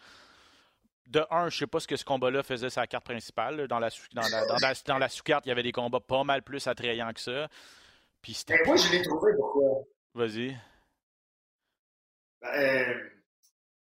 De 1.06 1.24
un, 1.30 1.48
je 1.48 1.56
ne 1.56 1.58
sais 1.60 1.66
pas 1.66 1.80
ce 1.80 1.88
que 1.88 1.96
ce 1.96 2.04
combat-là 2.04 2.42
faisait 2.42 2.70
sa 2.70 2.86
carte 2.86 3.04
principale. 3.04 3.66
Dans 3.66 3.78
la, 3.78 3.88
dans 4.12 4.22
la, 4.28 4.74
dans 4.86 4.98
la, 4.98 5.08
sous-carte, 5.08 5.46
il 5.46 5.48
y 5.48 5.52
avait 5.52 5.62
des 5.62 5.72
combats 5.72 6.00
pas 6.00 6.22
mal 6.22 6.42
plus 6.42 6.66
attrayants 6.66 7.12
que 7.12 7.20
ça. 7.20 7.48
Puis 8.20 8.44
Mais 8.48 8.58
moi, 8.66 8.76
je 8.76 8.92
l'ai 8.92 9.02
trouvé 9.02 9.32
pourquoi? 9.36 9.84
Vas-y. 10.14 10.56
Ben, 12.42 12.48
euh, 12.48 13.17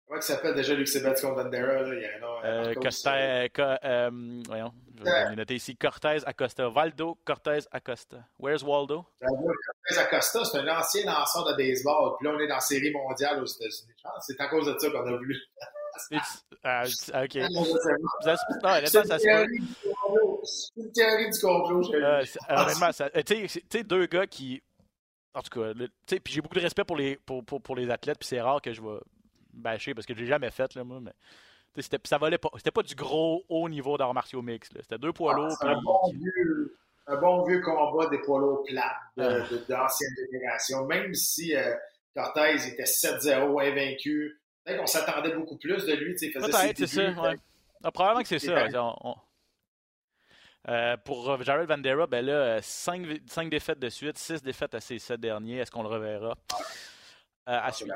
comment 0.08 0.20
il 0.20 0.22
s'appelle 0.22 0.54
déjà 0.54 0.74
Luc 0.74 0.88
Sebet 0.88 1.14
contre 1.20 1.34
Vandera? 1.34 1.82
Là? 1.82 1.94
Il 1.94 2.02
y 2.02 2.06
a 2.06 2.16
un 2.16 2.20
nom. 2.20 2.44
Euh, 2.44 2.74
Costa, 2.74 3.14
euh, 3.14 4.10
voyons, 4.46 4.72
je 4.96 5.04
vais 5.04 5.36
noter 5.36 5.54
ici. 5.54 5.76
Cortez 5.76 6.18
Acosta. 6.26 6.68
Valdo 6.68 7.18
Cortez 7.24 7.60
Acosta. 7.70 8.24
Where's 8.38 8.62
Waldo? 8.62 9.06
Valdo 9.20 9.46
Cortez 9.46 10.00
Acosta, 10.00 10.44
c'est 10.44 10.58
un 10.58 10.78
ancien 10.78 11.04
lanceur 11.04 11.44
de 11.44 11.56
baseball. 11.56 12.16
Puis 12.18 12.26
là, 12.26 12.34
on 12.34 12.40
est 12.40 12.48
dans 12.48 12.54
la 12.54 12.60
série 12.60 12.90
mondiale 12.90 13.42
aux 13.42 13.46
États-Unis. 13.46 13.94
C'est 14.20 14.40
à 14.40 14.48
cause 14.48 14.66
de 14.66 14.78
ça 14.78 14.90
qu'on 14.90 15.06
a 15.06 15.16
voulu. 15.16 15.36
ah, 16.64 16.84
ok. 16.84 17.34
Non, 17.50 17.64
c'est 20.44 20.80
une 20.80 20.92
théorie 20.92 21.30
du 21.30 21.40
complot. 21.40 21.94
Euh, 21.94 22.24
honnêtement, 22.48 22.90
tu 23.26 23.48
sais, 23.48 23.84
deux 23.84 24.06
gars 24.06 24.26
qui. 24.26 24.62
En 25.34 25.42
tout 25.42 25.60
cas, 25.60 25.72
puis 26.06 26.32
j'ai 26.32 26.40
beaucoup 26.40 26.56
de 26.56 26.60
respect 26.60 26.84
pour 26.84 26.96
les, 26.96 27.16
pour, 27.16 27.44
pour, 27.44 27.60
pour 27.60 27.76
les 27.76 27.90
athlètes, 27.90 28.18
puis 28.18 28.26
c'est 28.26 28.40
rare 28.40 28.60
que 28.60 28.72
je 28.72 28.80
vais 28.80 28.98
bâcher 29.58 29.94
parce 29.94 30.06
que 30.06 30.14
je 30.14 30.20
l'ai 30.20 30.26
jamais 30.26 30.50
fait, 30.50 30.74
là, 30.74 30.84
moi. 30.84 31.00
Mais 31.00 31.12
c'était, 31.82 31.98
ça 32.04 32.18
valait 32.18 32.38
pas. 32.38 32.50
C'était 32.56 32.70
pas 32.70 32.82
du 32.82 32.94
gros 32.94 33.44
haut 33.48 33.68
niveau 33.68 33.96
d'arts 33.96 34.14
martiaux 34.14 34.42
mix. 34.42 34.68
C'était 34.80 34.98
deux 34.98 35.12
poids 35.12 35.34
ah, 35.34 35.38
lourds. 35.38 35.56
un, 35.60 35.82
bon 35.82 36.12
vieux, 36.12 36.76
un 37.06 37.16
bon 37.20 37.44
vieux 37.44 37.60
combat 37.60 38.06
des 38.08 38.18
poids 38.18 38.40
lourds 38.40 38.64
plats 38.64 38.96
de, 39.16 39.22
ah. 39.22 39.56
d'ancienne 39.68 40.14
génération. 40.32 40.86
Même 40.86 41.14
si 41.14 41.54
euh, 41.54 41.74
Cortez 42.14 42.68
était 42.68 42.84
7-0 42.84 43.68
invaincu, 43.68 44.40
peut-être 44.64 44.78
qu'on 44.78 44.86
s'attendait 44.86 45.34
beaucoup 45.34 45.56
plus 45.56 45.84
de 45.86 45.92
lui. 45.94 46.14
Peut-être, 46.14 46.78
c'est 46.78 46.86
ça. 46.86 47.10
Ouais. 47.10 47.36
Ah, 47.84 47.92
probablement 47.92 48.22
que 48.22 48.28
c'est 48.28 48.38
ça. 48.38 48.66
Euh, 50.68 50.96
pour 50.98 51.42
Jared 51.42 51.66
Vandera, 51.66 52.06
ben 52.06 52.26
là, 52.26 52.60
5, 52.60 53.48
défaites 53.48 53.78
de 53.78 53.88
suite, 53.88 54.18
6 54.18 54.42
défaites 54.42 54.74
à 54.74 54.80
ses 54.80 54.98
7 54.98 55.20
derniers. 55.20 55.58
Est-ce 55.58 55.70
qu'on 55.70 55.82
le 55.82 55.88
reverra? 55.88 56.36
Euh, 57.48 57.58
à 57.62 57.72
suivre 57.72 57.94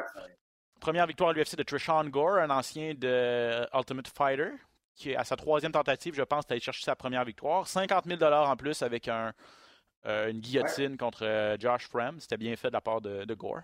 première 0.83 1.07
victoire 1.07 1.31
à 1.31 1.33
l'UFC 1.33 1.57
de 1.57 1.63
Trishan 1.63 2.05
Gore, 2.09 2.39
un 2.39 2.51
ancien 2.51 2.93
de 2.95 3.65
Ultimate 3.73 4.09
Fighter, 4.09 4.51
qui, 4.97 5.15
à 5.15 5.25
sa 5.25 5.37
troisième 5.37 5.73
tentative, 5.73 6.15
je 6.15 6.23
pense, 6.23 6.45
est 6.45 6.53
allé 6.53 6.61
chercher 6.61 6.85
sa 6.85 6.97
première 6.97 7.25
victoire. 7.25 7.67
50 7.67 8.05
000 8.07 8.23
en 8.23 8.57
plus 8.57 8.83
avec 8.83 9.09
un, 9.09 9.33
euh, 10.07 10.29
une 10.29 10.41
guillotine 10.41 10.97
contre 10.99 11.25
euh, 11.25 11.57
Josh 11.59 11.89
Frem. 11.89 12.21
C'était 12.21 12.37
bien 12.37 12.55
fait 12.57 12.69
de 12.69 12.73
la 12.73 12.81
part 12.81 13.01
de, 13.01 13.35
Gore. 13.35 13.63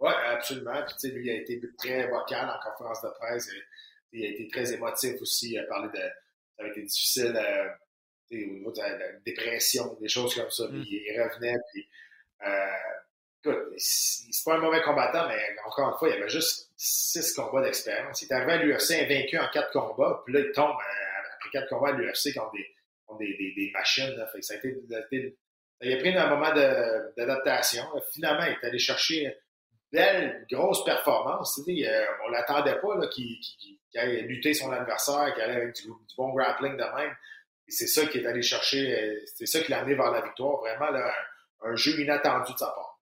Oui, 0.00 0.12
absolument. 0.26 0.82
Puis, 0.86 1.10
lui, 1.10 1.26
il 1.26 1.30
a 1.30 1.34
été 1.34 1.60
très 1.76 2.08
vocal 2.08 2.50
en 2.50 2.70
conférence 2.70 3.02
de 3.02 3.08
presse. 3.20 3.50
Il 4.12 4.24
a 4.24 4.28
été 4.30 4.48
très 4.48 4.72
émotif 4.72 5.20
aussi. 5.20 5.52
Il 5.52 5.58
a 5.58 5.64
parlé 5.64 5.88
de. 5.88 6.04
Ça 6.58 6.64
a 6.64 6.68
été 6.68 6.82
difficile 6.82 7.36
euh, 7.36 7.68
au 8.32 8.34
niveau 8.34 8.72
de 8.72 8.80
la, 8.80 9.12
dépression, 9.26 9.94
des 10.00 10.08
choses 10.08 10.34
comme 10.34 10.50
ça. 10.50 10.68
Puis, 10.68 10.78
mm. 10.78 10.84
il 10.88 11.22
revenait. 11.22 11.58
Puis, 11.72 11.88
c'est 13.76 14.44
pas 14.44 14.54
un 14.54 14.58
mauvais 14.58 14.82
combattant, 14.82 15.28
mais 15.28 15.40
encore 15.66 15.90
une 15.90 15.98
fois, 15.98 16.08
il 16.08 16.14
avait 16.14 16.28
juste 16.28 16.70
six 16.76 17.32
combats 17.34 17.62
d'expérience. 17.62 18.22
Il 18.22 18.26
est 18.26 18.32
arrivé 18.32 18.52
à 18.52 18.56
l'UFC 18.58 18.92
invaincu 19.02 19.38
en 19.38 19.48
quatre 19.52 19.72
combats, 19.72 20.22
puis 20.24 20.34
là, 20.34 20.40
il 20.40 20.52
tombe 20.52 20.70
euh, 20.70 21.34
après 21.34 21.50
quatre 21.50 21.68
combats 21.68 21.88
à 21.88 21.92
l'UFC 21.92 22.34
contre 22.34 22.52
des, 22.52 23.54
des, 23.56 23.70
machines. 23.72 24.14
ça, 24.40 24.54
a 24.54 24.56
été, 24.56 24.76
il 25.82 25.92
a 25.92 25.96
pris 25.98 26.16
un 26.16 26.28
moment 26.28 26.52
d'adaptation. 27.16 27.84
Finalement, 28.12 28.44
il 28.44 28.52
est 28.52 28.66
allé 28.66 28.78
chercher 28.78 29.24
une 29.24 29.34
belle, 29.92 30.46
grosse 30.50 30.84
performance. 30.84 31.60
Euh, 31.68 32.06
on 32.24 32.30
l'attendait 32.30 32.78
pas 32.78 33.08
qu'il 33.08 33.38
qu 33.38 33.98
allait 33.98 34.22
lutter 34.22 34.54
son 34.54 34.70
adversaire, 34.72 35.32
qu'il 35.34 35.42
allait 35.42 35.62
avec 35.62 35.74
du, 35.76 35.88
bon 36.16 36.32
grappling 36.32 36.76
de 36.76 36.96
même. 36.96 37.14
C'est 37.68 37.86
ça 37.86 38.06
qui 38.06 38.18
est 38.18 38.26
allé 38.26 38.42
chercher, 38.42 38.96
euh, 38.96 39.20
c'est 39.34 39.46
ça 39.46 39.60
qui 39.60 39.70
l'a 39.70 39.80
amené 39.80 39.94
vers 39.94 40.10
la 40.10 40.20
victoire. 40.20 40.60
Vraiment, 40.60 40.88
un 41.62 41.76
jeu 41.76 41.98
inattendu 42.00 42.52
de 42.52 42.58
sa 42.58 42.66
part. 42.66 42.95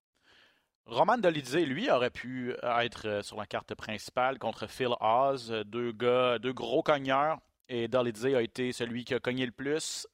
Roman 0.86 1.16
Dolidze, 1.16 1.56
lui, 1.56 1.90
aurait 1.90 2.10
pu 2.10 2.52
euh, 2.62 2.78
être 2.80 3.08
euh, 3.08 3.22
sur 3.22 3.38
la 3.38 3.46
carte 3.46 3.74
principale 3.74 4.38
contre 4.38 4.66
Phil 4.66 4.90
Oz, 5.00 5.50
euh, 5.50 5.64
deux 5.64 5.92
gars, 5.92 6.38
deux 6.38 6.52
gros 6.52 6.82
cogneurs. 6.82 7.38
Et 7.68 7.88
Dolidze 7.88 8.26
a 8.26 8.42
été 8.42 8.72
celui 8.72 9.04
qui 9.04 9.14
a 9.14 9.20
cogné 9.20 9.46
le 9.46 9.52
plus. 9.52 10.06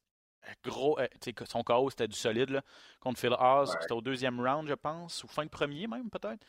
Gros, 0.64 0.98
son 1.44 1.62
chaos, 1.62 1.90
c'était 1.90 2.08
du 2.08 2.16
solide 2.16 2.50
là, 2.50 2.62
contre 3.00 3.20
Phil 3.20 3.34
Oz. 3.38 3.76
C'était 3.80 3.92
au 3.92 4.00
deuxième 4.00 4.40
round, 4.40 4.68
je 4.68 4.74
pense, 4.74 5.22
ou 5.24 5.28
fin 5.28 5.44
de 5.44 5.50
premier 5.50 5.86
même, 5.86 6.08
peut-être. 6.08 6.46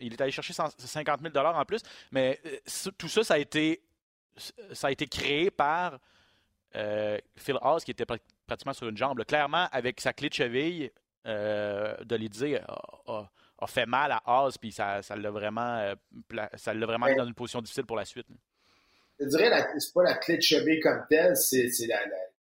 il 0.00 0.12
est 0.12 0.20
allé 0.20 0.32
chercher 0.32 0.52
50 0.52 1.20
000 1.22 1.46
en 1.46 1.64
plus. 1.64 1.80
Mais 2.10 2.40
tout 2.98 3.08
ça, 3.08 3.22
ça 3.22 3.34
a 3.34 3.38
été, 3.38 3.82
ça 4.72 4.88
a 4.88 4.90
été 4.90 5.06
créé 5.06 5.50
par 5.50 6.00
Phil 7.36 7.56
Oz, 7.62 7.84
qui 7.84 7.92
était 7.92 8.06
pratiquement 8.46 8.72
sur 8.72 8.88
une 8.88 8.96
jambe. 8.96 9.24
Clairement, 9.24 9.68
avec 9.70 10.00
sa 10.00 10.12
clé 10.12 10.28
de 10.28 10.34
cheville, 10.34 10.90
euh, 11.26 11.94
de 12.04 12.16
l'idée 12.16 12.58
a, 12.58 13.28
a, 13.58 13.66
fait 13.66 13.86
mal 13.86 14.12
à 14.12 14.44
Oz, 14.44 14.58
puis 14.58 14.72
ça, 14.72 15.02
ça 15.02 15.16
l'a 15.16 15.30
vraiment, 15.30 15.78
euh, 15.78 15.94
ça 16.54 16.72
l'a 16.72 16.86
vraiment 16.86 17.06
mis 17.06 17.16
dans 17.16 17.26
une 17.26 17.34
position 17.34 17.60
difficile 17.60 17.84
pour 17.84 17.96
la 17.96 18.04
suite. 18.04 18.26
Je 19.18 19.26
dirais 19.26 19.50
que 19.50 19.78
c'est 19.78 19.92
pas 19.92 20.02
la 20.02 20.14
clé 20.14 20.36
de 20.36 20.42
cheville 20.42 20.80
comme 20.80 21.04
telle, 21.08 21.36
c'est, 21.36 21.68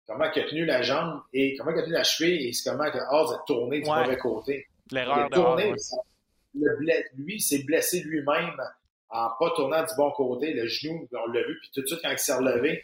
comment 0.06 0.24
il 0.34 0.40
a 0.40 0.48
tenu 0.48 0.64
la 0.64 0.82
jambe 0.82 1.20
et 1.32 1.56
comment 1.56 1.72
il 1.72 1.78
a 1.78 1.82
tenu 1.82 1.94
la 1.94 2.04
cheville 2.04 2.48
et 2.48 2.52
c'est 2.52 2.70
comment 2.70 2.90
que 2.90 2.98
Oz 2.98 3.34
a 3.34 3.44
tourné 3.46 3.80
du 3.80 3.90
mauvais 3.90 4.16
côté. 4.16 4.66
L'erreur 4.90 5.28
de 5.28 5.34
tourné, 5.34 5.74
Lui, 7.16 7.40
s'est 7.40 7.62
blessé 7.64 8.00
lui-même 8.00 8.56
en 9.10 9.30
pas 9.38 9.50
tournant 9.56 9.82
du 9.82 9.94
bon 9.96 10.10
côté. 10.12 10.54
Le 10.54 10.66
genou, 10.66 11.08
on 11.12 11.26
l'a 11.30 11.42
vu, 11.42 11.58
puis 11.60 11.70
tout 11.74 11.82
de 11.82 11.86
suite, 11.86 12.00
quand 12.02 12.10
il 12.10 12.18
s'est 12.18 12.34
relevé, 12.34 12.82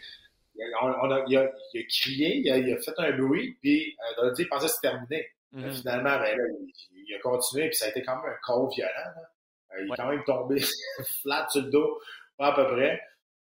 il 0.56 0.62
a, 0.62 1.24
il 1.28 1.36
a, 1.36 1.82
crié, 1.88 2.36
il 2.38 2.72
a, 2.72 2.78
fait 2.78 2.94
un 2.98 3.16
bruit, 3.16 3.56
puis 3.60 3.96
on 4.18 4.22
a 4.22 4.30
dit 4.30 4.42
qu'il 4.42 4.48
pensait 4.48 4.66
que 4.66 4.72
c'était 4.72 4.90
terminé. 4.90 5.28
Mhm. 5.56 5.72
Finalement, 5.72 6.18
ben, 6.18 6.36
là, 6.36 6.44
il, 6.92 7.14
a 7.14 7.18
continué, 7.20 7.68
puis 7.68 7.76
ça 7.76 7.86
a 7.86 7.88
été 7.88 8.02
quand 8.02 8.16
même 8.16 8.30
un 8.30 8.36
coup 8.44 8.68
violent. 8.68 8.90
Euh, 9.72 9.82
il 9.82 9.92
est 9.92 9.96
quand 9.96 10.08
même 10.08 10.22
tombé 10.24 10.60
flat 11.22 11.46
sur 11.50 11.62
le 11.62 11.70
dos, 11.70 11.98
pas 12.36 12.48
à 12.48 12.54
peu 12.54 12.66
près. 12.74 13.00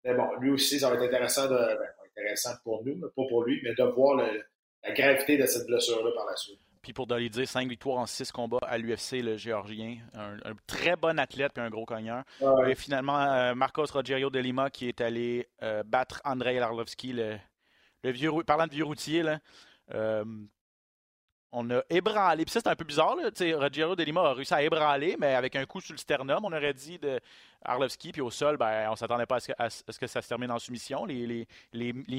Mais 0.05 0.14
bon, 0.14 0.35
lui 0.40 0.51
aussi, 0.51 0.81
ça 0.81 0.88
va 0.88 0.97
être 0.97 1.03
intéressant, 1.03 1.49
de, 1.49 1.57
ben, 1.57 1.88
intéressant 2.16 2.53
pour 2.64 2.83
nous, 2.85 2.94
mais 2.94 3.09
pas 3.14 3.29
pour 3.29 3.44
lui, 3.44 3.61
mais 3.62 3.75
de 3.75 3.85
voir 3.85 4.16
la 4.16 4.92
gravité 4.92 5.37
de 5.37 5.44
cette 5.44 5.66
blessure-là 5.66 6.11
par 6.14 6.25
la 6.25 6.37
suite. 6.37 6.61
Puis 6.81 6.94
pour 6.94 7.07
dire 7.07 7.47
5 7.47 7.68
victoires 7.68 7.99
en 7.99 8.07
6 8.07 8.33
combats 8.33 8.59
à 8.62 8.79
l'UFC, 8.79 9.21
le 9.21 9.37
Géorgien. 9.37 9.99
Un, 10.14 10.38
très 10.66 10.97
bon 10.97 11.18
athlète 11.18 11.59
et 11.59 11.61
un 11.61 11.68
gros 11.68 11.85
cogneur. 11.85 12.23
Et 12.66 12.75
finalement, 12.75 13.21
euh, 13.21 13.55
Marcos 13.55 13.87
Rogerio 13.92 14.31
de 14.31 14.38
Lima 14.38 14.71
qui 14.71 14.88
est 14.88 15.03
allé 15.03 15.49
euh, 15.62 15.83
battre 15.85 16.23
Andrei 16.25 16.59
Larlovski, 16.59 17.12
le, 17.12 17.37
le 18.05 18.11
vieux, 18.11 18.31
parlant 18.47 18.66
de 18.66 18.73
vieux 18.73 18.85
routier, 18.85 19.23
là, 19.23 19.40
on 21.52 21.70
a 21.70 21.82
ébranlé. 21.88 22.44
Puis 22.44 22.52
ça, 22.52 22.61
c'est 22.61 22.68
un 22.68 22.76
peu 22.76 22.84
bizarre. 22.84 23.16
Là. 23.16 23.30
Rogero 23.58 23.96
de 23.96 24.02
Lima 24.02 24.20
a 24.22 24.34
réussi 24.34 24.54
à 24.54 24.62
ébranler, 24.62 25.16
mais 25.18 25.34
avec 25.34 25.56
un 25.56 25.64
coup 25.64 25.80
sur 25.80 25.92
le 25.92 25.98
sternum, 25.98 26.44
on 26.44 26.52
aurait 26.52 26.74
dit 26.74 26.98
de 26.98 27.20
Arlovski. 27.64 28.12
Puis 28.12 28.20
au 28.20 28.30
sol, 28.30 28.56
ben, 28.56 28.87
on 28.88 28.92
ne 28.92 28.96
s'attendait 28.96 29.26
pas 29.26 29.38
à 29.58 29.70
ce, 29.70 29.98
que, 29.98 30.06
ça 30.06 30.20
se 30.20 30.28
termine 30.28 30.50
en 30.50 30.58
soumission. 30.58 31.04
Les, 31.06 31.46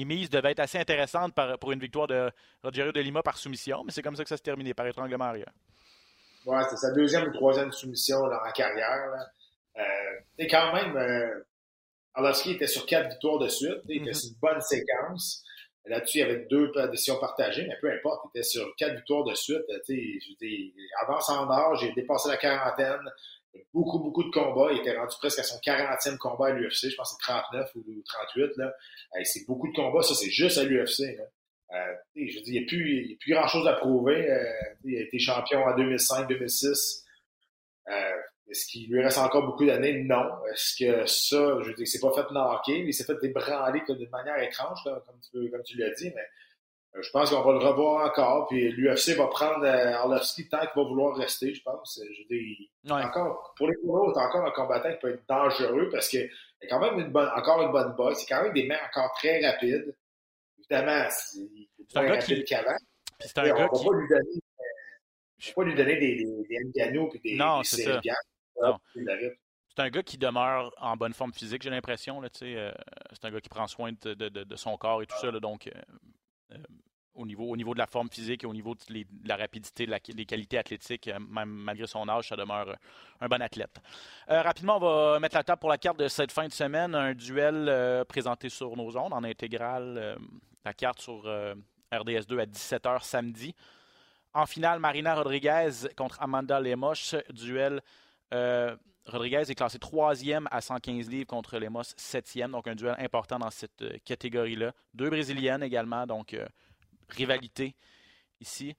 mises 0.04 0.30
devaient 0.30 0.52
être 0.52 0.60
assez 0.60 0.78
intéressantes 0.78 1.34
pour 1.60 1.72
une 1.72 1.80
victoire 1.80 2.06
de 2.06 2.30
Rogero 2.62 2.92
de 2.92 3.00
Lima 3.00 3.22
par 3.22 3.36
soumission, 3.38 3.84
mais 3.84 3.92
c'est 3.92 4.02
comme 4.02 4.16
ça 4.16 4.22
que 4.22 4.28
ça 4.28 4.36
se 4.36 4.42
terminait, 4.42 4.74
par 4.74 4.86
étranglement 4.86 5.26
arrière. 5.26 5.52
Ouais, 6.46 6.62
c'était 6.64 6.76
sa 6.76 6.92
deuxième 6.92 7.28
ou 7.28 7.32
troisième 7.32 7.70
soumission 7.70 8.20
dans 8.22 8.34
en 8.34 8.52
carrière. 8.52 9.12
Euh, 9.78 10.44
quand 10.50 10.72
même, 10.72 10.96
euh, 10.96 11.44
Arlovski 12.14 12.52
était 12.52 12.66
sur 12.66 12.86
quatre 12.86 13.10
victoires 13.10 13.38
de 13.38 13.48
suite. 13.48 13.78
Il 13.88 14.02
était 14.02 14.10
mm-hmm. 14.10 14.14
sur 14.14 14.30
une 14.30 14.38
bonne 14.40 14.60
séquence. 14.60 15.44
Là-dessus, 15.90 16.18
il 16.18 16.20
y 16.20 16.24
avait 16.24 16.46
deux 16.48 16.70
décisions 16.92 17.18
partagées, 17.18 17.66
mais 17.66 17.76
peu 17.80 17.90
importe, 17.90 18.22
il 18.24 18.38
était 18.38 18.48
sur 18.48 18.64
quatre 18.76 18.94
victoires 18.94 19.24
de 19.24 19.34
suite. 19.34 19.64
Je 19.88 20.70
avance 21.02 21.28
en 21.28 21.50
âge, 21.50 21.80
j'ai 21.80 21.92
dépassé 21.92 22.28
la 22.28 22.36
quarantaine, 22.36 23.10
beaucoup, 23.74 23.98
beaucoup 23.98 24.22
de 24.22 24.30
combats. 24.30 24.70
Il 24.70 24.78
était 24.78 24.96
rendu 24.96 25.16
presque 25.18 25.40
à 25.40 25.42
son 25.42 25.58
40e 25.58 26.16
combat 26.16 26.46
à 26.46 26.50
l'UFC, 26.52 26.90
je 26.90 26.94
pense 26.94 27.12
que 27.12 27.24
c'est 27.24 27.32
39 27.32 27.70
ou 27.74 28.02
38. 28.34 28.56
Là. 28.58 28.72
C'est 29.24 29.44
beaucoup 29.48 29.66
de 29.66 29.74
combats, 29.74 30.02
ça 30.02 30.14
c'est 30.14 30.30
juste 30.30 30.58
à 30.58 30.62
l'UFC. 30.62 31.18
je 32.14 32.36
veux 32.36 32.42
dire, 32.42 32.42
il 32.46 32.52
n'y 32.52 32.58
a 32.58 32.68
plus, 32.68 33.16
plus 33.20 33.34
grand-chose 33.34 33.66
à 33.66 33.72
prouver. 33.72 34.28
il 34.84 34.96
a 34.96 35.00
été 35.00 35.18
champion 35.18 35.64
en 35.64 35.76
2005-2006. 35.76 37.04
Est-ce 38.50 38.66
qu'il 38.66 38.90
lui 38.90 39.02
reste 39.02 39.18
encore 39.18 39.46
beaucoup 39.46 39.64
d'années? 39.64 40.02
Non. 40.02 40.28
Est-ce 40.52 40.76
que 40.76 41.06
ça, 41.06 41.58
je 41.62 41.68
veux 41.68 41.74
dire, 41.74 41.86
c'est 41.86 42.00
pas 42.00 42.12
fait 42.12 42.30
knocker, 42.32 42.84
il 42.86 42.92
s'est 42.92 43.04
fait 43.04 43.20
débranler 43.20 43.82
d'une 43.88 44.10
manière 44.10 44.38
étrange, 44.42 44.82
comme 44.84 45.20
tu, 45.30 45.50
comme 45.50 45.62
tu 45.62 45.78
l'as 45.78 45.90
dit, 45.90 46.10
mais 46.14 46.26
euh, 46.96 47.02
je 47.02 47.10
pense 47.10 47.30
qu'on 47.30 47.42
va 47.42 47.52
le 47.52 47.58
revoir 47.58 48.06
encore. 48.06 48.48
Puis 48.48 48.72
l'UFC 48.72 49.16
va 49.16 49.28
prendre 49.28 49.64
euh, 49.64 49.92
Arlovski 49.92 50.48
tant 50.48 50.58
qu'il 50.60 50.70
va 50.74 50.82
vouloir 50.82 51.16
rester, 51.16 51.54
je 51.54 51.62
pense. 51.62 52.00
Je 52.02 52.22
dis, 52.28 52.70
encore, 52.88 53.54
pour 53.56 53.68
les 53.68 53.76
coureurs, 53.76 54.12
c'est 54.14 54.20
encore 54.20 54.46
un 54.46 54.50
combattant 54.50 54.90
qui 54.92 54.98
peut 54.98 55.14
être 55.14 55.26
dangereux 55.28 55.88
parce 55.90 56.08
qu'il 56.08 56.28
y 56.62 56.66
a 56.66 56.68
quand 56.68 56.80
même 56.80 56.98
une 56.98 57.12
bonne, 57.12 57.30
encore 57.36 57.62
une 57.62 57.72
bonne 57.72 57.94
boxe. 57.94 58.20
C'est 58.20 58.34
quand 58.34 58.42
même 58.42 58.52
des 58.52 58.66
mains 58.66 58.78
encore 58.88 59.12
très 59.16 59.46
rapides. 59.46 59.94
Évidemment, 60.58 61.06
c'est 61.10 61.48
plus 61.88 62.08
rapide 62.08 62.44
qu'avant. 62.44 62.76
C'est 63.20 63.38
un 63.38 63.44
gars 63.44 63.68
qui... 63.68 63.84
Pas 63.84 63.92
lui 63.94 64.08
donner, 64.08 64.40
je 65.38 65.48
ne 65.50 65.54
pas 65.54 65.64
lui 65.64 65.74
donner 65.74 65.96
des, 65.98 66.16
des, 66.16 66.24
des 66.48 67.14
et 67.14 67.18
des, 67.18 67.36
non. 67.36 67.62
C'est 69.76 69.82
un 69.82 69.90
gars 69.90 70.02
qui 70.02 70.18
demeure 70.18 70.72
en 70.78 70.96
bonne 70.96 71.14
forme 71.14 71.32
physique, 71.32 71.62
j'ai 71.62 71.70
l'impression. 71.70 72.22
Euh, 72.22 72.28
c'est 72.32 73.24
un 73.24 73.30
gars 73.30 73.40
qui 73.40 73.48
prend 73.48 73.66
soin 73.68 73.92
de, 73.92 74.14
de, 74.14 74.28
de, 74.28 74.56
son 74.56 74.76
corps 74.76 75.02
et 75.02 75.06
tout 75.06 75.16
ça. 75.20 75.30
Là, 75.30 75.38
donc, 75.38 75.68
euh, 76.52 76.58
au, 77.14 77.24
niveau, 77.24 77.44
au 77.44 77.56
niveau 77.56 77.72
de 77.72 77.78
la 77.78 77.86
forme 77.86 78.10
physique 78.10 78.42
et 78.42 78.46
au 78.48 78.52
niveau 78.52 78.74
de, 78.74 79.04
la 79.24 79.36
rapidité, 79.36 79.86
des 79.86 80.24
qualités 80.26 80.58
athlétiques, 80.58 81.06
euh, 81.06 81.20
même 81.20 81.48
malgré 81.48 81.86
son 81.86 82.08
âge, 82.08 82.28
ça 82.28 82.36
demeure 82.36 82.68
euh, 82.68 82.74
un 83.20 83.28
bon 83.28 83.40
athlète. 83.40 83.80
rapidement, 84.26 84.78
on 84.78 85.12
va 85.12 85.20
mettre 85.20 85.36
la 85.36 85.44
table 85.44 85.60
pour 85.60 85.70
la 85.70 85.78
carte 85.78 85.98
de 85.98 86.08
cette 86.08 86.32
fin 86.32 86.48
de 86.48 86.52
semaine. 86.52 86.94
Un 86.96 87.14
duel 87.14 88.04
présenté 88.08 88.48
sur 88.48 88.76
nos 88.76 88.96
ondes 88.96 89.12
en 89.12 89.22
intégrale. 89.22 90.18
la 90.64 90.74
carte 90.74 91.00
sur 91.00 91.22
RDS2 91.92 92.40
à 92.40 92.46
17h 92.46 93.04
samedi. 93.04 93.54
En 94.32 94.46
finale, 94.46 94.80
Marina 94.80 95.14
Rodriguez 95.14 95.70
contre 95.96 96.20
Amanda 96.20 96.60
Lemos. 96.60 97.14
Duel. 97.30 97.80
Rodriguez 99.06 99.50
est 99.50 99.54
classé 99.54 99.78
troisième 99.78 100.46
à 100.50 100.60
115 100.60 101.08
livres 101.08 101.26
contre 101.26 101.58
Lemos, 101.58 101.94
septième. 101.96 102.52
Donc, 102.52 102.68
un 102.68 102.74
duel 102.74 102.94
important 102.98 103.38
dans 103.38 103.50
cette 103.50 103.84
catégorie-là. 104.04 104.72
Deux 104.94 105.10
Brésiliennes 105.10 105.62
également. 105.62 106.06
Donc, 106.06 106.36
rivalité 107.08 107.74
ici. 108.40 108.74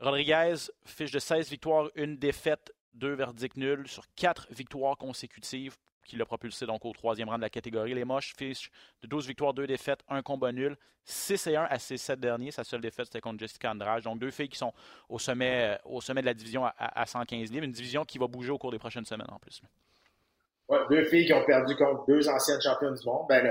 Rodriguez, 0.00 0.54
fiche 0.84 1.10
de 1.10 1.18
16 1.18 1.50
victoires, 1.50 1.88
une 1.96 2.16
défaite, 2.16 2.72
deux 2.94 3.14
verdicts 3.14 3.56
nuls 3.56 3.88
sur 3.88 4.04
quatre 4.14 4.46
victoires 4.50 4.96
consécutives 4.96 5.76
qui 6.08 6.16
l'a 6.16 6.24
propulsé 6.24 6.66
donc 6.66 6.84
au 6.84 6.92
troisième 6.92 7.28
rang 7.28 7.36
de 7.36 7.42
la 7.42 7.50
catégorie. 7.50 7.94
Les 7.94 8.04
moches 8.04 8.34
fiche 8.36 8.70
de 9.02 9.06
12 9.06 9.28
victoires, 9.28 9.54
deux 9.54 9.66
défaites, 9.66 10.00
un 10.08 10.22
combat 10.22 10.50
nul. 10.50 10.76
6 11.04 11.46
et 11.46 11.56
1 11.56 11.62
à 11.70 11.78
ses 11.78 11.96
7 11.96 12.20
derniers. 12.20 12.50
Sa 12.50 12.64
seule 12.64 12.80
défaite, 12.80 13.06
c'était 13.06 13.20
contre 13.20 13.38
Jessica 13.38 13.70
Andrade. 13.70 14.02
Donc 14.02 14.18
deux 14.18 14.30
filles 14.30 14.48
qui 14.48 14.58
sont 14.58 14.72
au 15.08 15.18
sommet, 15.18 15.74
euh, 15.74 15.76
au 15.84 16.00
sommet 16.00 16.20
de 16.20 16.26
la 16.26 16.34
division 16.34 16.66
à, 16.66 16.74
à 16.78 17.06
115 17.06 17.50
livres. 17.52 17.64
Une 17.64 17.72
division 17.72 18.04
qui 18.04 18.18
va 18.18 18.26
bouger 18.26 18.50
au 18.50 18.58
cours 18.58 18.72
des 18.72 18.78
prochaines 18.78 19.06
semaines 19.06 19.30
en 19.30 19.38
plus. 19.38 19.62
Ouais, 20.68 20.80
deux 20.90 21.04
filles 21.04 21.24
qui 21.24 21.32
ont 21.32 21.44
perdu 21.44 21.74
contre 21.76 22.04
deux 22.06 22.28
anciennes 22.28 22.60
championnes 22.60 22.94
du 22.94 23.06
monde. 23.06 23.24
Ben, 23.28 23.46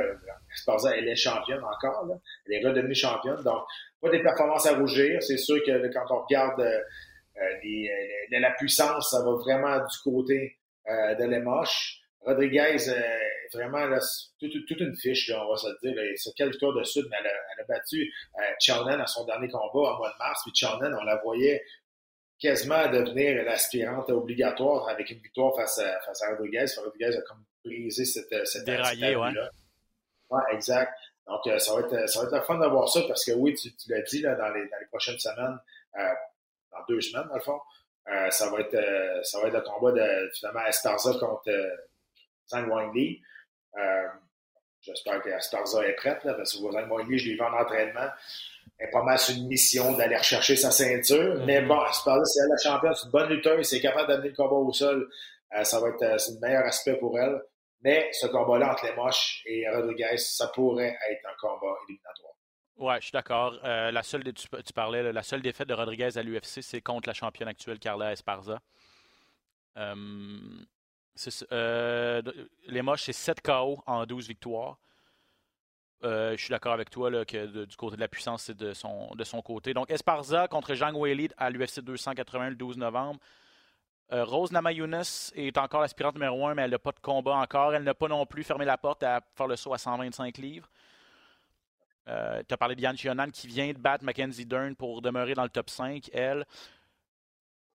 Esparza, 0.53 0.95
elle 0.95 1.07
est 1.07 1.15
championne 1.15 1.63
encore. 1.63 2.07
Elle 2.45 2.53
est 2.53 2.67
redevenue 2.67 2.93
championne. 2.93 3.41
Donc, 3.43 3.63
pas 3.99 4.09
des 4.09 4.21
performances 4.21 4.67
à 4.67 4.75
rougir. 4.75 5.21
C'est 5.23 5.37
sûr 5.37 5.57
que 5.65 5.91
quand 5.91 6.05
on 6.11 6.21
regarde 6.23 6.59
euh, 6.59 6.79
les, 7.63 7.89
la 8.39 8.51
puissance, 8.51 9.09
ça 9.09 9.23
va 9.23 9.31
vraiment 9.31 9.77
du 9.79 9.97
côté 10.03 10.57
euh, 10.87 11.15
de 11.15 11.23
Lemoche. 11.23 12.01
Rodriguez, 12.27 12.89
euh, 12.89 13.01
vraiment, 13.53 13.85
là, 13.85 13.99
toute, 14.39 14.79
une 14.79 14.95
fiche, 14.97 15.29
là, 15.29 15.45
on 15.45 15.51
va 15.51 15.57
se 15.57 15.67
dire. 15.81 15.95
Là, 15.95 16.03
sur 16.17 16.33
quelle 16.35 16.51
victoire 16.51 16.73
de 16.73 16.83
Sud, 16.83 17.05
mais 17.09 17.17
elle 17.19 17.27
a, 17.27 17.31
elle 17.55 17.63
a 17.63 17.65
battu 17.65 18.13
euh, 18.37 19.01
à 19.01 19.07
son 19.07 19.25
dernier 19.25 19.47
combat 19.49 19.93
en 19.93 19.97
mois 19.97 20.11
de 20.11 20.17
mars. 20.19 20.41
Puis 20.43 20.53
Chonan, 20.53 20.93
on 20.99 21.03
la 21.03 21.15
voyait 21.17 21.63
quasiment 22.39 22.87
devenir 22.91 23.43
l'aspirante 23.43 24.09
obligatoire 24.09 24.89
avec 24.89 25.09
une 25.09 25.19
victoire 25.19 25.55
face 25.55 25.79
à, 25.79 25.99
face 26.01 26.21
à 26.23 26.29
Rodriguez. 26.31 26.65
Rodriguez 26.77 27.17
a 27.17 27.21
comme 27.21 27.43
brisé 27.63 28.05
cette, 28.05 28.47
cette 28.47 28.65
Déraillé, 28.65 29.15
ouais. 29.15 29.31
là 29.31 29.49
Ouais, 30.29 30.41
exact. 30.51 30.93
Donc, 31.25 31.45
euh, 31.47 31.59
ça, 31.59 31.73
va 31.73 31.81
être, 31.81 32.09
ça 32.09 32.19
va 32.19 32.25
être 32.25 32.31
la 32.31 32.41
fun 32.41 32.57
d'avoir 32.57 32.89
ça 32.89 33.01
parce 33.07 33.25
que 33.25 33.31
oui, 33.31 33.53
tu, 33.53 33.75
tu 33.75 33.89
l'as 33.89 34.01
dit 34.01 34.21
là, 34.21 34.35
dans, 34.35 34.49
les, 34.49 34.67
dans 34.67 34.77
les 34.79 34.85
prochaines 34.87 35.19
semaines, 35.19 35.57
euh, 35.97 36.13
dans 36.71 36.85
deux 36.87 37.01
semaines, 37.01 37.27
dans 37.27 37.35
le 37.35 37.41
fond, 37.41 37.59
euh, 38.09 38.29
ça, 38.29 38.49
va 38.49 38.59
être, 38.61 39.23
ça 39.23 39.41
va 39.41 39.47
être 39.47 39.53
le 39.53 39.61
combat 39.61 39.91
de 39.91 40.29
finalement 40.33 40.65
Esparza 40.65 41.13
contre 41.19 41.51
Zhang 42.49 42.67
Wanli. 42.67 43.21
J'espère 44.81 45.21
que 45.21 45.29
Esparza 45.29 45.85
est 45.85 45.95
prête 45.95 46.23
là, 46.23 46.33
parce 46.33 46.53
que 46.53 46.59
Zhang 46.59 46.89
Wanli, 46.89 47.17
je 47.17 47.29
l'ai 47.29 47.35
vu 47.35 47.41
en 47.41 47.53
entraînement 47.53 48.09
est 48.79 48.91
pas 48.91 49.03
mal 49.03 49.17
sur 49.17 49.35
une 49.35 49.47
mission 49.47 49.93
d'aller 49.93 50.17
rechercher 50.17 50.55
sa 50.55 50.71
ceinture. 50.71 51.43
Mais 51.45 51.61
mhm. 51.61 51.67
bon, 51.67 51.79
c'est 51.93 52.09
elle 52.09 52.49
la 52.49 52.57
championne, 52.57 52.93
c'est 52.93 53.05
une 53.05 53.11
bonne 53.11 53.29
lutteuse, 53.29 53.67
c'est 53.67 53.81
capable 53.81 54.07
d'amener 54.07 54.29
le 54.29 54.35
combat 54.35 54.55
au 54.55 54.71
sol. 54.71 55.09
Euh, 55.55 55.63
ça 55.63 55.79
va 55.79 55.89
être 55.89 56.01
euh, 56.01 56.17
le 56.17 56.39
meilleur 56.39 56.65
aspect 56.65 56.95
pour 56.95 57.17
elle. 57.19 57.41
Mais 57.81 58.09
ce 58.11 58.27
combat-là 58.27 58.71
entre 58.71 58.85
les 58.85 58.95
moches 58.95 59.43
et 59.45 59.67
Rodriguez, 59.69 60.17
ça 60.17 60.47
pourrait 60.47 60.97
être 61.09 61.25
un 61.25 61.35
combat 61.39 61.75
éliminatoire. 61.87 62.33
Ouais, 62.77 62.95
je 62.99 63.05
suis 63.05 63.11
d'accord. 63.11 63.57
Euh, 63.63 63.91
la 63.91 64.03
seule, 64.03 64.23
tu, 64.23 64.47
tu, 64.47 64.73
parlais, 64.73 65.11
la 65.11 65.23
seule 65.23 65.41
défaite 65.41 65.67
de 65.67 65.73
Rodriguez 65.73 66.17
à 66.17 66.23
l'UFC, 66.23 66.61
c'est 66.61 66.81
contre 66.81 67.07
la 67.07 67.13
championne 67.13 67.47
actuelle 67.47 67.79
Carla 67.79 68.11
Esparza. 68.11 68.59
Les 71.51 72.81
moches, 72.81 73.03
c'est 73.03 73.13
7 73.13 73.41
KO 73.41 73.83
en 73.85 74.05
12 74.05 74.27
victoires. 74.27 74.77
Euh, 76.03 76.37
je 76.37 76.43
suis 76.43 76.51
d'accord 76.51 76.73
avec 76.73 76.91
toi 76.91 77.09
là, 77.09 77.25
que 77.25 77.65
du 77.65 77.75
côté 77.75 77.95
de 77.95 78.01
la 78.01 78.07
puissance, 78.07 78.43
c'est 78.43 78.57
de 78.57 78.73
son, 78.73 79.41
côté. 79.43 79.73
Donc, 79.73 79.89
Esparza 79.89 80.47
contre 80.47 80.75
Zhang 80.75 80.95
Weili 80.95 81.29
à 81.37 81.49
l'UFC 81.49 81.79
280 81.79 82.51
le 82.51 82.55
12 82.55 82.77
novembre. 82.77 83.19
Euh, 84.13 84.23
Rose 84.23 84.51
Namajunas 84.51 85.31
est 85.35 85.57
encore 85.57 85.81
l'aspirante 85.81 86.15
numéro 86.15 86.47
1, 86.47 86.53
mais 86.53 86.61
elle 86.63 86.71
n'a 86.71 86.79
pas 86.79 86.91
de 86.91 86.99
combat 86.99 87.35
encore. 87.35 87.73
Elle 87.73 87.83
n'a 87.83 87.93
pas 87.93 88.07
non 88.07 88.25
plus 88.25 88.43
fermé 88.43 88.63
la 88.63 88.77
porte 88.77 89.03
à 89.03 89.21
faire 89.35 89.47
le 89.47 89.55
saut 89.55 89.73
à 89.73 89.77
125 89.77 90.37
livres. 90.37 90.69
Euh, 92.07 92.41
tu 92.47 92.53
as 92.53 92.57
parlé 92.57 92.75
de 92.75 92.81
Yann 92.81 92.95
Chionan 92.95 93.29
qui 93.31 93.47
vient 93.47 93.67
de 93.67 93.77
battre 93.77 94.05
Mackenzie 94.05 94.45
Dern 94.45 94.75
pour 94.75 95.01
demeurer 95.01 95.33
dans 95.33 95.43
le 95.43 95.49
top 95.49 95.69
5, 95.69 96.09
elle. 96.13 96.45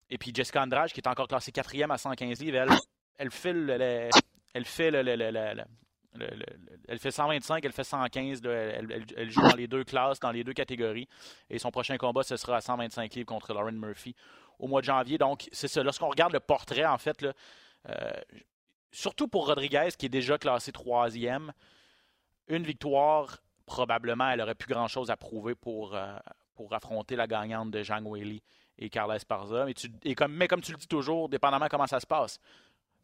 Et 0.09 0.18
puis 0.18 0.33
Jessica 0.33 0.62
Andrade, 0.62 0.92
qui 0.92 1.00
est 1.00 1.09
encore 1.09 1.26
classée 1.26 1.50
quatrième 1.50 1.90
à 1.90 1.98
115 1.98 2.40
livres, 2.40 2.59
elle, 2.59 2.70
elle 3.20 3.30
elle, 4.54 4.64
fait 4.64 4.90
le, 4.90 5.64
elle 6.88 6.98
fait 6.98 7.11
125, 7.11 7.64
elle 7.64 7.72
fait 7.72 7.85
115. 7.85 8.40
elle, 8.44 9.30
joue 9.30 9.42
dans 9.42 9.56
les 9.56 9.68
deux 9.68 9.85
classes, 9.85 10.18
dans 10.20 10.33
les 10.33 10.42
deux 10.42 10.54
catégories. 10.54 11.06
Et 11.48 11.59
son 11.59 11.70
prochain 11.70 11.96
combat, 11.98 12.22
ce 12.22 12.37
sera 12.37 12.56
à 12.56 12.61
125 12.61 13.14
livres 13.14 13.26
contre 13.26 13.52
Lauren 13.52 13.72
Murphy 13.72 14.14
au 14.59 14.66
mois 14.66 14.80
de 14.80 14.87
janvier. 14.87 15.18
Donc, 15.18 15.48
c'est 15.52 15.68
ça. 15.68 15.83
Lorsqu'on 15.83 16.09
regarde 16.09 16.33
le 16.33 16.40
portrait, 16.40 16.87
en 16.87 16.98
fait, 16.98 17.22
euh, 17.88 18.11
surtout 18.90 19.28
pour 19.28 19.46
Rodriguez, 19.46 19.90
qui 19.98 20.06
est 20.06 20.11
déjà 20.11 20.38
classé 20.38 20.72
troisième, 20.72 21.52
une 22.48 22.64
victoire, 22.64 23.38
probablement, 23.66 24.30
elle 24.30 24.40
aurait 24.40 24.54
plus 24.54 24.72
grand-chose 24.72 25.11
à 25.11 25.16
prouver 25.16 25.54
pour, 25.54 25.94
euh, 25.94 26.16
pour 26.54 26.72
affronter 26.74 27.16
la 27.16 27.26
gagnante 27.26 27.70
de 27.70 27.83
Zhang 27.83 28.06
Weili 28.06 28.42
et 28.78 28.90
Carla 28.90 29.16
Esparza. 29.16 29.66
Mais, 29.66 30.14
comme, 30.14 30.33
mais 30.33 30.48
comme 30.48 30.61
tu 30.61 30.72
le 30.72 30.78
dis 30.78 30.88
toujours, 30.88 31.28
dépendamment 31.28 31.68
comment 31.68 31.87
ça 31.87 32.00
se 32.00 32.06
passe. 32.06 32.40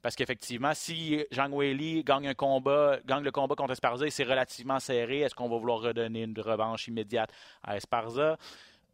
Parce 0.07 0.14
qu'effectivement, 0.14 0.73
si 0.73 1.21
Zhang 1.35 1.53
Weili 1.53 2.05
gagne 2.05 2.29
un 2.29 2.35
combat, 2.35 3.01
gagne 3.05 3.25
le 3.25 3.33
combat 3.33 3.57
contre 3.57 3.73
Esparza 3.73 4.07
et 4.07 4.11
c'est 4.11 4.23
relativement 4.23 4.79
serré, 4.79 5.23
est-ce 5.23 5.35
qu'on 5.35 5.49
va 5.49 5.59
vouloir 5.59 5.81
redonner 5.81 6.23
une 6.23 6.40
revanche 6.40 6.87
immédiate 6.87 7.29
à 7.64 7.77
Esparza? 7.77 8.38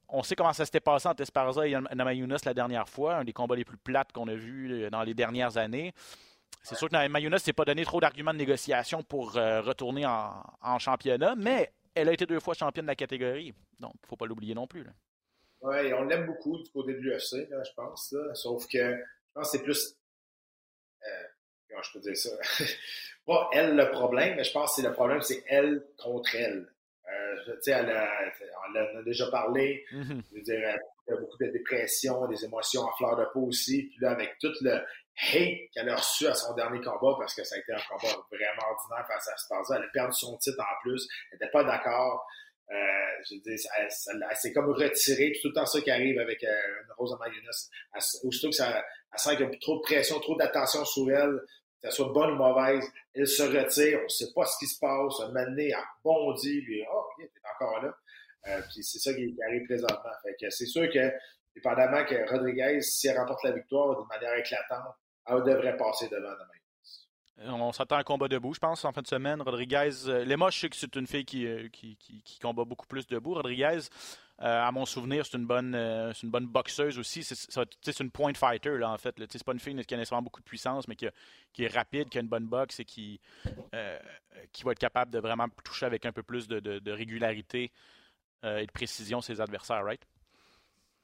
On 0.09 0.22
sait 0.22 0.35
comment 0.35 0.55
ça 0.55 0.64
s'était 0.64 0.81
passé 0.81 1.09
entre 1.09 1.20
Esparza 1.20 1.68
et 1.68 1.77
Namayunas 1.94 2.40
la 2.46 2.55
dernière 2.55 2.88
fois, 2.88 3.16
un 3.16 3.25
des 3.25 3.35
combats 3.35 3.57
les 3.57 3.64
plus 3.66 3.77
plates 3.77 4.11
qu'on 4.12 4.27
a 4.27 4.35
vus 4.35 4.72
euh, 4.72 4.88
dans 4.88 5.03
les 5.03 5.12
dernières 5.12 5.59
années. 5.59 5.92
C'est 6.62 6.77
sûr 6.77 6.88
que 6.88 6.94
Namayunas 6.94 7.37
ne 7.37 7.40
s'est 7.42 7.53
pas 7.53 7.66
donné 7.66 7.85
trop 7.85 8.01
d'arguments 8.01 8.33
de 8.33 8.38
négociation 8.38 9.03
pour 9.03 9.37
euh, 9.37 9.61
retourner 9.61 10.07
en, 10.07 10.79
championnat, 10.79 11.35
mais 11.37 11.75
elle 11.94 12.09
a 12.09 12.14
été 12.14 12.25
deux 12.25 12.40
fois 12.40 12.55
championne 12.55 12.87
de 12.87 12.90
la 12.90 12.96
catégorie. 12.96 13.53
Donc, 13.79 13.92
il 13.96 14.05
ne 14.05 14.09
faut 14.09 14.16
pas 14.16 14.25
l'oublier 14.25 14.55
non 14.55 14.66
plus. 14.66 14.87
Oui, 15.61 15.92
on 15.92 16.05
l'aime 16.05 16.25
beaucoup 16.25 16.57
du 16.57 16.70
côté 16.70 16.94
de 16.94 17.01
l'UFC, 17.01 17.51
je 17.51 17.75
pense. 17.77 18.14
Sauf 18.33 18.66
que 18.66 18.79
je 18.79 19.35
pense 19.35 19.53
que 19.53 19.59
c'est 19.59 19.62
plus 19.62 19.98
comment 21.83 21.83
je 21.83 21.92
peux 21.92 22.01
dire 22.01 22.16
ça? 22.16 22.64
pas 23.27 23.49
elle 23.53 23.77
le 23.77 23.90
problème, 23.90 24.37
mais 24.37 24.45
je 24.45 24.53
pense 24.53 24.77
que 24.77 24.83
le 24.83 24.92
problème, 24.92 25.21
c'est 25.21 25.42
elle 25.49 25.85
contre 25.99 26.35
elle. 26.35 26.68
Euh, 27.09 27.57
elle 27.66 28.03
on 28.75 28.97
en 28.97 29.01
a 29.01 29.03
déjà 29.03 29.27
parlé. 29.31 29.85
Je 29.90 30.35
veux 30.35 30.42
dire, 30.42 30.79
elle 31.07 31.14
a 31.14 31.16
beaucoup 31.16 31.37
de 31.38 31.49
dépression, 31.49 32.27
des 32.29 32.45
émotions 32.45 32.83
en 32.83 32.92
fleur 32.97 33.16
de 33.16 33.25
peau 33.33 33.47
aussi. 33.47 33.88
Puis 33.88 33.99
là, 34.01 34.12
avec 34.12 34.38
tout 34.40 34.53
le 34.61 34.73
hate 34.75 35.71
qu'elle 35.75 35.88
a 35.88 35.97
reçu 35.97 36.27
à 36.27 36.35
son 36.35 36.55
dernier 36.55 36.81
combat, 36.81 37.16
parce 37.18 37.35
que 37.35 37.45
ça 37.45 37.57
a 37.57 37.59
été 37.59 37.73
un 37.73 37.81
combat 37.88 38.14
vraiment 38.31 38.71
ordinaire 38.71 39.07
face 39.07 39.29
à 39.29 39.37
Sparza, 39.37 39.77
elle 39.77 39.85
a 39.85 39.88
perdu 39.92 40.14
son 40.14 40.37
titre 40.38 40.61
en 40.61 40.81
plus. 40.83 41.07
Elle 41.31 41.38
n'était 41.38 41.51
pas 41.51 41.64
d'accord. 41.64 42.27
Euh, 42.71 42.77
je 43.29 43.35
veux 43.35 43.40
dire, 43.40 43.59
elle, 43.79 44.37
s'est 44.37 44.53
comme 44.53 44.71
retirée. 44.71 45.33
tout 45.42 45.49
le 45.49 45.55
temps 45.55 45.66
ça 45.66 45.81
qui 45.81 45.90
arrive 45.90 46.18
avec 46.18 46.42
euh, 46.42 46.57
Rosa 46.97 47.16
Magnus. 47.18 47.68
Aussitôt 48.25 48.49
que 48.49 48.57
ça, 48.57 48.83
elle 49.12 49.18
sent 49.18 49.37
qu'il 49.37 49.47
y 49.47 49.49
a 49.49 49.59
trop 49.61 49.77
de 49.77 49.83
pression, 49.83 50.18
trop 50.21 50.37
d'attention 50.37 50.85
sur 50.85 51.11
elle, 51.11 51.38
que 51.83 51.90
ce 51.90 51.97
soit 51.97 52.12
bonne 52.12 52.33
ou 52.33 52.37
mauvaise, 52.37 52.85
elle 53.14 53.27
se 53.27 53.42
retire, 53.42 53.99
on 54.01 54.05
ne 54.05 54.09
sait 54.09 54.33
pas 54.35 54.47
ce 54.47 54.59
qui 54.59 54.66
se 54.66 54.79
passe, 54.79 55.21
un 55.21 55.29
moment 55.29 55.45
donné, 55.45 55.68
elle 55.68 55.77
bondit, 56.05 56.62
puis 56.62 56.83
oh, 56.92 57.05
il 57.18 57.25
est 57.25 57.31
encore 57.55 57.83
là. 57.83 58.62
puis 58.73 58.85
c'est 58.85 58.99
ça 58.99 59.12
qui, 59.12 59.37
arrive 59.49 59.64
présentement. 59.66 60.12
Fait 60.23 60.37
que 60.40 60.51
c'est 60.51 60.66
sûr 60.66 60.88
que, 60.92 61.12
dépendamment 61.55 62.05
que 62.05 62.31
Rodriguez, 62.31 62.81
si 62.83 63.09
elle 63.09 63.18
remporte 63.18 63.42
la 63.45 63.53
victoire 63.53 64.01
de 64.01 64.07
manière 64.09 64.35
éclatante, 64.35 64.95
elle 65.27 65.42
devrait 65.42 65.77
passer 65.77 66.09
devant 66.09 66.33
demain. 66.33 66.62
On 67.45 67.73
s'attend 67.73 67.97
à 67.97 68.01
un 68.01 68.05
combat 68.05 68.29
debout, 68.29 68.55
je 68.55 68.61
pense, 68.61 68.85
en 68.85 68.92
fin 68.92 69.03
de 69.03 69.07
semaine. 69.07 69.40
Rodriguez, 69.42 69.90
euh, 70.07 70.25
les 70.25 70.37
je 70.51 70.59
sais 70.59 70.68
que 70.68 70.77
c'est 70.77 70.95
une 70.97 71.07
fille 71.07 71.25
qui, 71.25 71.47
euh, 71.47 71.68
qui, 71.68 72.38
combat 72.40 72.64
beaucoup 72.64 72.87
plus 72.87 73.07
debout. 73.07 73.35
Rodriguez, 73.35 73.81
euh, 74.40 74.66
à 74.66 74.73
mon 74.73 74.87
souvenir, 74.87 75.25
c'est 75.25 75.37
une 75.37 75.47
bonne 75.47 75.77
bonne 76.25 76.47
boxeuse 76.47 76.99
aussi. 76.99 77.23
C'est 77.23 78.01
une 78.01 78.11
point 78.11 78.35
fighter, 78.35 78.79
là, 78.79 78.90
en 78.90 78.99
fait. 78.99 79.14
C'est 79.31 79.45
pas 79.45 79.53
une 79.53 79.61
fille 79.61 79.85
qui 79.85 79.95
a 79.95 79.97
nécessairement 79.97 80.23
beaucoup 80.23 80.40
de 80.40 80.47
puissance, 80.47 80.88
mais 80.88 80.97
qui, 80.97 81.07
est 81.07 81.75
rapide, 81.75 82.09
qui 82.09 82.18
a 82.18 82.21
une 82.21 82.29
bonne 82.29 82.47
boxe 82.47 82.81
et 82.81 82.85
qui, 82.85 83.21
qui 84.53 84.64
va 84.64 84.73
être 84.73 84.79
capable 84.79 85.12
de 85.12 85.18
vraiment 85.18 85.47
toucher 85.62 85.87
avec 85.87 86.07
un 86.07 86.12
peu 86.12 86.23
plus 86.23 86.49
de, 86.49 86.59
de 86.61 86.92
régularité 86.92 87.71
et 88.45 88.66
de 88.66 88.73
précision 88.73 89.21
ses 89.21 89.40
adversaires, 89.40 89.85
right? 89.85 90.03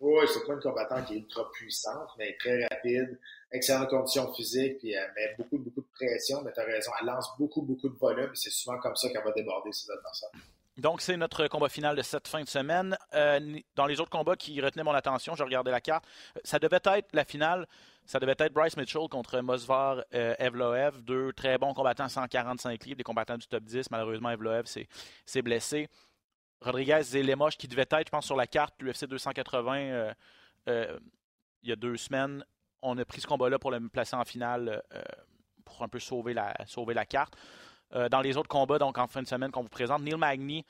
Oui, 0.00 0.24
c'est 0.32 0.46
pas 0.46 0.52
une 0.52 0.60
combattante 0.60 1.06
qui 1.06 1.14
est 1.14 1.18
ultra 1.18 1.50
puissante, 1.50 2.10
mais 2.18 2.36
très 2.38 2.64
rapide, 2.66 3.18
excellente 3.50 3.88
condition 3.88 4.32
physique, 4.32 4.78
puis 4.78 4.92
elle 4.92 5.12
met 5.16 5.34
beaucoup, 5.36 5.58
beaucoup 5.58 5.80
de 5.80 5.88
pression, 5.92 6.40
mais 6.42 6.52
tu 6.52 6.60
as 6.60 6.64
raison, 6.64 6.92
elle 7.00 7.06
lance 7.06 7.28
beaucoup, 7.36 7.62
beaucoup 7.62 7.88
de 7.88 7.96
volume, 7.98 8.30
c'est 8.34 8.50
souvent 8.50 8.78
comme 8.78 8.94
ça 8.94 9.08
qu'elle 9.08 9.24
va 9.24 9.32
déborder 9.32 9.72
ses 9.72 9.90
adversaires. 9.90 10.30
Donc, 10.78 11.00
c'est 11.00 11.16
notre 11.16 11.46
combat 11.48 11.68
final 11.68 11.96
de 11.96 12.02
cette 12.02 12.28
fin 12.28 12.42
de 12.42 12.48
semaine. 12.48 12.96
Euh, 13.14 13.58
dans 13.74 13.86
les 13.86 14.00
autres 14.00 14.10
combats 14.10 14.36
qui 14.36 14.60
retenaient 14.60 14.84
mon 14.84 14.94
attention, 14.94 15.34
je 15.34 15.42
regardais 15.42 15.70
la 15.70 15.80
carte, 15.80 16.04
ça 16.44 16.58
devait 16.58 16.80
être 16.82 17.08
la 17.12 17.24
finale, 17.24 17.66
ça 18.06 18.20
devait 18.20 18.36
être 18.38 18.52
Bryce 18.52 18.76
Mitchell 18.76 19.08
contre 19.10 19.40
Mosvar 19.40 20.02
euh, 20.14 20.34
Evloev, 20.38 21.02
deux 21.02 21.32
très 21.32 21.58
bons 21.58 21.74
combattants 21.74 22.08
145 22.08 22.84
livres, 22.84 22.96
des 22.96 23.02
combattants 23.02 23.36
du 23.36 23.46
top 23.46 23.64
10. 23.64 23.90
Malheureusement, 23.90 24.30
Evloev 24.30 24.64
s'est 24.66 25.42
blessé. 25.42 25.88
Rodriguez 26.60 27.02
et 27.14 27.22
Lemos 27.22 27.50
qui 27.50 27.68
devait 27.68 27.82
être, 27.82 28.06
je 28.06 28.10
pense, 28.10 28.26
sur 28.26 28.36
la 28.36 28.46
carte 28.46 28.74
l'UFC 28.82 29.06
280 29.06 29.76
euh, 29.76 30.12
euh, 30.68 30.98
il 31.62 31.68
y 31.68 31.72
a 31.72 31.76
deux 31.76 31.96
semaines. 31.96 32.44
On 32.82 32.96
a 32.98 33.04
pris 33.04 33.20
ce 33.20 33.26
combat-là 33.26 33.58
pour 33.58 33.70
le 33.70 33.88
placer 33.88 34.16
en 34.16 34.24
finale 34.24 34.82
euh, 34.92 35.02
pour 35.64 35.82
un 35.82 35.88
peu 35.88 35.98
sauver 35.98 36.34
sauver 36.66 36.94
la 36.94 37.06
carte. 37.06 37.36
Dans 37.92 38.20
les 38.20 38.36
autres 38.36 38.48
combats, 38.48 38.78
donc 38.78 38.98
en 38.98 39.06
fin 39.06 39.22
de 39.22 39.26
semaine 39.26 39.50
qu'on 39.50 39.62
vous 39.62 39.68
présente, 39.68 40.02
Neil 40.02 40.16
Magny 40.16 40.64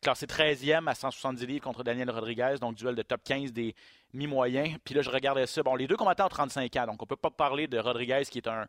classé 0.00 0.26
13e 0.26 0.88
à 0.88 0.94
170 0.94 1.46
livres 1.46 1.62
contre 1.62 1.84
Daniel 1.84 2.10
Rodriguez, 2.10 2.56
donc 2.60 2.74
duel 2.74 2.96
de 2.96 3.02
top 3.02 3.22
15 3.22 3.52
des 3.52 3.74
mi-moyens. 4.12 4.76
Puis 4.84 4.94
là, 4.94 5.02
je 5.02 5.10
regardais 5.10 5.46
ça. 5.46 5.62
Bon, 5.62 5.76
les 5.76 5.86
deux 5.86 5.96
combattants 5.96 6.26
ont 6.26 6.30
35 6.30 6.74
ans, 6.76 6.86
donc 6.86 7.02
on 7.02 7.04
ne 7.04 7.08
peut 7.08 7.16
pas 7.16 7.30
parler 7.30 7.68
de 7.68 7.78
Rodriguez 7.78 8.22
qui 8.28 8.38
est 8.38 8.48
un, 8.48 8.66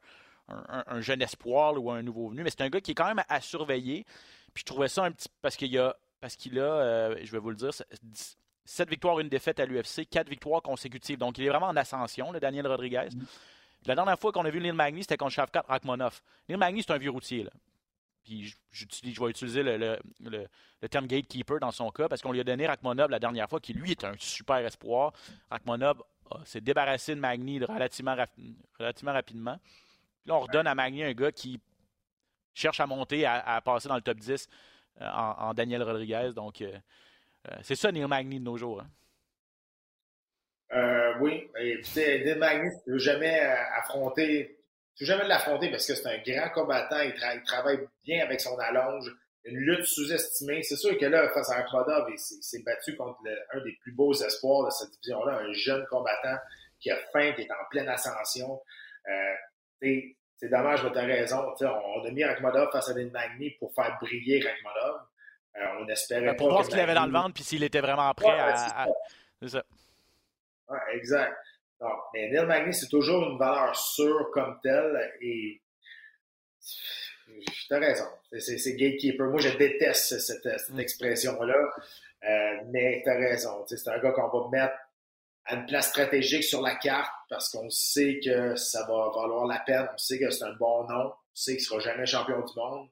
un 0.47 1.02
jeune 1.02 1.21
espoir 1.21 1.73
ou 1.82 1.91
un 1.91 2.02
nouveau 2.02 2.30
venu, 2.30 2.43
mais 2.43 2.49
c'est 2.49 2.62
un 2.62 2.69
gars 2.69 2.82
qui 2.82 2.91
est 2.91 2.95
quand 2.95 3.08
même 3.08 3.23
à 3.28 3.41
surveiller. 3.41 4.06
Puis 4.54 4.62
je 4.62 4.65
trouvais 4.65 4.88
ça 4.88 5.04
un 5.04 5.12
petit. 5.12 5.30
Parce 5.41 5.56
qu'il 5.56 5.78
a. 5.78 5.95
Parce 6.21 6.36
qu'il 6.36 6.60
a, 6.60 6.63
euh, 6.63 7.15
je 7.23 7.32
vais 7.32 7.38
vous 7.38 7.49
le 7.49 7.56
dire, 7.56 7.69
7 8.65 8.89
victoires, 8.89 9.19
une 9.21 9.30
défaite 9.30 9.62
à 9.62 9.65
l'UFC, 9.65 10.06
4 10.10 10.28
victoires 10.28 10.62
consécutives. 10.62 11.17
Donc 11.17 11.38
il 11.38 11.45
est 11.45 11.49
vraiment 11.49 11.67
en 11.67 11.78
ascension, 11.78 12.34
le 12.34 12.41
Daniel 12.41 12.67
Rodriguez. 12.67 13.08
Mm-hmm. 13.10 13.25
La 13.86 13.96
dernière 13.96 14.20
fois 14.20 14.32
qu'on 14.32 14.46
a 14.46 14.50
vu 14.50 14.60
Neil 14.60 14.74
Magny, 14.74 15.02
c'était 15.02 15.18
contre 15.18 15.32
Shavkat 15.32 15.63
Rakhmonov. 15.68 16.22
Neil 16.48 16.58
Magny, 16.58 16.84
c'est 16.84 16.92
un 16.92 16.98
vieux 16.98 17.12
routier. 17.12 17.44
Là. 17.44 17.52
Puis 18.24 18.54
je, 18.72 19.24
vais 19.24 19.30
utiliser 19.30 19.63
le, 19.63 20.88
terme 20.89 21.08
gatekeeper 21.08 21.60
dans 21.60 21.72
son 21.72 21.89
cas 21.89 22.08
parce 22.08 22.22
qu'on 22.22 22.32
lui 22.32 22.39
a 22.39 22.44
donné 22.44 22.68
Rakhmonov 22.68 23.10
la 23.10 23.20
dernière 23.20 23.50
fois, 23.50 23.60
qui 23.60 23.74
lui 23.74 23.92
est 23.92 24.04
un 24.04 24.13
super 24.20 24.58
espoir. 24.58 25.13
Rakhmonov 25.50 26.04
s'est 26.46 26.62
débarrassé 26.62 27.15
de 27.15 27.20
Magny 27.20 27.60
relativement, 27.60 28.15
relativement 28.78 29.13
rapidement. 29.13 29.58
Puis 30.22 30.30
là, 30.30 30.36
on 30.36 30.42
redonne 30.42 30.68
à 30.68 30.76
Magny 30.76 31.04
un 31.04 31.13
gars 31.13 31.32
qui 31.32 31.60
cherche 32.54 32.80
à 32.80 32.88
monter, 32.88 33.26
à, 33.26 33.62
passer 33.62 33.88
dans 33.88 33.96
le 33.96 34.02
top 34.02 34.18
10 34.18 34.48
euh, 35.02 35.10
en, 35.10 35.54
Daniel 35.54 35.84
Rodriguez. 35.84 36.32
Donc, 36.36 36.62
euh, 36.62 36.78
euh, 37.50 37.56
c'est 37.63 37.76
ça 37.76 37.92
Neil 37.92 38.06
Magny 38.06 38.39
de 38.39 38.44
nos 38.44 38.58
jours. 38.58 38.82
Hein. 38.82 38.89
Oui, 41.19 41.49
et 41.60 41.82
Neil 41.95 42.36
Magny, 42.38 42.69
tu 42.84 42.89
ne 42.89 42.93
veux 42.93 42.99
jamais 42.99 43.39
affronter, 43.77 44.60
tu 44.95 45.03
veux 45.03 45.08
jamais 45.08 45.27
l'affronter 45.27 45.71
parce 45.71 45.88
que 45.88 45.95
c'est 45.95 46.08
un 46.08 46.17
grand 46.17 46.49
combattant, 46.49 46.99
il, 47.01 47.13
travaille 47.43 47.79
bien 48.03 48.23
avec 48.23 48.41
son 48.41 48.58
allonge, 48.60 49.12
une 49.45 49.58
lutte 49.58 49.86
sous-estimée. 49.86 50.62
C'est 50.63 50.75
sûr 50.75 50.97
que 50.97 51.05
là, 51.05 51.29
face 51.29 51.49
à 51.49 51.58
Akhmadov, 51.58 52.10
il 52.12 52.19
s'est 52.19 52.62
battu 52.63 52.95
contre 52.95 53.19
un 53.53 53.63
des 53.63 53.71
plus 53.82 53.93
beaux 53.93 54.13
espoirs 54.13 54.65
de 54.65 54.71
cette 54.71 54.91
division-là, 54.91 55.39
un 55.39 55.53
jeune 55.53 55.86
combattant 55.88 56.38
qui 56.79 56.91
a 56.91 56.97
faim, 57.12 57.34
qui 57.34 57.43
est 57.43 57.51
en 57.51 57.65
pleine 57.69 57.88
ascension. 57.88 58.62
Euh, 59.08 59.36
c'est 59.82 60.49
dommage, 60.49 60.84
mais 60.84 60.91
tu 60.91 60.97
as 60.97 61.05
raison. 61.05 61.53
on, 61.62 62.05
a 62.05 62.12
mis 62.12 62.23
Rakhmadov 62.23 62.71
face 62.71 62.89
à 62.89 62.93
des 62.93 63.05
Magny 63.05 63.51
pour 63.51 63.73
faire 63.73 63.97
briller 64.01 64.41
Rakhmadov. 64.41 65.01
Euh, 65.55 65.65
on 65.82 65.88
espérait 65.88 66.25
ben, 66.25 66.36
Pour 66.36 66.49
voir 66.49 66.63
ce 66.63 66.69
qu'il 66.69 66.79
avait 66.79 66.93
dans 66.93 67.05
le 67.05 67.12
ventre, 67.12 67.34
puis 67.34 67.43
s'il 67.43 67.63
était 67.63 67.82
vraiment 67.82 68.13
prêt 68.13 68.29
à. 68.29 68.88
C'est 69.41 69.49
ça. 69.49 69.63
Ouais, 70.69 70.79
exact. 70.93 71.36
Donc, 71.79 71.97
mais 72.13 72.29
Neil 72.29 72.45
Magny, 72.45 72.73
c'est 72.73 72.89
toujours 72.89 73.23
une 73.29 73.38
valeur 73.38 73.75
sûre 73.75 74.29
comme 74.34 74.60
telle. 74.62 75.13
Et 75.21 75.62
tu 77.67 77.73
as 77.73 77.79
raison. 77.79 78.05
C'est 78.38 78.75
gatekeeper. 78.75 79.27
Moi, 79.29 79.39
je 79.39 79.58
déteste 79.58 80.19
cette, 80.19 80.43
cette 80.43 80.69
mm. 80.69 80.79
expression-là. 80.79 81.69
Euh, 82.23 82.58
mais 82.71 83.01
tu 83.03 83.10
as 83.10 83.15
raison. 83.15 83.65
C'est 83.67 83.88
un 83.88 83.99
gars 83.99 84.12
qu'on 84.12 84.27
va 84.27 84.49
mettre 84.49 84.75
à 85.45 85.55
une 85.55 85.65
place 85.65 85.89
stratégique 85.89 86.43
sur 86.43 86.62
la 86.62 86.75
carte 86.75 87.12
parce 87.29 87.49
qu'on 87.49 87.69
sait 87.69 88.19
que 88.23 88.55
ça 88.55 88.86
va 88.88 89.10
valoir 89.15 89.45
la 89.45 89.60
peine, 89.60 89.88
on 89.93 89.97
sait 89.97 90.19
que 90.19 90.29
c'est 90.29 90.43
un 90.43 90.53
bon 90.53 90.84
nom, 90.88 91.08
on 91.08 91.15
sait 91.34 91.53
qu'il 91.53 91.62
ne 91.62 91.65
sera 91.65 91.79
jamais 91.79 92.05
champion 92.05 92.39
du 92.41 92.53
monde, 92.55 92.89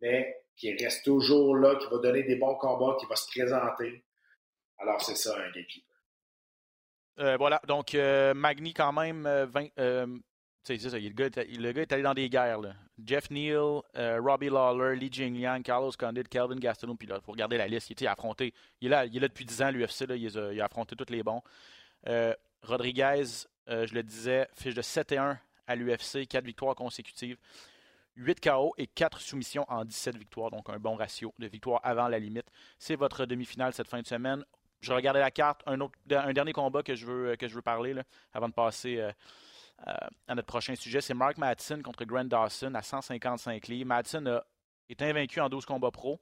mais 0.00 0.36
qu'il 0.56 0.76
reste 0.82 1.04
toujours 1.04 1.56
là, 1.56 1.74
qu'il 1.76 1.88
va 1.88 1.98
donner 1.98 2.22
des 2.22 2.36
bons 2.36 2.54
combats, 2.56 2.96
qu'il 2.98 3.08
va 3.08 3.16
se 3.16 3.26
présenter. 3.28 4.04
Alors, 4.78 5.02
c'est 5.02 5.16
ça, 5.16 5.36
un 5.36 5.50
gatekeeper. 5.50 5.85
Euh, 7.18 7.36
voilà, 7.38 7.60
donc 7.66 7.94
euh, 7.94 8.34
Magni 8.34 8.74
quand 8.74 8.92
même, 8.92 9.22
20, 9.22 9.68
euh, 9.78 10.06
c'est 10.62 10.78
ça, 10.78 10.98
le 10.98 11.08
gars, 11.10 11.28
le 11.36 11.72
gars 11.72 11.82
est 11.82 11.92
allé 11.92 12.02
dans 12.02 12.14
des 12.14 12.28
guerres. 12.28 12.60
Jeff 13.02 13.30
Neal, 13.30 13.80
Robbie 13.94 14.50
Lawler, 14.50 14.96
Li 14.96 15.08
Jingliang, 15.10 15.62
Carlos 15.62 15.92
Condit, 15.98 16.24
Calvin 16.24 16.56
Gastelum, 16.56 16.96
puis 16.96 17.06
là, 17.06 17.16
il 17.20 17.24
faut 17.24 17.32
regarder 17.32 17.56
la 17.56 17.68
liste, 17.68 17.90
il, 17.90 18.06
a 18.06 18.12
affronté, 18.12 18.52
il 18.80 18.88
est 18.88 18.90
là, 18.90 19.06
il 19.06 19.16
est 19.16 19.20
là 19.20 19.28
depuis 19.28 19.44
10 19.44 19.62
ans 19.62 19.70
l'UFC, 19.70 20.06
il, 20.10 20.24
il, 20.24 20.60
a 20.60 20.64
affronté 20.64 20.96
tous 20.96 21.10
les 21.10 21.22
bons. 21.22 21.42
Euh, 22.08 22.34
Rodriguez, 22.62 23.24
euh, 23.68 23.86
je 23.86 23.94
le 23.94 24.02
disais, 24.02 24.48
fiche 24.54 24.74
de 24.74 24.82
7 24.82 25.12
et 25.12 25.18
1 25.18 25.38
à 25.66 25.76
l'UFC, 25.76 26.26
4 26.28 26.44
victoires 26.44 26.74
consécutives, 26.74 27.36
8 28.16 28.40
KO 28.40 28.74
et 28.78 28.86
4 28.86 29.20
soumissions 29.20 29.64
en 29.68 29.84
17 29.84 30.16
victoires, 30.16 30.50
donc 30.50 30.68
un 30.68 30.78
bon 30.78 30.96
ratio 30.96 31.32
de 31.38 31.46
victoires 31.46 31.80
avant 31.82 32.08
la 32.08 32.18
limite. 32.18 32.46
C'est 32.78 32.96
votre 32.96 33.26
demi-finale 33.26 33.72
cette 33.72 33.88
fin 33.88 34.00
de 34.00 34.06
semaine. 34.06 34.44
Je 34.80 34.92
regardais 34.92 35.20
la 35.20 35.30
carte, 35.30 35.62
un, 35.66 35.78
dernier 36.32 36.52
combat 36.52 36.82
que 36.82 36.94
je 36.94 37.06
veux, 37.06 37.36
que 37.36 37.48
je 37.48 37.54
veux 37.54 37.62
parler 37.62 37.94
avant 38.32 38.48
de 38.48 38.54
passer 38.54 39.00
euh, 39.00 39.10
à 40.26 40.34
notre 40.34 40.46
prochain 40.46 40.74
sujet, 40.74 41.00
c'est 41.00 41.14
Mark 41.14 41.38
Madsen 41.38 41.82
contre 41.82 42.04
Grant 42.04 42.24
Dawson 42.24 42.74
à 42.74 42.82
155 42.82 43.68
livres. 43.68 43.86
Madsen 43.86 44.40
est 44.88 45.02
invaincu 45.02 45.40
en 45.40 45.48
12 45.48 45.66
combats 45.66 45.90
pro. 45.90 46.20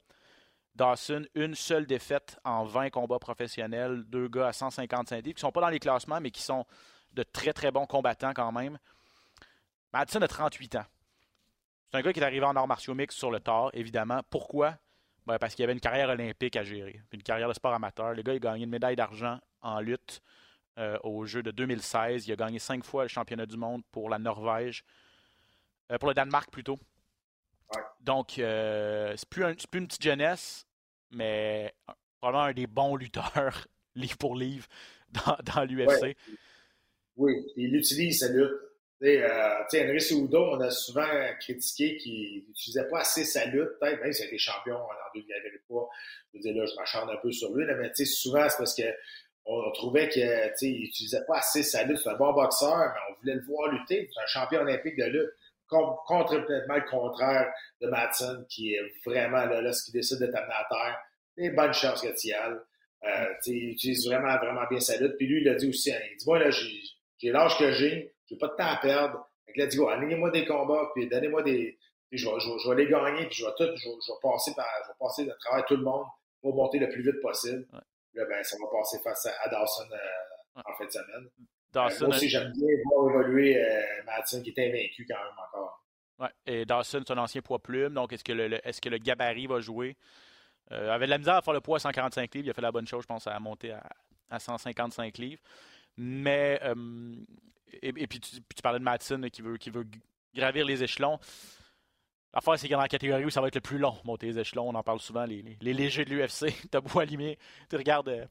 Dawson, 0.74 1.24
une 1.34 1.54
seule 1.54 1.86
défaite 1.86 2.38
en 2.44 2.64
20 2.64 2.90
combats 2.90 3.20
professionnels, 3.20 4.02
deux 4.06 4.28
gars 4.28 4.48
à 4.48 4.52
155 4.52 5.16
livres, 5.16 5.26
qui 5.26 5.34
ne 5.34 5.38
sont 5.38 5.52
pas 5.52 5.60
dans 5.60 5.68
les 5.68 5.78
classements, 5.78 6.20
mais 6.20 6.32
qui 6.32 6.42
sont 6.42 6.66
de 7.12 7.22
très 7.22 7.52
très 7.52 7.70
bons 7.70 7.86
combattants 7.86 8.32
quand 8.34 8.50
même. 8.50 8.78
Madison 9.92 10.20
a 10.22 10.28
38 10.28 10.76
ans. 10.76 10.86
C'est 11.90 11.98
un 11.98 12.02
gars 12.02 12.12
qui 12.12 12.18
est 12.18 12.24
arrivé 12.24 12.44
en 12.44 12.56
arts 12.56 12.66
martiaux 12.66 12.94
mix 12.94 13.14
sur 13.14 13.30
le 13.30 13.38
tard, 13.38 13.70
évidemment. 13.72 14.20
Pourquoi? 14.30 14.76
Ben, 15.26 15.38
parce 15.38 15.54
qu'il 15.54 15.64
avait 15.64 15.72
une 15.72 15.80
carrière 15.80 16.10
olympique 16.10 16.54
à 16.56 16.64
gérer, 16.64 17.00
une 17.12 17.22
carrière 17.22 17.48
de 17.48 17.54
sport 17.54 17.72
amateur. 17.72 18.12
Le 18.12 18.22
gars 18.22 18.32
a 18.32 18.38
gagné 18.38 18.64
une 18.64 18.70
médaille 18.70 18.96
d'argent 18.96 19.40
en 19.62 19.80
lutte 19.80 20.20
euh, 20.78 20.98
au 21.02 21.24
jeu 21.24 21.42
de 21.42 21.50
2016. 21.50 22.26
Il 22.26 22.32
a 22.32 22.36
gagné 22.36 22.58
cinq 22.58 22.84
fois 22.84 23.04
le 23.04 23.08
championnat 23.08 23.46
du 23.46 23.56
monde 23.56 23.82
pour 23.90 24.10
la 24.10 24.18
Norvège, 24.18 24.84
euh, 25.90 25.98
pour 25.98 26.08
le 26.08 26.14
Danemark 26.14 26.50
plutôt. 26.50 26.78
Donc, 28.00 28.38
euh, 28.38 29.14
c'est 29.16 29.28
plus, 29.28 29.44
plus 29.70 29.80
une 29.80 29.86
petite 29.86 30.02
jeunesse, 30.02 30.66
mais 31.10 31.74
probablement 32.20 32.44
un 32.44 32.52
des 32.52 32.66
bons 32.66 32.96
lutteurs, 32.96 33.66
livre 33.94 34.18
pour 34.18 34.36
livre, 34.36 34.66
dans, 35.08 35.38
dans 35.54 35.64
l'UFC. 35.64 36.16
Oui, 37.16 37.32
il 37.56 37.74
utilise 37.74 38.20
sa 38.20 38.28
lutte. 38.28 38.52
Euh, 39.02 39.64
Henry 39.74 40.00
Soudo, 40.00 40.52
on 40.52 40.60
a 40.60 40.70
souvent 40.70 41.06
critiqué 41.40 41.96
qu'il 41.96 42.44
n'utilisait 42.48 42.88
pas 42.88 43.00
assez 43.00 43.24
sa 43.24 43.44
lutte. 43.46 43.78
Peut-être 43.80 44.00
même 44.00 44.12
s'il 44.12 44.24
a 44.24 44.28
été 44.28 44.38
champion 44.38 44.76
en 44.76 44.88
2000, 45.14 45.26
pas. 45.68 45.88
Je 46.32 46.38
veux 46.38 46.42
dire, 46.42 46.54
là, 46.54 46.66
je 46.66 46.74
m'acharne 46.76 47.10
un 47.10 47.16
peu 47.16 47.32
sur 47.32 47.52
lui, 47.52 47.66
là, 47.66 47.74
mais 47.74 47.92
souvent, 48.04 48.48
c'est 48.48 48.56
parce 48.56 48.74
que 48.74 48.82
on, 49.46 49.70
trouvait 49.72 50.08
qu'il 50.08 50.24
n'utilisait 50.62 51.24
pas 51.26 51.38
assez 51.38 51.62
sa 51.62 51.84
lutte. 51.84 51.98
C'est 51.98 52.08
un 52.08 52.16
bon 52.16 52.32
boxeur, 52.32 52.78
mais 52.94 53.00
on 53.10 53.20
voulait 53.20 53.34
le 53.34 53.44
voir 53.44 53.70
lutter. 53.70 54.08
C'est 54.12 54.20
un 54.22 54.26
champion 54.26 54.60
olympique 54.60 54.96
de 54.96 55.04
lutte 55.04 55.30
complètement 55.68 56.76
le 56.76 56.88
contraire 56.90 57.52
de 57.80 57.88
Madsen, 57.88 58.44
qui 58.48 58.74
est 58.74 58.80
vraiment 59.04 59.44
là, 59.44 59.72
ce 59.72 59.84
qui 59.84 59.92
décide 59.92 60.20
de 60.20 60.26
t'amener 60.26 60.52
à 60.52 60.66
terre. 60.70 60.98
Des 61.36 61.50
bonnes 61.50 61.74
chances 61.74 62.00
que 62.00 62.14
tu 62.18 62.28
y. 62.28 62.32
Euh, 62.32 63.26
il 63.46 63.70
utilise 63.70 64.06
vraiment, 64.06 64.36
vraiment 64.38 64.66
bien 64.70 64.80
sa 64.80 64.96
lutte. 64.96 65.16
Puis 65.16 65.26
lui, 65.26 65.42
il 65.42 65.48
a 65.48 65.54
dit 65.54 65.68
aussi, 65.68 65.92
hein, 65.92 65.98
il 66.10 66.16
dit, 66.16 66.24
moi, 66.26 66.38
là, 66.38 66.50
j'ai 66.50 67.30
l'âge 67.30 67.58
que 67.58 67.72
j'ai, 67.72 68.13
j'ai 68.26 68.36
pas 68.36 68.48
de 68.48 68.56
temps 68.56 68.66
à 68.66 68.76
perdre. 68.76 69.28
Il 69.54 69.68
dit, 69.68 69.76
bon, 69.76 69.88
alignez-moi 69.88 70.30
des 70.30 70.44
combats, 70.44 70.90
puis 70.94 71.08
donnez-moi 71.08 71.42
des, 71.42 71.78
je 72.10 72.26
vais, 72.26 72.40
je, 72.40 72.68
vais, 72.68 72.84
les 72.84 72.90
gagner, 72.90 73.26
puis 73.26 73.36
je 73.36 73.44
vais 73.44 73.52
tout, 73.56 73.76
je, 73.76 73.88
vais 73.88 74.18
passer 74.22 74.52
par, 74.54 74.66
je 74.84 74.88
vais 74.88 74.96
passer 74.98 75.30
à 75.30 75.34
travers 75.34 75.64
tout 75.66 75.76
le 75.76 75.82
monde. 75.82 76.06
pour 76.40 76.54
monter 76.54 76.78
le 76.78 76.88
plus 76.88 77.02
vite 77.02 77.20
possible. 77.20 77.66
Là, 78.14 78.24
ben, 78.26 78.42
ça 78.42 78.56
va 78.60 78.66
passer 78.70 78.98
face 79.02 79.26
à, 79.26 79.48
Dawson 79.48 79.88
euh, 79.92 80.60
en 80.64 80.74
fin 80.74 80.86
de 80.86 80.90
semaine. 80.90 81.28
Dawson, 81.72 82.06
moi 82.06 82.16
aussi, 82.16 82.28
j'aime 82.28 82.52
bien 82.52 82.68
voir 82.84 83.10
évoluer 83.10 83.60
Madsen 84.06 84.42
qui 84.42 84.50
est 84.50 84.68
invaincu 84.68 85.06
quand 85.08 85.18
même 85.18 85.34
encore. 85.48 85.84
Ouais. 86.18 86.28
Et 86.46 86.64
Dawson, 86.64 87.02
c'est 87.06 87.12
un 87.12 87.18
ancien 87.18 87.42
poids 87.42 87.58
plume, 87.58 87.94
donc 87.94 88.12
est-ce 88.12 88.22
que 88.22 88.32
le, 88.32 88.66
est-ce 88.66 88.80
que 88.80 88.88
le 88.88 88.98
gabarit 88.98 89.46
va 89.46 89.60
jouer? 89.60 89.96
Euh, 90.72 90.90
avait 90.90 91.06
de 91.06 91.10
la 91.10 91.18
misère 91.18 91.34
à 91.34 91.42
faire 91.42 91.52
le 91.52 91.60
poids 91.60 91.76
à 91.76 91.80
145 91.80 92.34
livres. 92.34 92.46
Il 92.46 92.50
a 92.50 92.54
fait 92.54 92.62
la 92.62 92.72
bonne 92.72 92.86
chose, 92.86 93.02
je 93.02 93.06
pense, 93.06 93.26
à 93.26 93.38
monter 93.38 93.72
à, 93.72 93.82
à 94.30 94.38
155 94.38 95.18
livres. 95.18 95.42
Mais, 95.96 96.60
et, 97.82 98.06
puis 98.06 98.20
tu, 98.20 98.40
parlais 98.62 98.78
de 98.78 98.84
Madsen 98.84 99.30
qui 99.30 99.42
veut, 99.42 99.56
qui 99.56 99.70
veut 99.70 99.86
gravir 100.34 100.64
les 100.64 100.82
échelons. 100.82 101.18
L'affaire, 102.32 102.58
c'est 102.58 102.62
qu'il 102.62 102.70
y 102.70 102.74
a 102.74 102.78
dans 102.78 102.82
la 102.82 102.88
catégorie 102.88 103.24
où 103.24 103.30
ça 103.30 103.40
va 103.40 103.48
être 103.48 103.54
le 103.54 103.60
plus 103.60 103.78
long, 103.78 103.96
monter 104.04 104.26
les 104.26 104.38
échelons. 104.40 104.68
On 104.68 104.74
en 104.74 104.82
parle 104.82 105.00
souvent, 105.00 105.24
les, 105.24 105.42
les, 105.60 105.72
légers 105.72 106.04
de 106.04 106.10
l'UFC. 106.10 106.52
T'as 106.70 106.80
beau 106.82 106.98
allumer. 106.98 107.38
Tu 107.70 107.76
regardes. 107.76 108.08
Euh, 108.08 108.26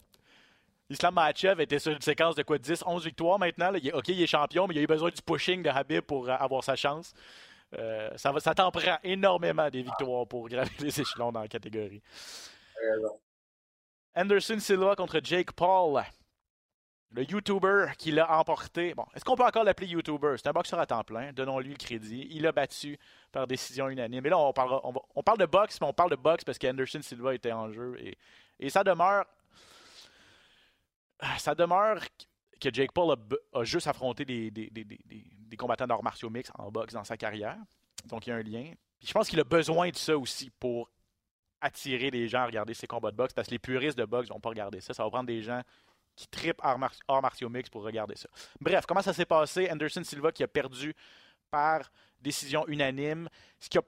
Islam 0.89 1.17
était 1.59 1.79
sur 1.79 1.93
une 1.93 2.01
séquence 2.01 2.35
de 2.35 2.43
quoi 2.43 2.57
10, 2.57 2.83
11 2.85 3.05
victoires 3.05 3.39
maintenant. 3.39 3.71
OK, 3.73 4.07
il 4.09 4.21
est 4.21 4.27
champion, 4.27 4.67
mais 4.67 4.75
il 4.75 4.79
a 4.79 4.81
eu 4.81 4.87
besoin 4.87 5.09
du 5.09 5.21
pushing 5.21 5.63
de 5.63 5.69
Habib 5.69 6.01
pour 6.01 6.29
euh, 6.29 6.35
avoir 6.37 6.63
sa 6.63 6.75
chance. 6.75 7.13
Euh, 7.77 8.09
ça, 8.17 8.31
va, 8.31 8.39
ça 8.39 8.53
t'en 8.53 8.69
prend 8.69 8.97
énormément 9.03 9.69
des 9.69 9.81
victoires 9.81 10.27
pour 10.27 10.49
gravir 10.49 10.73
les 10.79 11.01
échelons 11.01 11.31
dans 11.31 11.41
la 11.41 11.47
catégorie. 11.47 12.01
Anderson 14.15 14.59
Silva 14.59 14.95
contre 14.95 15.21
Jake 15.23 15.53
Paul. 15.53 16.03
Le 17.13 17.29
YouTuber 17.29 17.91
qui 17.99 18.11
l'a 18.11 18.39
emporté. 18.39 18.95
Bon, 18.95 19.05
est-ce 19.13 19.23
qu'on 19.23 19.35
peut 19.35 19.45
encore 19.45 19.63
l'appeler 19.63 19.87
YouTuber? 19.87 20.33
C'est 20.37 20.47
un 20.47 20.51
boxeur 20.51 20.79
à 20.79 20.87
temps 20.87 21.03
plein. 21.03 21.31
Donnons-lui 21.31 21.69
le 21.69 21.77
crédit. 21.77 22.27
Il 22.31 22.47
a 22.47 22.51
battu 22.51 22.97
par 23.31 23.45
décision 23.45 23.87
unanime. 23.87 24.25
Et 24.25 24.29
là, 24.29 24.39
on, 24.39 24.51
parle, 24.51 24.79
on, 24.83 25.21
parle 25.21 25.37
de 25.37 25.45
boxe, 25.45 25.79
mais 25.79 25.85
on 25.85 25.93
parle 25.93 26.09
de 26.09 26.15
boxe 26.15 26.43
parce 26.43 26.57
qu'Anderson 26.57 27.01
Silva 27.03 27.35
était 27.35 27.51
en 27.51 27.71
jeu. 27.71 27.95
Et, 28.59 28.69
ça 28.69 28.83
demeure. 28.83 29.25
Ça 31.37 31.53
demeure 31.53 31.99
que 32.59 32.73
Jake 32.73 32.91
Paul 32.91 33.15
a, 33.53 33.63
juste 33.63 33.85
affronté 33.85 34.25
des, 34.25 34.49
des, 34.49 35.57
combattants 35.57 35.85
d'arts 35.85 36.03
martiaux 36.03 36.31
mix 36.31 36.51
en 36.57 36.71
boxe 36.71 36.93
dans 36.93 37.03
sa 37.03 37.15
carrière. 37.15 37.57
Donc, 38.05 38.25
il 38.25 38.31
y 38.31 38.33
a 38.33 38.37
un 38.37 38.41
lien. 38.41 38.73
Je 39.03 39.13
pense 39.13 39.29
qu'il 39.29 39.39
a 39.39 39.43
besoin 39.43 39.89
de 39.89 39.95
ça 39.95 40.17
aussi 40.17 40.49
pour 40.49 40.89
attirer 41.61 42.09
les 42.09 42.27
gens 42.27 42.39
à 42.39 42.45
regarder 42.47 42.73
ses 42.73 42.87
combats 42.87 43.11
de 43.11 43.15
boxe 43.15 43.33
parce 43.33 43.47
que 43.47 43.53
les 43.53 43.59
puristes 43.59 43.97
de 43.97 44.05
boxe 44.05 44.29
vont 44.29 44.39
pas 44.39 44.49
regarder 44.49 44.81
ça. 44.81 44.95
Ça 44.95 45.03
va 45.03 45.09
prendre 45.11 45.27
des 45.27 45.43
gens 45.43 45.61
qui 46.15 46.27
tripent 46.27 46.61
arts, 46.63 47.21
martiaux 47.21 47.49
mix 47.49 47.69
pour 47.69 47.83
regarder 47.83 48.15
ça. 48.15 48.29
Bref, 48.59 48.85
comment 48.85 49.01
ça 49.01 49.13
s'est 49.13 49.25
passé? 49.25 49.69
Anderson 49.71 50.03
Silva 50.03 50.31
qui 50.31 50.43
a 50.43 50.47
perdu 50.47 50.93
par 51.49 51.91
décision 52.19 52.67
unanime. 52.67 53.29
Ce 53.59 53.69
qui 53.69 53.77
a 53.77 53.81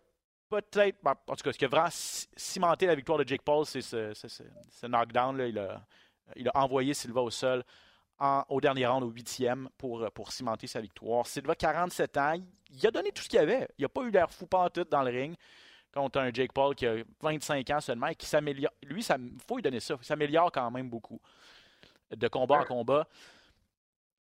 peut-être, 0.49 0.97
ben, 1.03 1.15
en 1.27 1.35
tout 1.35 1.43
cas, 1.43 1.53
ce 1.53 1.57
qui 1.57 1.65
a 1.65 1.67
vraiment 1.67 1.89
cimenté 1.91 2.85
la 2.85 2.95
victoire 2.95 3.17
de 3.17 3.27
Jake 3.27 3.41
Paul, 3.41 3.65
c'est 3.65 3.81
ce, 3.81 4.85
knockdown. 4.85 5.37
Là. 5.37 5.47
Il, 5.47 5.59
a, 5.59 5.85
il 6.35 6.47
a 6.49 6.51
envoyé 6.55 6.93
Silva 6.93 7.21
au 7.21 7.29
sol 7.29 7.63
au 8.49 8.61
dernier 8.61 8.87
round, 8.87 9.03
au 9.03 9.09
huitième, 9.09 9.69
pour, 9.77 10.09
pour 10.11 10.31
cimenter 10.31 10.67
sa 10.67 10.81
victoire. 10.81 11.27
Silva, 11.27 11.55
47 11.55 12.17
ans, 12.17 12.35
il, 12.71 12.87
a 12.87 12.91
donné 12.91 13.11
tout 13.11 13.21
ce 13.21 13.29
qu'il 13.29 13.39
avait. 13.39 13.67
Il 13.77 13.83
n'a 13.83 13.89
pas 13.89 14.03
eu 14.03 14.11
l'air 14.11 14.31
fou 14.31 14.47
tout 14.73 14.85
dans 14.85 15.03
le 15.03 15.11
ring 15.11 15.35
contre 15.93 16.19
un 16.19 16.31
Jake 16.31 16.51
Paul 16.53 16.75
qui 16.75 16.85
a 16.85 16.95
25 17.21 17.69
ans 17.71 17.81
seulement 17.81 18.07
et 18.07 18.15
qui 18.15 18.25
s'améliore. 18.25 18.71
Lui, 18.83 19.05
il 19.05 19.37
faut 19.47 19.55
lui 19.55 19.63
donner 19.63 19.79
ça. 19.79 19.95
Il 19.99 20.05
s'améliore 20.05 20.51
quand 20.51 20.69
même 20.71 20.89
beaucoup 20.89 21.19
de 22.11 22.27
combat 22.27 22.59
en 22.59 22.65
combat. 22.65 23.07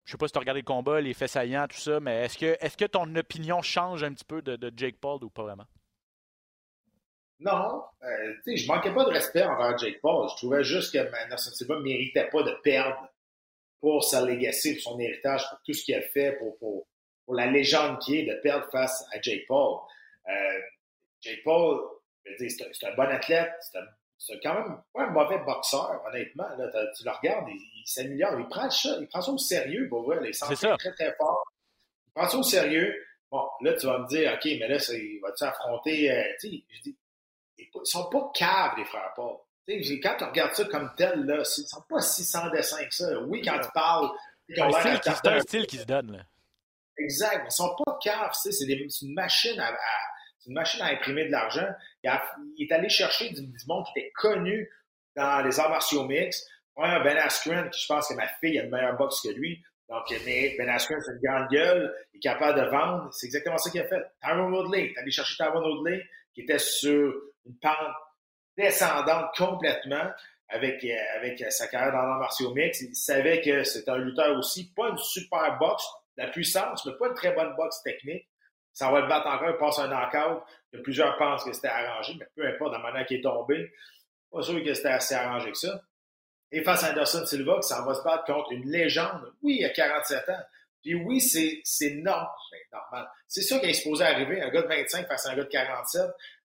Je 0.05 0.09
ne 0.09 0.11
sais 0.11 0.17
pas 0.17 0.27
si 0.27 0.33
tu 0.33 0.37
as 0.37 0.41
regardé 0.41 0.61
le 0.61 0.65
combat, 0.65 1.01
les 1.01 1.15
faits 1.15 1.29
saillants, 1.29 1.67
tout 1.67 1.77
ça, 1.77 1.99
mais 1.99 2.25
est-ce 2.25 2.37
que, 2.37 2.57
est 2.59 2.75
que 2.75 2.85
ton 2.85 3.13
opinion 3.15 3.63
change 3.63 4.03
un 4.03 4.13
petit 4.13 4.25
peu 4.25 4.41
de, 4.41 4.71
Jake 4.75 4.97
Paul 4.99 5.23
ou 5.23 5.29
pas 5.29 5.43
vraiment? 5.43 5.65
Non, 7.39 7.83
euh, 8.03 8.33
sais, 8.45 8.55
je 8.55 8.67
manquais 8.67 8.93
pas 8.93 9.03
de 9.03 9.09
respect 9.09 9.43
envers 9.43 9.77
Jake 9.77 9.99
Paul. 10.01 10.29
Je 10.29 10.35
trouvais 10.35 10.63
juste 10.63 10.93
que 10.93 10.99
Nelson 11.29 11.51
Silva 11.51 11.75
ne 11.75 11.81
méritait 11.81 12.29
pas 12.29 12.43
de 12.43 12.51
perdre 12.63 13.09
pour 13.81 14.03
sa 14.03 14.23
legacy, 14.23 14.75
pour 14.75 14.93
son 14.93 14.99
héritage, 14.99 15.49
pour 15.49 15.59
tout 15.65 15.73
ce 15.73 15.83
qu'il 15.83 15.95
a 15.95 16.01
fait, 16.01 16.37
pour, 16.37 16.57
pour, 16.59 16.87
la 17.35 17.47
légende 17.47 17.99
qui 17.99 18.19
est 18.19 18.25
de 18.25 18.39
perdre 18.41 18.69
face 18.71 19.03
à 19.11 19.19
Jake 19.19 19.47
Paul. 19.47 19.79
Euh, 20.29 20.59
Jake 21.21 21.41
Paul, 21.43 21.81
c'est 22.37 22.85
un, 22.85 22.95
bon 22.95 23.09
athlète, 23.09 23.51
c'est 23.61 23.79
quand 24.41 24.53
même 24.53 24.77
pas 24.93 25.03
un 25.03 25.09
mauvais 25.11 25.37
boxeur, 25.39 26.01
honnêtement. 26.07 26.47
Là, 26.57 26.67
tu 26.95 27.03
le 27.03 27.11
regardes, 27.11 27.47
il, 27.49 27.83
s'améliore, 27.85 28.39
il 28.39 28.47
prend 28.47 28.69
ça, 28.69 28.97
il 28.99 29.07
prend 29.07 29.21
ça 29.21 29.31
au 29.31 29.37
sérieux, 29.37 29.87
pour 29.89 30.03
vrai, 30.03 30.19
il 30.23 30.33
s'entraîne 30.33 30.77
très 30.77 30.93
très 30.93 31.15
fort. 31.15 31.43
Il 32.07 32.13
prend 32.13 32.27
ça 32.27 32.37
au 32.37 32.43
sérieux. 32.43 32.95
Bon, 33.31 33.47
là, 33.61 33.73
tu 33.73 33.85
vas 33.85 33.99
me 33.99 34.07
dire, 34.07 34.33
OK, 34.33 34.45
mais 34.45 34.67
là, 34.67 34.77
il 34.93 35.19
va-tu 35.21 35.43
affronter, 35.43 36.11
euh, 36.11 36.23
tu 36.39 36.49
sais, 36.49 36.63
je 36.69 36.81
dis, 36.81 36.97
ils 37.57 37.69
sont 37.83 38.09
pas 38.09 38.31
caves, 38.33 38.77
les 38.77 38.85
frères 38.85 39.11
Paul 39.15 39.37
quand 39.67 40.15
tu 40.17 40.23
regardes 40.23 40.53
ça 40.53 40.65
comme 40.65 40.91
tel, 40.95 41.25
là, 41.25 41.35
ils 41.35 41.61
ne 41.61 41.67
sont 41.67 41.83
pas 41.89 42.01
si 42.01 42.23
sans 42.23 42.49
dessin 42.49 42.83
que 42.85 42.93
ça. 42.93 43.19
Oui, 43.21 43.41
quand 43.41 43.59
tu 43.59 43.69
parles. 43.73 44.09
C'est 44.47 44.61
un, 44.61 45.39
style 45.39 45.65
qui 45.65 45.77
se 45.77 45.85
donne. 45.85 46.11
Là. 46.11 46.23
Exact. 46.97 47.41
Ils 47.41 47.45
ne 47.45 47.49
sont 47.49 47.75
pas 47.83 47.97
caves. 48.01 48.31
C'est 48.33 48.51
une 49.01 49.13
machine 49.13 49.59
à, 49.59 49.71
une 50.47 50.53
machine 50.53 50.81
à 50.81 50.87
imprimer 50.87 51.25
de 51.25 51.31
l'argent. 51.31 51.67
Il, 52.03 52.09
est 52.59 52.71
allé 52.71 52.89
chercher 52.89 53.29
du, 53.29 53.41
monde 53.67 53.85
qui 53.85 53.99
était 53.99 54.11
connu 54.11 54.69
dans 55.15 55.45
les 55.45 55.59
arts 55.59 55.69
martiaux 55.69 56.05
mix. 56.05 56.45
Ouais, 56.75 57.01
ben 57.03 57.17
Askren, 57.17 57.69
qui 57.69 57.81
je 57.81 57.87
pense 57.87 58.07
que 58.09 58.13
ma 58.15 58.27
fille 58.39 58.59
a 58.59 58.63
une 58.63 58.69
meilleure 58.69 58.97
boxe 58.97 59.21
que 59.21 59.29
lui. 59.29 59.63
Donc, 59.87 60.03
Ben 60.25 60.69
Askren, 60.69 60.99
c'est 61.01 61.11
une 61.11 61.19
grande 61.23 61.47
gueule, 61.49 61.95
il 62.13 62.17
est 62.17 62.19
capable 62.19 62.59
de 62.59 62.65
vendre. 62.67 63.13
C'est 63.13 63.27
exactement 63.27 63.57
ça 63.57 63.69
qu'il 63.69 63.81
a 63.81 63.87
fait. 63.87 64.03
Tyron 64.21 64.51
Woodley, 64.51 64.87
est 64.87 64.97
allé 64.97 65.11
chercher 65.11 65.35
Tyron 65.35 65.61
Woodley, 65.61 66.03
qui 66.33 66.41
était 66.41 66.59
sur 66.59 67.13
une 67.45 67.57
pente 67.61 67.93
descendante 68.57 69.27
complètement 69.37 70.09
avec, 70.49 70.83
euh, 70.83 71.17
avec 71.17 71.43
sa 71.51 71.67
carrière 71.67 71.91
dans 71.91 72.01
l'art 72.01 72.19
martiaux 72.19 72.53
mix. 72.53 72.81
Il 72.81 72.95
savait 72.95 73.41
que 73.41 73.63
c'était 73.63 73.91
un 73.91 73.97
lutteur 73.97 74.35
aussi, 74.37 74.71
pas 74.75 74.89
une 74.89 74.97
super 74.97 75.57
boxe, 75.59 75.85
la 76.17 76.27
puissance, 76.27 76.85
mais 76.85 76.93
pas 76.97 77.07
une 77.07 77.13
très 77.13 77.33
bonne 77.33 77.55
boxe 77.55 77.81
technique. 77.83 78.27
Ça 78.75 78.91
va 78.91 78.99
le 78.99 79.07
battre 79.07 79.27
encore, 79.27 79.49
il 79.49 79.57
passe 79.57 79.79
un 79.79 79.87
knockout. 79.87 80.43
Il 80.73 80.77
y 80.77 80.79
a 80.79 80.83
plusieurs 80.83 81.17
pensent 81.17 81.45
que 81.45 81.53
c'était 81.53 81.69
arrangé, 81.69 82.13
mais 82.19 82.27
peu 82.35 82.45
importe 82.45 82.73
la 82.73 82.79
manière 82.79 83.05
qu'il 83.05 83.19
est 83.19 83.23
tombé. 83.23 83.71
Pas 84.29 84.41
sûr 84.41 84.61
que 84.61 84.73
c'était 84.73 84.89
assez 84.89 85.15
arrangé 85.15 85.49
que 85.51 85.57
ça. 85.57 85.81
Et 86.51 86.61
face 86.61 86.83
à 86.83 86.91
Anderson 86.91 87.25
Silva, 87.25 87.61
ça 87.61 87.81
va 87.83 87.93
se 87.93 88.03
battre 88.03 88.25
contre 88.25 88.51
une 88.51 88.69
légende. 88.69 89.33
Oui, 89.41 89.59
il 89.61 89.65
a 89.65 89.69
47 89.69 90.27
ans. 90.27 90.43
Puis 90.81 90.93
oui, 90.93 91.21
c'est, 91.21 91.61
c'est 91.63 91.95
normal. 91.95 92.27
C'est 93.29 93.43
ça 93.43 93.59
qui 93.59 93.67
est 93.67 93.73
supposé 93.73 94.03
arriver, 94.03 94.41
un 94.41 94.49
gars 94.49 94.63
de 94.63 94.67
25 94.67 95.07
face 95.07 95.25
à 95.25 95.31
un 95.31 95.35
gars 95.37 95.43
de 95.45 95.49
47. 95.49 96.01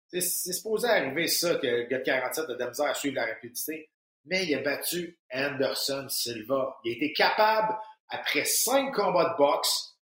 C'est 0.09 0.21
supposé 0.21 0.89
arriver 0.89 1.27
ça 1.27 1.55
que 1.55 1.65
le 1.65 1.83
gars 1.83 1.99
de 1.99 2.03
47 2.03 2.43
a 2.43 2.53
de 2.53 2.59
la 2.59 2.67
misère 2.67 2.87
à 2.87 2.93
la 3.03 3.25
rapidité. 3.25 3.89
Mais 4.25 4.45
il 4.45 4.53
a 4.53 4.59
battu 4.59 5.17
Anderson 5.31 6.07
Silva. 6.09 6.77
Il 6.83 6.91
a 6.91 6.95
été 6.97 7.13
capable, 7.13 7.73
après 8.09 8.43
cinq 8.43 8.93
combats 8.93 9.29
de 9.29 9.37
boxe, 9.37 9.97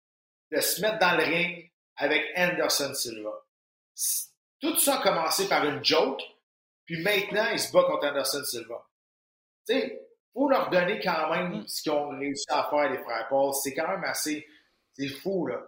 de 0.52 0.60
se 0.60 0.82
mettre 0.82 0.98
dans 0.98 1.16
le 1.18 1.24
ring 1.24 1.72
avec 1.98 2.24
Anderson 2.36 2.94
Silva. 2.94 3.32
Tout 4.60 4.78
ça 4.78 5.00
a 5.00 5.04
commencé 5.04 5.48
par 5.48 5.66
une 5.66 5.84
joke, 5.84 6.22
puis 6.86 7.02
maintenant, 7.02 7.48
il 7.52 7.60
se 7.60 7.72
bat 7.72 7.84
contre 7.84 8.08
Anderson 8.08 8.44
Silva. 8.44 8.86
Tu 9.68 9.74
sais, 9.74 10.06
faut 10.36 10.50
leur 10.50 10.70
donner 10.70 11.00
quand 11.00 11.30
même 11.32 11.62
mm. 11.62 11.68
ce 11.68 11.82
qu'ils 11.82 11.92
ont 11.94 12.10
réussi 12.10 12.46
à 12.50 12.68
faire, 12.70 12.92
les 12.92 13.00
frères 13.00 13.28
Paul. 13.30 13.54
C'est 13.54 13.74
quand 13.74 13.88
même 13.88 14.04
assez... 14.04 14.46
C'est 14.94 15.10
fou, 15.10 15.48
là. 15.48 15.62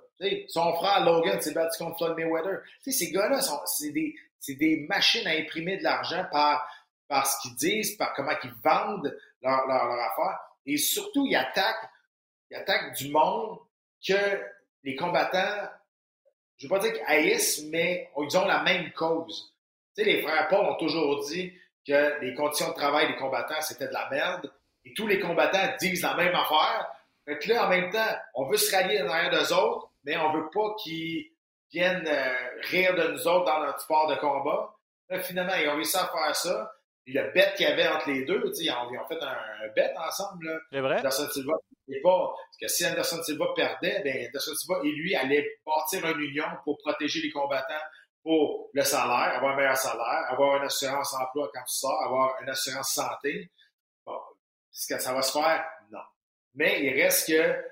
son 0.47 0.73
frère 0.75 1.03
Logan 1.03 1.41
s'est 1.41 1.53
battu 1.53 1.83
contre 1.83 1.97
Floyd 1.97 2.15
Mayweather. 2.15 2.61
sais, 2.81 2.91
ces 2.91 3.11
gars-là, 3.11 3.41
c'est 3.65 3.91
des, 3.91 4.15
c'est 4.39 4.55
des 4.55 4.85
machines 4.87 5.27
à 5.27 5.31
imprimer 5.31 5.77
de 5.77 5.83
l'argent 5.83 6.25
par, 6.31 6.65
par 7.09 7.27
ce 7.27 7.41
qu'ils 7.41 7.55
disent, 7.55 7.97
par 7.97 8.13
comment 8.13 8.31
ils 8.41 8.53
vendent 8.63 9.17
leur, 9.41 9.67
leur, 9.67 9.91
affaire. 9.91 10.39
Et 10.65 10.77
surtout, 10.77 11.25
ils 11.25 11.35
attaquent, 11.35 11.89
ils 12.49 12.55
attaquent 12.55 12.95
du 12.95 13.09
monde 13.09 13.59
que 14.07 14.41
les 14.84 14.95
combattants, 14.95 15.69
je 16.58 16.66
ne 16.66 16.70
veux 16.70 16.76
pas 16.76 16.84
dire 16.84 16.93
qu'ils 16.93 17.05
haïssent, 17.05 17.64
mais 17.72 18.10
ils 18.18 18.38
ont 18.38 18.45
la 18.45 18.64
même 18.64 18.91
cause. 18.93 19.53
Tu 19.95 20.03
sais, 20.03 20.10
les 20.10 20.22
frères 20.22 20.47
Paul 20.47 20.66
ont 20.66 20.76
toujours 20.76 21.24
dit 21.28 21.53
que 21.86 22.20
les 22.22 22.34
conditions 22.34 22.70
de 22.70 22.74
travail 22.74 23.08
des 23.08 23.16
combattants, 23.16 23.62
c'était 23.62 23.88
de 23.88 23.93
la 23.93 24.10
merde. 24.10 24.51
Et 24.84 24.93
tous 24.93 25.08
les 25.08 25.20
combattants 25.20 25.76
disent 25.80 26.01
la 26.01 26.16
même 26.16 26.34
affaire. 26.34 26.88
Fait 27.26 27.38
que 27.38 27.49
là, 27.49 27.66
en 27.66 27.70
même 27.70 27.89
temps, 27.91 28.16
on 28.36 28.49
veut 28.49 28.58
se 28.58 28.74
rallier 28.74 28.99
derrière 28.99 29.30
d'eux 29.30 29.53
autres, 29.53 29.91
mais 30.03 30.18
on 30.18 30.34
veut 30.34 30.49
pas 30.51 30.76
qu'ils 30.82 31.26
viennent 31.72 32.08
euh, 32.08 32.34
rire 32.70 32.95
de 32.95 33.12
nous 33.12 33.28
autres 33.28 33.45
dans 33.45 33.66
notre 33.66 33.82
sport 33.82 34.08
de 34.08 34.16
combat. 34.16 34.74
Là, 35.10 35.20
finalement, 35.20 35.53
ils 35.55 35.68
ont 35.70 35.76
réussi 35.76 35.97
à 35.97 36.08
faire 36.08 36.36
ça. 36.36 36.72
Puis 37.03 37.14
le 37.14 37.32
bet 37.34 37.53
qu'il 37.55 37.68
y 37.68 37.72
avait 37.72 37.88
entre 37.88 38.10
les 38.10 38.26
deux, 38.26 38.51
ils 38.60 38.72
ont, 38.72 38.91
ils 38.91 38.97
ont 38.97 39.08
fait 39.08 39.22
un, 39.22 39.68
bet 39.76 39.93
ensemble. 39.97 40.62
C'est 40.72 40.82
vrai? 40.82 40.97
Anderson 40.99 41.28
Silva 41.32 41.53
Parce 42.03 42.57
que 42.59 42.67
si 42.67 42.85
Anderson 42.85 43.23
Silva 43.23 43.45
perdait, 43.55 44.01
ben 44.03 44.27
Anderson 44.27 44.55
Silva 44.55 44.81
et 44.83 44.91
lui 44.91 45.15
allaient 45.15 45.47
bâtir 45.65 46.05
une 46.05 46.19
union 46.19 46.47
pour 46.63 46.77
protéger 46.79 47.21
les 47.21 47.31
combattants 47.31 47.73
pour 48.23 48.69
le 48.73 48.83
salaire, 48.83 49.38
avoir 49.38 49.53
un 49.53 49.55
meilleur 49.55 49.77
salaire, 49.77 50.25
avoir 50.29 50.57
une 50.57 50.65
assurance 50.65 51.13
emploi 51.13 51.49
quand 51.53 51.63
tu 51.63 51.75
sors, 51.75 52.03
avoir 52.03 52.41
une 52.41 52.49
assurance 52.49 52.93
santé. 52.93 53.49
Bon, 54.05 54.19
est-ce 54.73 54.93
que 54.93 55.01
ça 55.01 55.13
va 55.13 55.21
se 55.21 55.31
faire? 55.31 55.65
Non. 55.91 56.01
Mais 56.55 56.83
il 56.83 57.01
reste 57.01 57.27
que, 57.27 57.65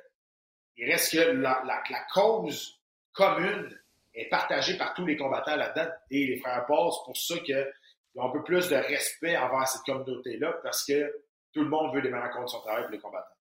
il 0.78 0.90
reste 0.90 1.12
que 1.12 1.32
la, 1.32 2.06
cause 2.14 2.80
commune 3.12 3.78
est 4.14 4.30
partagé 4.30 4.78
par 4.78 4.94
tous 4.94 5.06
les 5.06 5.18
combattants 5.18 5.58
là-dedans 5.58 5.92
et 6.10 6.28
les 6.28 6.40
frères 6.40 6.66
Paul. 6.66 6.90
C'est 6.92 7.06
pour 7.06 7.18
ça 7.18 7.36
que 7.40 7.72
ils 8.16 8.22
ont 8.22 8.30
un 8.30 8.32
peu 8.32 8.44
plus 8.44 8.70
de 8.70 8.76
respect 8.76 9.36
envers 9.36 9.68
cette 9.68 9.82
communauté-là 9.82 10.54
parce 10.64 10.86
que 10.86 11.14
tout 11.52 11.64
le 11.64 11.70
monde 11.70 11.94
veut 11.94 12.02
des 12.02 12.10
meilleurs 12.10 12.32
comptes 12.32 12.46
de 12.46 12.50
son 12.50 12.62
travail 12.62 12.84
pour 12.84 12.92
les 12.92 13.00
combattants. 13.00 13.35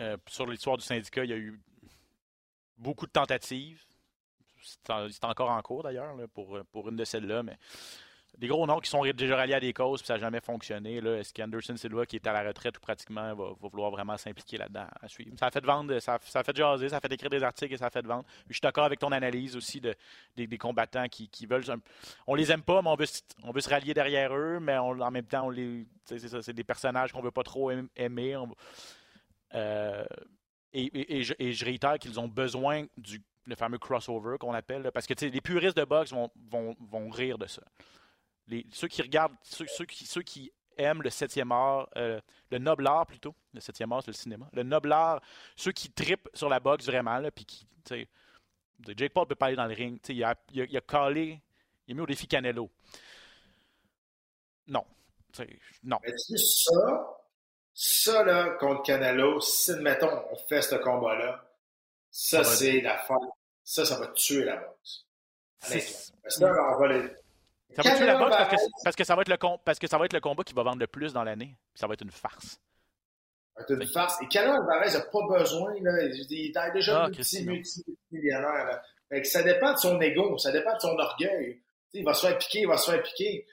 Euh, 0.00 0.16
sur 0.28 0.46
l'histoire 0.46 0.76
du 0.76 0.84
syndicat, 0.84 1.24
il 1.24 1.30
y 1.30 1.34
a 1.34 1.38
eu 1.38 1.60
beaucoup 2.78 3.06
de 3.06 3.12
tentatives. 3.12 3.82
C'est 4.60 5.24
encore 5.24 5.50
en 5.50 5.60
cours 5.60 5.82
d'ailleurs 5.82 6.14
pour, 6.32 6.58
pour 6.70 6.88
une 6.88 6.96
de 6.96 7.04
celles-là, 7.04 7.42
mais 7.42 7.58
des 8.38 8.48
gros 8.48 8.66
noms 8.66 8.80
qui 8.80 8.88
sont 8.88 9.02
déjà 9.04 9.36
ralliés 9.36 9.54
à 9.54 9.60
des 9.60 9.72
causes, 9.72 10.00
puis 10.00 10.06
ça 10.06 10.14
n'a 10.14 10.20
jamais 10.20 10.40
fonctionné. 10.40 10.96
Est-ce 10.96 11.34
qu'Anderson 11.34 11.76
Silva, 11.76 12.06
qui 12.06 12.16
est 12.16 12.26
à 12.26 12.32
la 12.32 12.42
retraite 12.42 12.78
ou 12.78 12.80
pratiquement, 12.80 13.34
va, 13.34 13.52
vouloir 13.60 13.90
vraiment 13.90 14.16
s'impliquer 14.16 14.56
là-dedans 14.56 14.86
à 15.00 15.08
suivre? 15.08 15.32
Ça 15.38 15.46
a 15.46 15.50
fait 15.50 15.64
vendre, 15.64 15.98
ça 15.98 16.14
a, 16.14 16.42
fait 16.42 16.56
jaser, 16.56 16.88
ça 16.88 16.96
a 16.96 17.00
fait 17.00 17.12
écrire 17.12 17.28
des 17.28 17.42
articles 17.42 17.74
et 17.74 17.76
ça 17.76 17.86
a 17.86 17.90
fait 17.90 18.04
vendre. 18.06 18.24
Je 18.48 18.54
suis 18.54 18.60
d'accord 18.60 18.84
avec 18.84 18.98
ton 18.98 19.12
analyse 19.12 19.54
aussi 19.54 19.80
de, 19.80 19.94
des, 20.34 20.58
combattants 20.58 21.08
qui, 21.08 21.46
veulent. 21.46 21.64
On 22.26 22.34
les 22.34 22.50
aime 22.50 22.62
pas, 22.62 22.80
mais 22.80 22.88
on 22.88 22.96
veut, 22.96 23.06
on 23.42 23.60
se 23.60 23.68
rallier 23.68 23.92
derrière 23.92 24.34
eux, 24.34 24.58
mais 24.60 24.78
en 24.78 25.10
même 25.10 25.26
temps, 25.26 25.46
on 25.46 25.50
les, 25.50 25.86
ça, 26.06 26.42
c'est 26.42 26.54
des 26.54 26.64
personnages 26.64 27.12
qu'on 27.12 27.22
veut 27.22 27.30
pas 27.30 27.44
trop 27.44 27.70
aimer. 27.96 28.36
Euh, 29.54 30.04
et, 30.72 31.22
je, 31.22 31.64
réitère 31.64 31.98
qu'ils 31.98 32.18
ont 32.18 32.28
besoin 32.28 32.86
du 32.96 33.22
fameux 33.56 33.78
crossover 33.78 34.38
qu'on 34.38 34.54
appelle, 34.54 34.90
parce 34.92 35.06
que 35.06 35.14
les 35.24 35.40
puristes 35.40 35.76
de 35.76 35.84
boxe 35.84 36.12
vont, 36.12 37.10
rire 37.10 37.38
de 37.38 37.46
ça 37.46 37.62
ceux 38.70 38.88
qui 38.88 39.02
regardent, 39.02 39.34
ceux, 39.42 39.84
qui, 40.22 40.52
aiment 40.78 41.02
le 41.02 41.10
septième 41.10 41.52
art, 41.52 41.88
euh, 41.96 42.20
le 42.50 42.58
noble 42.58 42.86
art 42.86 43.06
plutôt, 43.06 43.34
le 43.52 43.60
septième 43.60 43.92
art 43.92 44.02
c'est 44.02 44.10
le 44.10 44.16
cinéma, 44.16 44.48
le 44.52 44.62
noble 44.62 44.90
art, 44.92 45.20
ceux 45.54 45.72
qui 45.72 45.90
tripent 45.90 46.28
sur 46.32 46.48
la 46.48 46.60
boxe 46.60 46.86
vraiment, 46.86 47.20
puis 47.34 47.44
qui, 47.44 47.66
Jake 48.96 49.12
Paul 49.12 49.26
peut 49.26 49.34
pas 49.34 49.46
aller 49.46 49.56
dans 49.56 49.66
le 49.66 49.74
ring, 49.74 50.00
il 50.08 50.24
a, 50.24 50.34
il, 50.50 50.62
a, 50.62 50.64
il 50.64 50.80
calé, 50.82 51.40
il 51.86 51.92
a 51.92 51.94
mis 51.94 52.00
au 52.00 52.06
défi 52.06 52.26
Canelo. 52.26 52.70
Non. 54.66 54.84
non. 55.82 55.98
Mais 56.02 56.14
tu 56.14 56.38
ça, 56.38 57.21
ça 57.74 58.24
là, 58.24 58.50
contre 58.60 58.82
Canelo, 58.82 59.40
si, 59.40 59.72
mettons, 59.76 60.24
on 60.30 60.36
fait 60.48 60.62
ce 60.62 60.74
combat-là, 60.76 61.44
ça, 62.10 62.44
c'est 62.44 62.80
la 62.80 62.98
fin. 62.98 63.18
Ça, 63.64 63.84
ça 63.84 63.98
va 63.98 64.08
tuer 64.08 64.44
la 64.44 64.56
boxe. 64.56 65.06
Parce 65.60 66.38
que 66.38 66.44
là, 66.44 66.74
on 66.74 66.80
va 66.80 66.88
les 66.88 67.08
ça 67.74 67.82
va 67.82 67.96
tuer 67.96 68.06
la 68.06 68.18
boxe 68.18 68.36
parce 68.84 68.96
que, 68.96 69.04
ça 69.04 69.16
va 69.16 69.22
être 69.22 69.28
le 69.28 69.38
parce 69.64 69.78
que 69.78 69.86
ça 69.86 69.98
va 69.98 70.04
être 70.04 70.12
le 70.12 70.20
combat 70.20 70.44
qui 70.44 70.52
va 70.54 70.62
vendre 70.62 70.80
le 70.80 70.86
plus 70.86 71.12
dans 71.12 71.24
l'année. 71.24 71.56
Ça 71.74 71.86
va 71.86 71.94
être 71.94 72.02
une 72.02 72.10
farce. 72.10 72.60
Ça 73.54 73.56
va 73.56 73.62
être 73.62 73.70
une 73.70 73.86
farce. 73.86 74.20
Et 74.22 74.28
Canelo 74.28 74.60
Alvarez 74.60 74.92
n'a 74.92 75.00
pas 75.00 75.38
besoin. 75.38 75.72
Là. 75.80 76.02
Il 76.02 76.54
est 76.54 76.72
déjà 76.72 77.04
ah, 77.04 77.08
multi-millionnaire. 77.08 78.82
Ça 79.24 79.42
dépend 79.42 79.72
de 79.72 79.78
son 79.78 80.00
ego, 80.00 80.36
ça 80.38 80.52
dépend 80.52 80.74
de 80.74 80.80
son 80.80 80.98
orgueil. 80.98 81.62
il 81.92 82.04
va 82.04 82.14
se 82.14 82.26
faire 82.26 82.38
piquer, 82.38 82.60
il 82.60 82.68
va 82.68 82.76
se 82.76 82.90
faire 82.90 83.02
piquer. 83.02 83.46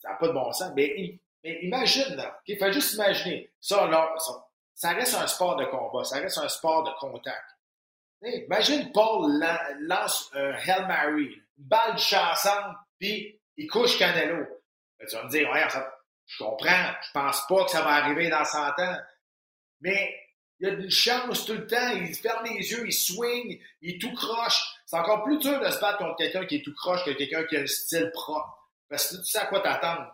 ça 0.00 0.10
n'a 0.10 0.14
pas 0.16 0.28
de 0.28 0.32
bon 0.32 0.52
sens. 0.52 0.72
Mais, 0.76 1.20
imagine, 1.44 2.16
là. 2.16 2.40
Il 2.46 2.58
faut 2.58 2.70
juste 2.72 2.94
imaginer. 2.94 3.50
Ça, 3.60 3.86
là, 3.86 4.14
ça, 4.74 4.90
reste 4.90 5.14
un 5.14 5.26
sport 5.26 5.56
de 5.56 5.64
combat, 5.66 6.04
ça 6.04 6.18
reste 6.18 6.38
un 6.38 6.48
sport 6.48 6.84
de 6.84 6.90
contact. 6.98 7.44
imagine 8.22 8.92
Paul 8.92 9.40
lance 9.80 10.30
un 10.34 10.52
Hail 10.52 10.86
Mary, 10.86 11.24
une 11.24 11.44
balle 11.56 11.94
de 11.94 12.00
chassante 12.00 12.76
puis 12.98 13.40
il 13.56 13.68
couche 13.68 13.98
Canelo. 13.98 14.46
tu 15.08 15.16
vas 15.16 15.24
me 15.24 15.30
dire, 15.30 15.48
ouais, 15.50 15.64
je 16.26 16.44
comprends, 16.44 16.92
je 17.02 17.10
pense 17.12 17.46
pas 17.48 17.64
que 17.64 17.70
ça 17.70 17.82
va 17.82 17.90
arriver 17.90 18.28
dans 18.28 18.44
100 18.44 18.78
ans. 18.78 18.98
Mais 19.80 20.14
il 20.60 20.68
y 20.68 20.70
a 20.70 20.74
une 20.74 20.90
chance 20.90 21.44
tout 21.44 21.54
le 21.54 21.66
temps, 21.66 21.90
il 21.94 22.14
ferme 22.14 22.44
les 22.44 22.70
yeux, 22.70 22.84
il 22.84 22.92
swing, 22.92 23.60
il 23.80 23.98
tout 23.98 24.12
croche. 24.14 24.60
C'est 24.86 24.96
encore 24.96 25.22
plus 25.22 25.38
dur 25.38 25.60
de 25.60 25.70
se 25.70 25.80
battre 25.80 25.98
contre 25.98 26.16
quelqu'un 26.16 26.46
qui 26.46 26.56
est 26.56 26.64
tout 26.64 26.74
croche 26.74 27.04
que 27.04 27.10
quelqu'un 27.10 27.44
qui 27.44 27.56
a 27.56 27.60
un 27.60 27.66
style 27.66 28.10
propre. 28.12 28.68
Parce 28.88 29.10
que 29.10 29.16
tu 29.16 29.24
sais 29.24 29.38
à 29.38 29.46
quoi 29.46 29.60
t'attendre. 29.60 30.06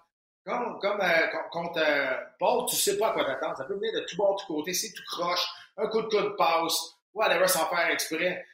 Comme, 0.45 0.79
comme 0.79 1.01
euh, 1.01 1.27
contre 1.51 1.79
euh, 1.79 2.17
Paul, 2.39 2.67
tu 2.69 2.77
sais 2.77 2.99
pas 2.99 3.09
à 3.09 3.13
quoi 3.13 3.25
t'attendre. 3.25 3.57
Ça 3.57 3.65
peut 3.65 3.75
venir 3.75 3.93
de 3.95 4.01
tout 4.01 4.17
bord, 4.17 4.37
de 4.37 4.41
tout 4.43 4.55
côté. 4.55 4.75
C'est 4.75 4.93
tout 4.93 5.03
croche, 5.07 5.47
un 5.79 5.89
coup 5.89 6.03
de 6.03 6.09
coup 6.09 6.21
de 6.21 6.37
passe, 6.37 6.97
whatever, 7.15 7.49
sans 7.49 7.67
faire 7.69 7.89
exprès. 7.89 8.47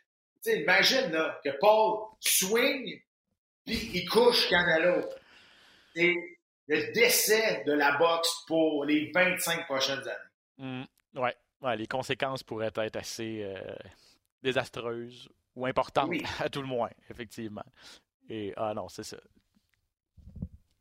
Tu 0.42 0.52
sais, 0.52 0.60
imagine 0.60 1.10
là, 1.10 1.40
que 1.44 1.50
Paul 1.58 2.06
swing, 2.20 3.02
puis 3.66 3.90
il 3.92 4.08
couche 4.08 4.48
Canelo. 4.48 5.04
C'est 5.94 6.14
le 6.68 6.92
décès 6.92 7.64
de 7.66 7.72
la 7.72 7.98
boxe 7.98 8.44
pour 8.46 8.84
les 8.84 9.10
25 9.12 9.64
prochaines 9.66 9.98
années. 9.98 10.88
Mm, 11.14 11.18
ouais. 11.18 11.36
ouais. 11.62 11.76
les 11.76 11.88
conséquences 11.88 12.44
pourraient 12.44 12.70
être 12.76 12.96
assez 12.96 13.42
euh, 13.42 13.74
désastreuses 14.42 15.28
ou 15.56 15.66
importantes, 15.66 16.12
à 16.38 16.48
tout 16.48 16.62
le 16.62 16.68
moins, 16.68 16.90
effectivement. 17.10 17.64
Et 18.28 18.54
ah 18.56 18.72
non, 18.74 18.88
c'est 18.88 19.02
ça. 19.02 19.16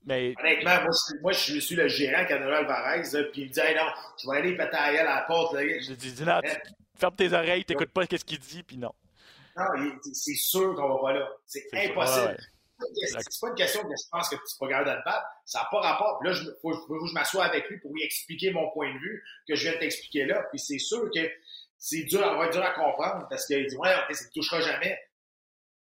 Mais... 0.09 0.33
Honnêtement, 0.39 0.91
moi, 1.21 1.31
je 1.31 1.59
suis 1.59 1.75
le 1.75 1.87
gérant 1.87 2.25
Canelo 2.25 2.51
Alvarez, 2.51 3.03
puis 3.31 3.43
il 3.43 3.47
me 3.47 3.53
dit 3.53 3.59
non, 3.59 3.91
je 4.21 4.29
vais 4.29 4.37
aller 4.37 4.57
péter 4.57 4.75
à 4.75 5.03
la 5.03 5.21
porte. 5.27 5.55
Je 5.57 5.93
dis, 5.93 6.11
dis 6.11 6.23
non, 6.23 6.41
ferme 6.97 7.15
tes 7.15 7.31
oreilles, 7.31 7.63
t'écoutes 7.63 7.91
pas 7.91 8.03
ce 8.03 8.25
qu'il 8.25 8.39
dit, 8.39 8.63
puis 8.63 8.77
non. 8.77 8.91
Non, 9.55 9.65
c'est 10.13 10.35
sûr 10.35 10.75
qu'on 10.75 10.89
va 10.89 10.99
pas 10.99 11.13
là. 11.13 11.29
C'est 11.45 11.67
impossible 11.73 12.37
c'est 13.01 13.41
pas 13.41 13.47
une 13.49 13.55
question 13.55 13.81
que 13.83 13.89
je 13.89 14.09
pense 14.11 14.29
que 14.29 14.35
tu 14.35 14.57
pas 14.59 14.67
capable 14.67 14.89
de 14.89 14.95
te 14.95 15.05
battre. 15.05 15.25
Ça 15.45 15.59
n'a 15.59 15.67
pas 15.71 15.79
rapport. 15.81 16.23
là, 16.23 16.31
il 16.31 16.53
faut, 16.61 16.71
que 16.71 17.07
je 17.07 17.13
m'assoie 17.13 17.45
avec 17.45 17.69
lui 17.69 17.79
pour 17.79 17.93
lui 17.93 18.03
expliquer 18.03 18.51
mon 18.51 18.69
point 18.71 18.93
de 18.93 18.99
vue 18.99 19.23
que 19.47 19.55
je 19.55 19.63
viens 19.63 19.73
de 19.73 19.79
t'expliquer 19.79 20.25
là. 20.25 20.43
Puis 20.51 20.59
c'est 20.59 20.79
sûr 20.79 21.09
que 21.13 21.31
c'est 21.77 22.03
dur, 22.03 22.21
on 22.23 22.37
va 22.37 22.45
être 22.45 22.53
dur 22.53 22.63
à 22.63 22.71
comprendre 22.71 23.27
parce 23.29 23.45
qu'il 23.45 23.65
dit, 23.65 23.75
ouais, 23.75 23.93
ça 24.11 24.25
ne 24.25 24.29
touchera 24.33 24.61
jamais. 24.61 24.99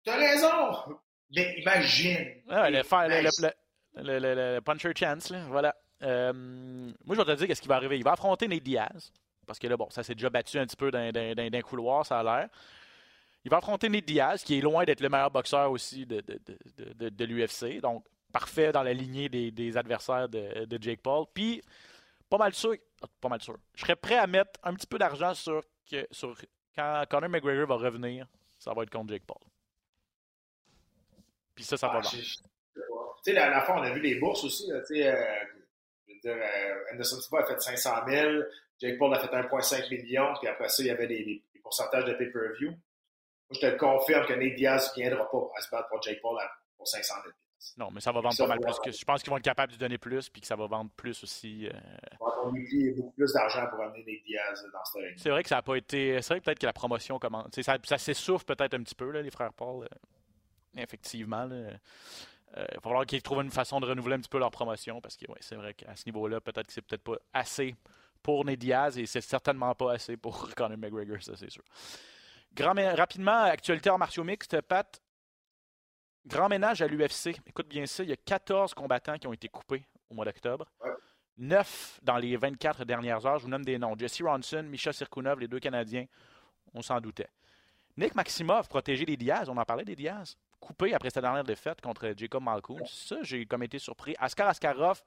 T'as 0.03 0.17
raison! 0.17 0.97
Mais 1.35 1.59
imagine. 1.59 2.41
Ah, 2.49 2.69
le, 2.69 2.81
le, 3.95 4.19
le, 4.19 4.35
le, 4.35 4.61
puncher 4.61 4.93
chance, 4.95 5.29
là, 5.29 5.43
voilà. 5.47 5.75
Euh, 6.03 6.33
moi, 6.33 7.15
je 7.15 7.21
vais 7.21 7.25
te 7.25 7.37
dire 7.37 7.47
qu'est-ce 7.47 7.61
qui 7.61 7.67
va 7.67 7.75
arriver. 7.75 7.97
Il 7.97 8.03
va 8.03 8.13
affronter 8.13 8.47
Nate 8.47 8.63
Diaz. 8.63 9.11
Parce 9.45 9.59
que 9.59 9.67
là, 9.67 9.77
bon, 9.77 9.89
ça 9.89 10.03
s'est 10.03 10.15
déjà 10.15 10.29
battu 10.29 10.59
un 10.59 10.65
petit 10.65 10.75
peu 10.75 10.91
d'un 10.91 11.61
couloir, 11.61 12.05
ça 12.05 12.19
a 12.19 12.23
l'air. 12.23 12.49
Il 13.43 13.51
va 13.51 13.57
affronter 13.57 13.89
Nate 13.89 14.05
Diaz, 14.05 14.43
qui 14.43 14.57
est 14.57 14.61
loin 14.61 14.83
d'être 14.83 15.01
le 15.01 15.09
meilleur 15.09 15.31
boxeur 15.31 15.71
aussi 15.71 16.05
de, 16.05 16.21
de, 16.21 17.25
l'UFC. 17.25 17.81
Donc, 17.81 18.05
parfait 18.31 18.71
dans 18.71 18.83
la 18.83 18.93
lignée 18.93 19.27
des, 19.29 19.77
adversaires 19.77 20.29
de, 20.29 20.77
Jake 20.79 21.01
Paul. 21.01 21.25
Puis, 21.33 21.61
pas 22.29 22.37
mal 22.37 22.53
sûr, 22.53 22.75
pas 23.19 23.29
mal 23.29 23.41
sûr. 23.41 23.57
Je 23.73 23.81
serais 23.81 23.95
prêt 23.95 24.17
à 24.17 24.27
mettre 24.27 24.59
un 24.63 24.73
petit 24.75 24.87
peu 24.87 24.99
d'argent 24.99 25.33
sur, 25.33 25.63
que, 25.89 26.07
sur 26.11 26.37
quand 26.75 27.03
Conor 27.09 27.29
McGregor 27.29 27.65
va 27.65 27.75
revenir, 27.75 28.27
ça 28.59 28.73
va 28.73 28.83
être 28.83 28.91
contre 28.91 29.09
Jake 29.09 29.25
Paul. 29.25 29.41
Puis 31.55 31.63
ça, 31.63 31.75
ça 31.75 31.87
va 31.87 32.01
ah, 32.03 32.09
Tu 33.23 33.31
sais, 33.31 33.37
à 33.37 33.49
la 33.49 33.61
fin, 33.61 33.75
on 33.77 33.81
a 33.81 33.91
vu 33.91 34.01
les 34.01 34.15
bourses 34.15 34.43
aussi. 34.43 34.67
tu 34.87 34.95
sais, 34.95 35.07
euh, 35.07 35.15
je 36.07 36.13
veux 36.13 36.19
dire, 36.19 36.35
euh, 36.35 36.93
Anderson 36.93 37.19
Silva 37.19 37.43
a 37.43 37.45
fait 37.45 37.61
500 37.61 37.89
000, 38.07 38.43
Jake 38.79 38.97
Paul 38.97 39.13
a 39.13 39.19
fait 39.19 39.33
1,5 39.33 39.89
million, 39.89 40.33
puis 40.39 40.47
après 40.47 40.69
ça, 40.69 40.83
il 40.83 40.87
y 40.87 40.91
avait 40.91 41.07
des 41.07 41.43
pourcentages 41.61 42.05
de 42.05 42.13
pay-per-view. 42.13 42.69
Moi, 42.69 43.59
je 43.61 43.67
te 43.67 43.77
confirme 43.77 44.25
que 44.25 44.33
Nate 44.33 44.55
Diaz 44.55 44.91
ne 44.95 45.01
viendra 45.01 45.29
pas 45.29 45.49
à 45.55 45.61
se 45.61 45.69
battre 45.69 45.89
pour 45.89 46.01
Jake 46.01 46.21
Paul 46.21 46.37
pour 46.77 46.87
500 46.87 47.15
000 47.23 47.33
non, 47.77 47.89
mais 47.91 47.99
ça 47.99 48.11
va 48.11 48.21
vendre 48.21 48.37
pas 48.37 48.47
mal 48.47 48.59
plus. 48.59 48.79
Que, 48.79 48.91
je 48.91 49.03
pense 49.03 49.21
qu'ils 49.21 49.31
vont 49.31 49.37
être 49.37 49.43
capables 49.43 49.73
de 49.73 49.77
donner 49.77 49.97
plus 49.97 50.29
puis 50.29 50.41
que 50.41 50.47
ça 50.47 50.55
va 50.55 50.65
vendre 50.67 50.89
plus 50.95 51.23
aussi. 51.23 51.67
Euh... 51.67 51.71
On 52.21 52.27
a 52.27 52.51
beaucoup 52.95 53.11
plus 53.11 53.33
d'argent 53.33 53.67
pour 53.67 53.81
amener 53.81 53.99
Nate 53.99 54.23
Diaz 54.25 54.65
dans 54.71 54.85
ce 54.85 54.97
ring. 54.97 55.13
C'est 55.17 55.29
vrai 55.29 55.43
que 55.43 55.49
ça 55.49 55.55
n'a 55.55 55.61
pas 55.61 55.75
été. 55.75 56.21
C'est 56.21 56.35
vrai 56.35 56.41
peut-être 56.41 56.59
que 56.59 56.65
la 56.65 56.73
promotion 56.73 57.19
commence. 57.19 57.47
Ça, 57.61 57.77
ça 57.83 57.97
s'essouffle 57.97 58.45
peut-être 58.45 58.75
un 58.75 58.83
petit 58.83 58.95
peu, 58.95 59.11
là, 59.11 59.21
les 59.21 59.31
frères 59.31 59.53
Paul. 59.53 59.83
Euh, 59.83 60.81
effectivement. 60.81 61.45
Là. 61.45 61.71
Euh, 62.57 62.65
il 62.71 62.75
va 62.75 62.81
falloir 62.81 63.05
qu'ils 63.05 63.21
trouvent 63.21 63.41
une 63.41 63.51
façon 63.51 63.79
de 63.79 63.85
renouveler 63.85 64.15
un 64.15 64.19
petit 64.19 64.29
peu 64.29 64.39
leur 64.39 64.51
promotion 64.51 65.01
parce 65.01 65.15
que 65.15 65.29
ouais, 65.29 65.37
c'est 65.39 65.55
vrai 65.55 65.73
qu'à 65.73 65.95
ce 65.95 66.05
niveau-là, 66.05 66.41
peut-être 66.41 66.67
que 66.67 66.73
c'est 66.73 66.81
peut-être 66.81 67.03
pas 67.03 67.17
assez 67.33 67.75
pour 68.23 68.43
Nate 68.43 68.59
Diaz 68.59 68.97
et 68.97 69.05
c'est 69.05 69.21
certainement 69.21 69.73
pas 69.75 69.93
assez 69.93 70.17
pour 70.17 70.49
Conor 70.55 70.77
McGregor, 70.77 71.21
ça 71.21 71.35
c'est 71.35 71.49
sûr. 71.49 71.63
Grand, 72.53 72.73
rapidement, 72.73 73.43
actualité 73.43 73.89
en 73.89 73.97
martiaux 73.97 74.23
mixtes, 74.23 74.59
Pat. 74.61 74.99
Grand 76.25 76.49
ménage 76.49 76.81
à 76.81 76.87
l'UFC. 76.87 77.39
Écoute 77.45 77.67
bien 77.67 77.85
ça, 77.85 78.03
il 78.03 78.09
y 78.09 78.13
a 78.13 78.17
14 78.17 78.73
combattants 78.73 79.17
qui 79.17 79.27
ont 79.27 79.33
été 79.33 79.47
coupés 79.47 79.85
au 80.09 80.15
mois 80.15 80.25
d'octobre. 80.25 80.65
9 81.37 81.99
dans 82.03 82.17
les 82.17 82.35
24 82.35 82.83
dernières 82.83 83.25
heures. 83.25 83.39
Je 83.39 83.43
vous 83.43 83.49
nomme 83.49 83.63
des 83.63 83.77
noms. 83.77 83.95
Jesse 83.97 84.21
Ronson, 84.21 84.63
Misha 84.63 84.91
Sirkunov, 84.91 85.39
les 85.39 85.47
deux 85.47 85.59
Canadiens. 85.59 86.05
On 86.73 86.81
s'en 86.81 86.99
doutait. 86.99 87.29
Nick 87.97 88.15
Maximov, 88.15 88.67
protégé 88.67 89.05
des 89.05 89.17
Diaz. 89.17 89.49
On 89.49 89.57
en 89.57 89.65
parlait 89.65 89.85
des 89.85 89.95
Diaz? 89.95 90.37
Coupé 90.59 90.93
après 90.93 91.09
sa 91.09 91.21
dernière 91.21 91.43
défaite 91.43 91.81
contre 91.81 92.13
Jacob 92.15 92.43
Malkoun. 92.43 92.81
Ça, 92.85 93.17
j'ai 93.21 93.45
comme 93.45 93.63
été 93.63 93.79
surpris. 93.79 94.15
Askar 94.19 94.49
Askarov, 94.49 95.01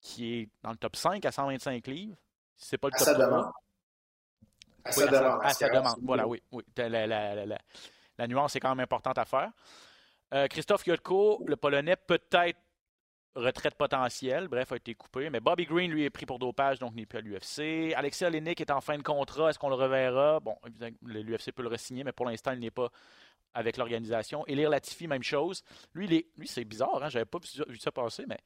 qui 0.00 0.34
est 0.34 0.48
dans 0.62 0.70
le 0.70 0.76
top 0.76 0.96
5 0.96 1.24
à 1.24 1.32
125 1.32 1.86
livres. 1.86 2.16
C'est 2.56 2.78
pas 2.78 2.88
le 2.88 3.04
top 3.04 3.14
3. 3.14 3.52
À 4.84 4.92
sa 4.92 5.06
demande. 5.06 5.40
À 5.42 5.50
sa 5.54 5.68
demande. 5.68 5.96
Voilà, 6.02 6.26
oui. 6.26 6.42
oui. 6.52 6.62
La, 6.76 6.88
la, 6.88 7.06
la, 7.06 7.58
la, 8.18 8.26
nuance 8.26 8.54
est 8.56 8.60
quand 8.60 8.70
même 8.70 8.82
importante 8.84 9.18
à 9.18 9.24
faire. 9.24 9.50
Euh, 10.34 10.46
Christophe 10.48 10.86
Yotko, 10.86 11.44
le 11.46 11.56
Polonais, 11.56 11.96
peut-être 11.96 12.58
retraite 13.34 13.74
potentielle, 13.74 14.48
bref, 14.48 14.72
a 14.72 14.76
été 14.76 14.94
coupé. 14.94 15.30
Mais 15.30 15.40
Bobby 15.40 15.64
Green, 15.64 15.90
lui, 15.90 16.04
est 16.04 16.10
pris 16.10 16.26
pour 16.26 16.38
dopage, 16.38 16.78
donc 16.78 16.94
n'est 16.94 17.06
plus 17.06 17.18
à 17.18 17.20
l'UFC. 17.20 17.94
Alexis 17.96 18.24
Olenek 18.24 18.60
est 18.60 18.70
en 18.70 18.80
fin 18.80 18.96
de 18.96 19.02
contrat. 19.02 19.50
Est-ce 19.50 19.58
qu'on 19.58 19.68
le 19.68 19.74
reverra? 19.74 20.40
Bon, 20.40 20.56
l'UFC 21.02 21.52
peut 21.52 21.62
le 21.62 21.68
re 21.68 22.04
mais 22.04 22.12
pour 22.12 22.26
l'instant, 22.26 22.52
il 22.52 22.60
n'est 22.60 22.70
pas 22.70 22.90
avec 23.54 23.76
l'organisation. 23.76 24.44
Elir 24.46 24.68
Latifi, 24.68 25.06
même 25.06 25.22
chose. 25.22 25.62
Lui, 25.94 26.06
il 26.06 26.12
est, 26.12 26.26
lui 26.36 26.48
c'est 26.48 26.64
bizarre, 26.64 27.02
hein? 27.02 27.08
j'avais 27.08 27.24
pas 27.24 27.38
vu 27.68 27.78
ça 27.78 27.92
passer, 27.92 28.24
mais 28.26 28.38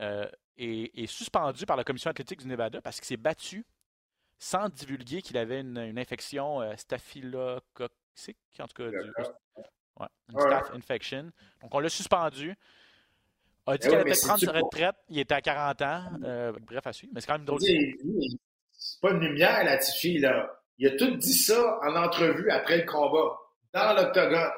euh, 0.00 0.28
est, 0.58 1.06
suspendu 1.06 1.64
par 1.64 1.76
la 1.76 1.84
commission 1.84 2.10
athlétique 2.10 2.40
du 2.40 2.48
Nevada 2.48 2.82
parce 2.82 2.96
qu'il 2.96 3.06
s'est 3.06 3.16
battu 3.16 3.64
sans 4.38 4.68
divulguer 4.68 5.22
qu'il 5.22 5.36
avait 5.36 5.60
une, 5.60 5.98
infection 5.98 6.60
euh, 6.60 6.74
staphylococcique, 6.76 8.38
en 8.58 8.66
tout 8.66 8.82
cas, 8.82 8.90
du, 8.90 9.12
ouais, 10.00 10.06
une 10.28 10.40
staph 10.40 10.70
infection. 10.74 11.30
Donc, 11.62 11.74
on 11.74 11.78
l'a 11.78 11.88
suspendu. 11.88 12.56
A 13.66 13.76
dit 13.76 13.86
eh 13.86 13.88
qu'il 13.88 13.94
allait 13.94 14.04
peut-être 14.04 14.26
prendre 14.26 14.40
sa 14.40 14.52
retraite. 14.52 14.96
Il 15.10 15.18
était 15.18 15.34
à 15.34 15.42
40 15.42 15.82
ans. 15.82 16.04
Euh, 16.24 16.52
bref, 16.62 16.86
à 16.86 16.92
suivre. 16.92 17.12
Mais 17.14 17.20
c'est 17.20 17.26
quand 17.26 17.34
même 17.34 17.44
drôle. 17.44 17.60
C'est 17.60 19.00
pas 19.02 19.10
une 19.10 19.20
lumière, 19.20 19.62
Latifi, 19.64 20.18
là. 20.18 20.60
Il 20.78 20.86
a 20.88 20.96
tout 20.96 21.14
dit 21.16 21.34
ça 21.34 21.78
en 21.82 21.94
entrevue 21.94 22.50
après 22.50 22.78
le 22.78 22.86
combat, 22.86 23.38
dans 23.72 23.94
l'octogone. 23.94 24.50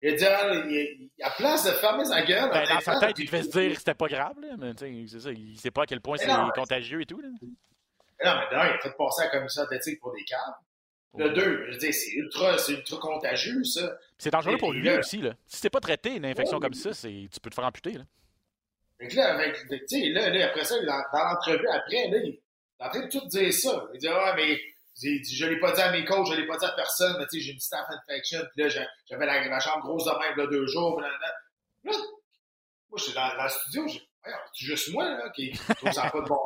Il 0.00 0.14
a 0.14 0.16
dit, 0.16 0.24
ah, 0.24 0.54
il, 0.54 1.10
a 1.22 1.30
place 1.30 1.64
de 1.64 1.72
fermer 1.72 2.04
sa 2.04 2.22
gueule. 2.22 2.48
Ben, 2.50 2.64
dans 2.68 2.80
sa 2.80 3.00
tête, 3.00 3.18
il 3.18 3.26
devait 3.26 3.42
se 3.42 3.48
dire 3.48 3.72
que 3.72 3.78
c'était 3.78 3.94
pas 3.94 4.06
grave, 4.06 4.38
là, 4.40 4.54
mais 4.56 4.72
c'est 4.78 5.20
ça, 5.20 5.32
il 5.32 5.58
sait 5.58 5.72
pas 5.72 5.82
à 5.82 5.86
quel 5.86 6.00
point 6.00 6.16
c'est 6.16 6.28
contagieux 6.54 7.00
et 7.00 7.06
tout. 7.06 7.20
Là. 7.20 7.28
non, 7.28 7.38
mais 8.22 8.56
d'un, 8.56 8.66
il 8.66 8.74
a 8.74 8.78
fait 8.78 8.96
passer 8.96 9.22
à 9.22 9.24
la 9.24 9.30
commission 9.30 9.62
athlétique 9.62 10.00
pour 10.00 10.12
des 10.14 10.24
câbles. 10.24 10.56
Le 11.16 11.30
deux, 11.30 11.64
je 11.66 11.72
veux 11.72 11.78
dire, 11.78 11.92
c'est 11.92 12.12
ultra, 12.12 12.56
ultra 12.68 12.98
contagieux, 12.98 13.64
ça. 13.64 13.98
C'est 14.18 14.30
dangereux 14.30 14.58
pour 14.58 14.72
lui 14.72 14.88
aussi, 14.90 15.18
là. 15.18 15.32
Si 15.46 15.60
t'es 15.60 15.70
pas 15.70 15.80
traité 15.80 16.14
une 16.14 16.26
infection 16.26 16.60
comme 16.60 16.74
ça, 16.74 16.90
tu 16.92 17.40
peux 17.42 17.50
te 17.50 17.54
faire 17.54 17.64
amputer, 17.64 17.92
là. 17.92 18.04
Fait 19.00 19.14
là, 19.14 19.34
avec, 19.34 19.56
là, 19.68 20.30
là, 20.30 20.46
après 20.46 20.64
ça, 20.64 20.74
dans, 20.80 21.02
dans 21.12 21.24
l'entrevue, 21.24 21.68
après, 21.68 22.08
là, 22.08 22.18
il 22.18 22.30
est 22.30 22.40
en 22.80 22.88
train 22.88 23.06
de 23.06 23.08
tout 23.08 23.26
dire 23.26 23.52
ça. 23.52 23.86
Il 23.94 24.00
dit, 24.00 24.08
ah, 24.08 24.34
mais 24.36 24.60
je 25.00 25.44
ne 25.44 25.50
l'ai 25.50 25.60
pas 25.60 25.72
dit 25.72 25.80
à 25.80 25.92
mes 25.92 26.04
coachs, 26.04 26.26
je 26.26 26.32
ne 26.32 26.40
l'ai 26.40 26.46
pas 26.46 26.56
dit 26.56 26.64
à 26.64 26.72
personne, 26.72 27.16
mais 27.18 27.26
j'ai 27.32 27.52
une 27.52 27.60
staff 27.60 27.86
infection, 27.88 28.40
puis 28.54 28.64
là, 28.64 28.68
j'avais 28.68 29.26
la, 29.26 29.46
la, 29.46 29.60
chambre 29.60 29.84
grosse 29.84 30.04
de 30.04 30.10
même, 30.10 30.36
là, 30.36 30.46
deux 30.46 30.66
jours, 30.66 31.00
là, 31.00 31.08
là, 31.08 31.18
là. 31.18 31.34
Moi, 32.90 32.98
j'étais 32.98 33.14
dans, 33.14 33.36
dans, 33.36 33.44
le 33.44 33.48
studio, 33.48 33.86
c'est 33.88 34.02
juste 34.54 34.92
moi, 34.92 35.04
là, 35.04 35.30
qui 35.30 35.52
trouve 35.76 35.92
ça 35.92 36.10
pas 36.10 36.20
de 36.20 36.26
bon 36.26 36.38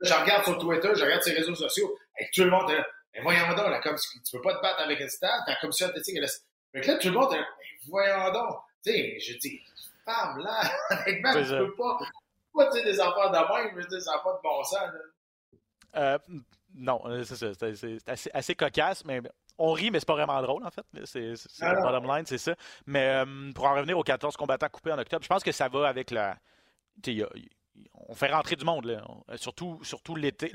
je 0.00 0.12
regarde 0.12 0.44
sur 0.44 0.58
Twitter, 0.58 0.90
je 0.94 1.04
regarde 1.04 1.22
ses 1.22 1.32
réseaux 1.32 1.54
sociaux, 1.54 1.96
avec 2.18 2.32
tout 2.32 2.44
le 2.44 2.50
monde, 2.50 2.70
là, 2.70 2.86
mais 3.14 3.20
voyons 3.22 3.48
donc, 3.48 3.68
là, 3.68 3.80
comme, 3.80 3.96
tu 3.96 4.36
peux 4.36 4.42
pas 4.42 4.56
te 4.56 4.62
battre 4.62 4.80
avec 4.80 5.00
une 5.00 5.08
staff, 5.08 5.44
ta 5.46 5.56
commission 5.56 5.86
athlétique, 5.86 6.16
elle 6.16 6.28
Fait 6.72 6.80
que 6.80 6.92
là, 6.92 6.98
tout 6.98 7.08
le 7.08 7.14
monde, 7.14 7.32
là, 7.32 7.38
mais 7.38 7.64
voyons 7.88 8.32
donc, 8.32 8.56
tu 8.84 8.92
sais, 8.92 9.18
je 9.20 9.38
dis, 9.38 9.60
femme, 10.04 10.38
là, 10.38 10.60
avec 10.90 11.16
tu 11.16 11.48
peux 11.48 11.74
pas, 11.76 11.98
pas, 12.54 12.70
tu 12.70 12.78
sais, 12.78 12.84
des 12.84 13.00
affaires 13.00 13.30
de 13.30 13.38
même, 13.38 13.70
je 13.70 13.80
veux 13.82 13.88
dire, 13.88 14.02
ça 14.02 14.12
n'a 14.12 14.18
pas 14.18 14.32
de 14.32 14.42
bon 14.42 14.62
sens, 14.64 14.80
là. 14.80 15.00
Euh, 15.96 16.18
non, 16.74 17.00
euh, 17.06 17.24
c'est 17.24 17.36
ça. 17.36 17.52
C'est 17.54 18.08
assez, 18.08 18.30
assez, 18.32 18.54
cocasse, 18.54 19.04
mais 19.04 19.20
on 19.58 19.72
rit, 19.72 19.90
mais 19.90 20.00
c'est 20.00 20.06
pas 20.06 20.14
vraiment 20.14 20.40
drôle, 20.42 20.64
en 20.64 20.70
fait. 20.70 20.84
C'est 21.04 21.20
le 21.20 21.82
bottom 21.82 22.04
line, 22.06 22.26
c'est 22.26 22.38
ça. 22.38 22.54
Mais 22.86 23.24
euh, 23.24 23.52
pour 23.52 23.66
en 23.66 23.74
revenir 23.74 23.96
aux 23.96 24.02
14 24.02 24.36
combattants 24.36 24.68
coupés 24.68 24.92
en 24.92 24.98
octobre, 24.98 25.22
je 25.22 25.28
pense 25.28 25.44
que 25.44 25.52
ça 25.52 25.68
va 25.68 25.88
avec 25.88 26.10
la. 26.10 26.36
on 28.08 28.14
fait 28.14 28.32
rentrer 28.32 28.56
du 28.56 28.64
monde, 28.64 28.86
là. 28.86 29.04
surtout, 29.36 29.78
surtout 29.84 30.16
l'été. 30.16 30.50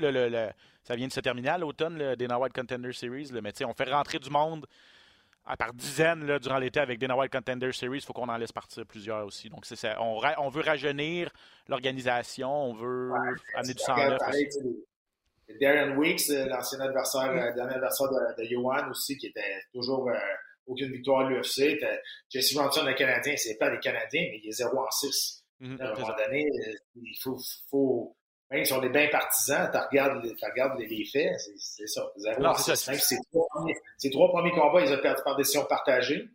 ça 0.82 0.94
vient 0.94 1.08
de 1.08 1.12
se 1.12 1.20
terminer 1.20 1.48
à 1.48 1.58
l'automne, 1.58 1.96
le 1.96 2.16
Dana 2.16 2.38
White 2.38 2.52
Contender 2.52 2.92
Series. 2.92 3.30
Là, 3.32 3.40
mais 3.40 3.52
on 3.64 3.72
fait 3.72 3.90
rentrer 3.90 4.18
du 4.18 4.30
monde 4.30 4.66
à 5.46 5.56
par 5.56 5.72
dizaines 5.72 6.26
là, 6.26 6.38
durant 6.38 6.58
l'été 6.58 6.80
avec 6.80 6.98
Dana 6.98 7.16
White 7.16 7.32
Contender 7.32 7.72
Series. 7.72 7.98
Il 7.98 8.04
faut 8.04 8.12
qu'on 8.12 8.28
en 8.28 8.36
laisse 8.36 8.52
partir 8.52 8.84
plusieurs 8.84 9.24
aussi. 9.24 9.48
Donc, 9.48 9.64
c'est 9.64 9.76
ça. 9.76 9.96
On, 10.02 10.20
on, 10.38 10.48
veut 10.50 10.62
rajeunir 10.62 11.30
l'organisation, 11.66 12.52
on 12.52 12.74
veut 12.74 13.10
amener 13.54 13.72
du 13.72 13.82
sang 13.82 13.96
neuf 13.96 14.20
Darren 15.60 15.96
Weeks, 15.96 16.30
euh, 16.30 16.46
l'ancien 16.46 16.80
adversaire, 16.80 17.32
le 17.32 17.54
dernier 17.54 17.74
adversaire 17.74 18.08
de, 18.08 18.42
de 18.42 18.48
Johan 18.48 18.90
aussi, 18.90 19.16
qui 19.16 19.28
était 19.28 19.62
toujours 19.72 20.08
euh, 20.08 20.14
aucune 20.66 20.92
victoire 20.92 21.26
à 21.26 21.30
l'UFC. 21.30 21.78
Jesse 22.28 22.56
Ronson, 22.56 22.84
le 22.84 22.94
Canadien, 22.94 23.34
c'est 23.36 23.56
pas 23.58 23.70
des 23.70 23.78
Canadiens, 23.78 24.28
mais 24.30 24.40
il 24.42 24.48
est 24.48 24.52
0 24.52 24.78
en 24.78 24.90
6. 24.90 25.44
Mm-hmm. 25.60 25.80
à 25.80 25.90
un 25.90 25.94
moment 25.94 26.16
donné, 26.16 26.48
il 26.96 27.16
faut, 27.22 27.36
faut 27.70 28.16
même 28.50 28.64
si 28.64 28.72
on 28.72 28.82
est 28.82 28.88
bien 28.88 29.08
partisans, 29.08 29.70
tu 29.70 29.78
regardes, 29.78 30.24
regardes 30.42 30.80
les, 30.80 31.04
faits, 31.04 31.38
c'est 31.56 31.86
ça. 31.86 32.02
0 32.16 32.44
en 32.44 32.54
6. 32.54 32.74
Ces 32.74 33.16
trois, 33.30 33.46
trois, 34.10 34.28
premiers 34.30 34.50
combats, 34.50 34.80
ils 34.80 34.92
ont 34.92 35.00
perdu 35.00 35.22
par 35.24 35.36
décision 35.36 35.64
partagée. 35.66 36.28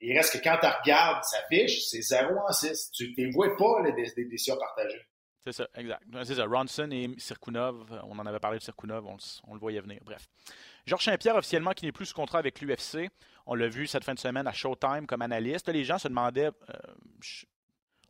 Il 0.00 0.16
reste 0.16 0.32
que 0.32 0.42
quand 0.42 0.56
tu 0.60 0.66
regardes 0.66 1.22
sa 1.24 1.38
fiche, 1.50 1.82
c'est 1.88 2.00
0 2.00 2.34
en 2.48 2.52
6. 2.52 2.90
Tu 2.92 3.14
ne 3.18 3.32
vois 3.32 3.54
pas 3.56 3.82
les, 3.84 3.92
les 4.16 4.24
décisions 4.24 4.56
partagées. 4.56 5.06
C'est 5.44 5.52
ça, 5.52 5.68
exact. 5.74 6.02
C'est 6.24 6.36
ça. 6.36 6.46
Ronson 6.46 6.88
et 6.92 7.10
Sirkunov, 7.18 8.00
on 8.04 8.18
en 8.18 8.26
avait 8.26 8.38
parlé 8.38 8.58
de 8.58 8.62
Sirkunov, 8.62 9.04
on, 9.06 9.54
le 9.54 9.58
voyait 9.58 9.80
venir. 9.80 9.98
Bref. 10.04 10.28
Georges 10.86 11.04
Saint-Pierre, 11.04 11.36
officiellement, 11.36 11.72
qui 11.72 11.84
n'est 11.84 11.92
plus 11.92 12.06
sous 12.06 12.14
contrat 12.14 12.38
avec 12.38 12.60
l'UFC. 12.60 13.10
On 13.46 13.54
l'a 13.54 13.68
vu 13.68 13.88
cette 13.88 14.04
fin 14.04 14.14
de 14.14 14.20
semaine 14.20 14.46
à 14.46 14.52
Showtime 14.52 15.06
comme 15.06 15.22
analyste. 15.22 15.68
Les 15.68 15.84
gens 15.84 15.98
se 15.98 16.06
demandaient. 16.06 16.50
Euh, 16.70 16.74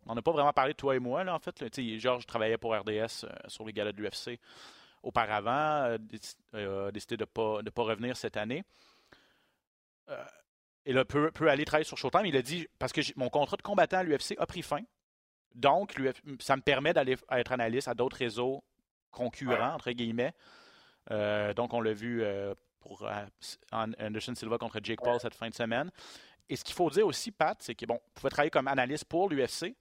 on 0.05 0.13
n'en 0.13 0.19
a 0.19 0.23
pas 0.23 0.33
vraiment 0.33 0.53
parlé, 0.53 0.75
toi 0.75 0.95
et 0.95 0.99
moi, 0.99 1.25
là, 1.25 1.35
en 1.35 1.39
fait. 1.39 1.65
Georges 1.99 2.27
travaillait 2.27 2.59
pour 2.59 2.75
RDS 2.75 3.25
euh, 3.25 3.31
sur 3.47 3.65
les 3.65 3.73
galas 3.73 3.93
de 3.93 4.03
l'UFC 4.03 4.39
auparavant, 5.03 5.97
euh, 6.55 6.89
a 6.89 6.93
décidé 6.93 7.17
de 7.17 7.25
ne 7.25 7.71
pas 7.71 7.83
revenir 7.83 8.17
cette 8.17 8.37
année. 8.37 8.63
et 10.85 10.93
là, 10.93 11.05
peut, 11.05 11.31
peut 11.31 11.49
aller 11.49 11.65
travailler 11.65 11.87
sur 11.87 11.97
Showtime. 11.97 12.27
Il 12.27 12.37
a 12.37 12.43
dit 12.43 12.69
parce 12.79 12.93
que 12.93 13.01
mon 13.17 13.31
contrat 13.31 13.57
de 13.57 13.63
combattant 13.63 13.99
à 13.99 14.03
l'UFC 14.03 14.35
a 14.39 14.47
pris 14.47 14.63
fin. 14.63 14.83
Donc, 15.55 15.95
ça 16.41 16.57
me 16.57 16.63
permet 16.63 16.93
d'aller 16.93 17.17
être 17.31 17.53
analyste 17.53 17.89
à 17.89 17.95
d'autres 17.95 18.17
réseaux 18.17 18.63
concurrents, 19.11 19.75
entre 19.75 19.91
guillemets. 19.93 20.35
Euh, 21.11 21.53
donc, 21.55 21.75
on 21.75 21.81
l'a 21.81 21.93
vu 21.93 22.23
euh, 22.23 22.55
pour 22.81 23.07
euh, 23.07 23.27
Anderson 23.73 24.35
Silva 24.35 24.59
contre 24.59 24.81
Jake 24.83 25.01
Paul 25.03 25.21
cette 25.21 25.35
fin 25.35 25.49
de 25.49 25.55
semaine. 25.55 25.91
Et 26.49 26.57
ce 26.57 26.65
qu'il 26.65 26.75
faut 26.75 26.91
dire 26.91 27.07
aussi, 27.07 27.31
Pat, 27.31 27.57
c'est 27.63 27.75
que 27.75 27.87
bon, 27.87 27.95
vous 27.95 28.11
pouvez 28.15 28.31
travailler 28.31 28.51
comme 28.51 28.69
analyste 28.69 29.05
pour 29.05 29.29
l'UFC, 29.29 29.77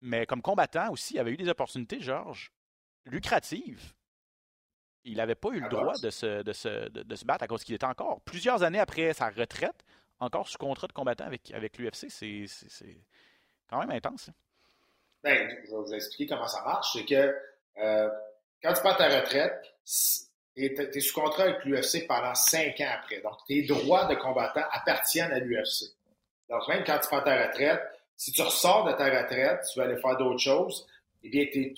mais 0.00 0.26
comme 0.26 0.42
combattant 0.42 0.90
aussi, 0.90 1.14
il 1.14 1.18
avait 1.18 1.32
eu 1.32 1.36
des 1.36 1.48
opportunités, 1.48 2.00
Georges, 2.00 2.52
lucratives. 3.06 3.94
Il 5.04 5.16
n'avait 5.16 5.34
pas 5.34 5.48
eu 5.50 5.60
le 5.60 5.68
droit 5.68 5.94
de 5.98 6.10
se, 6.10 6.42
de, 6.42 6.52
se, 6.52 6.88
de, 6.88 7.16
se 7.16 7.24
battre 7.24 7.42
à 7.42 7.48
cause 7.48 7.64
qu'il 7.64 7.74
était 7.74 7.86
encore 7.86 8.20
plusieurs 8.20 8.62
années 8.62 8.78
après 8.78 9.12
sa 9.12 9.30
retraite, 9.30 9.84
encore 10.20 10.48
sous 10.48 10.58
contrat 10.58 10.86
de 10.86 10.92
combattant 10.92 11.24
avec, 11.24 11.50
avec 11.52 11.78
l'UFC. 11.78 12.08
C'est 12.08 13.00
quand 13.68 13.80
même 13.80 13.90
intense. 13.90 14.28
Hein. 14.28 14.34
Ben, 15.22 15.56
je 15.64 15.70
vais 15.70 15.76
vous 15.76 15.94
expliquer 15.94 16.34
comment 16.34 16.48
ça 16.48 16.62
marche. 16.62 16.92
C'est 16.94 17.04
que 17.04 17.34
euh, 17.78 18.08
quand 18.62 18.72
tu 18.72 18.80
prends 18.80 18.94
ta 18.94 19.08
retraite, 19.08 19.62
tu 19.84 20.64
es 20.64 21.00
sous 21.00 21.20
contrat 21.20 21.44
avec 21.44 21.64
l'UFC 21.64 22.06
pendant 22.06 22.34
cinq 22.34 22.80
ans 22.80 22.90
après. 22.92 23.20
Donc, 23.20 23.36
tes 23.46 23.62
droits 23.62 24.06
de 24.06 24.14
combattant 24.16 24.64
appartiennent 24.72 25.32
à 25.32 25.38
l'UFC. 25.38 25.94
Donc, 26.48 26.66
même 26.68 26.84
quand 26.84 26.98
tu 26.98 27.08
prends 27.08 27.22
ta 27.22 27.46
retraite, 27.46 27.80
si 28.16 28.32
tu 28.32 28.42
ressors 28.42 28.84
de 28.84 28.92
ta 28.92 29.04
retraite, 29.04 29.60
tu 29.72 29.78
vas 29.78 29.86
aller 29.86 29.96
faire 29.96 30.16
d'autres 30.16 30.38
choses, 30.38 30.86
eh 31.22 31.28
bien, 31.28 31.46
il 31.54 31.74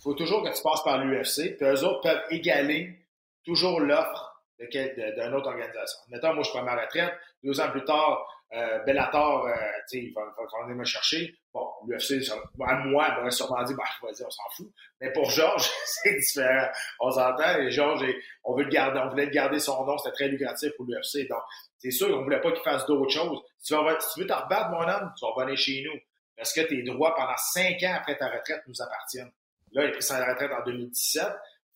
faut 0.00 0.14
toujours 0.14 0.42
que 0.42 0.54
tu 0.54 0.62
passes 0.62 0.82
par 0.84 1.04
l'UFC, 1.04 1.56
puis 1.56 1.66
eux 1.66 1.84
autres 1.84 2.02
peuvent 2.02 2.22
égaler 2.30 2.98
toujours 3.44 3.80
l'offre 3.80 4.42
d'une 4.58 5.34
autre 5.34 5.48
organisation. 5.48 6.00
Mettons, 6.08 6.34
moi, 6.34 6.44
je 6.44 6.50
prends 6.50 6.62
ma 6.62 6.80
retraite, 6.80 7.12
deux 7.42 7.60
ans 7.60 7.70
plus 7.70 7.84
tard, 7.84 8.35
euh, 8.52 8.78
Bellator, 8.84 9.46
euh, 9.46 9.54
il 9.92 10.12
va, 10.12 10.22
va, 10.22 10.62
venir 10.64 10.76
me 10.76 10.84
chercher. 10.84 11.34
Bon, 11.52 11.68
l'UFC, 11.86 12.30
à 12.64 12.74
moi, 12.76 13.08
il 13.10 13.20
aurait 13.20 13.30
sûrement 13.30 13.62
dit, 13.64 13.74
bah, 13.74 13.84
vas-y, 14.02 14.24
on 14.24 14.30
s'en 14.30 14.42
fout. 14.56 14.70
Mais 15.00 15.12
pour 15.12 15.28
Georges, 15.30 15.68
c'est 15.84 16.14
différent. 16.14 16.68
On 17.00 17.10
s'entend, 17.10 17.58
et 17.58 17.70
Georges, 17.70 18.04
on 18.44 18.54
veut 18.54 18.64
le 18.64 18.70
garder, 18.70 19.00
on 19.00 19.08
voulait 19.08 19.28
garder 19.30 19.58
son 19.58 19.84
nom, 19.84 19.98
c'était 19.98 20.14
très 20.14 20.28
lucratif 20.28 20.70
pour 20.76 20.86
l'UFC. 20.86 21.28
Donc, 21.28 21.42
c'est 21.78 21.90
sûr 21.90 22.08
qu'on 22.08 22.22
voulait 22.22 22.40
pas 22.40 22.52
qu'il 22.52 22.62
fasse 22.62 22.86
d'autres 22.86 23.10
choses. 23.10 23.42
Si 23.58 23.74
tu, 23.74 23.80
veux, 23.80 23.96
si 24.00 24.14
tu 24.14 24.20
veux 24.20 24.26
te 24.26 24.32
rebattre, 24.32 24.70
mon 24.70 24.82
homme, 24.82 25.12
tu 25.18 25.24
vas 25.24 25.32
revenir 25.32 25.56
chez 25.56 25.82
nous. 25.84 25.98
Parce 26.36 26.52
que 26.52 26.60
tes 26.60 26.82
droits 26.82 27.14
pendant 27.14 27.36
cinq 27.36 27.82
ans 27.82 27.94
après 27.96 28.16
ta 28.16 28.28
retraite 28.28 28.62
nous 28.66 28.80
appartiennent. 28.80 29.32
Là, 29.72 29.84
il 29.84 29.88
a 29.88 29.92
pris 29.92 30.02
sa 30.02 30.24
retraite 30.24 30.52
en 30.52 30.62
2017. 30.64 31.24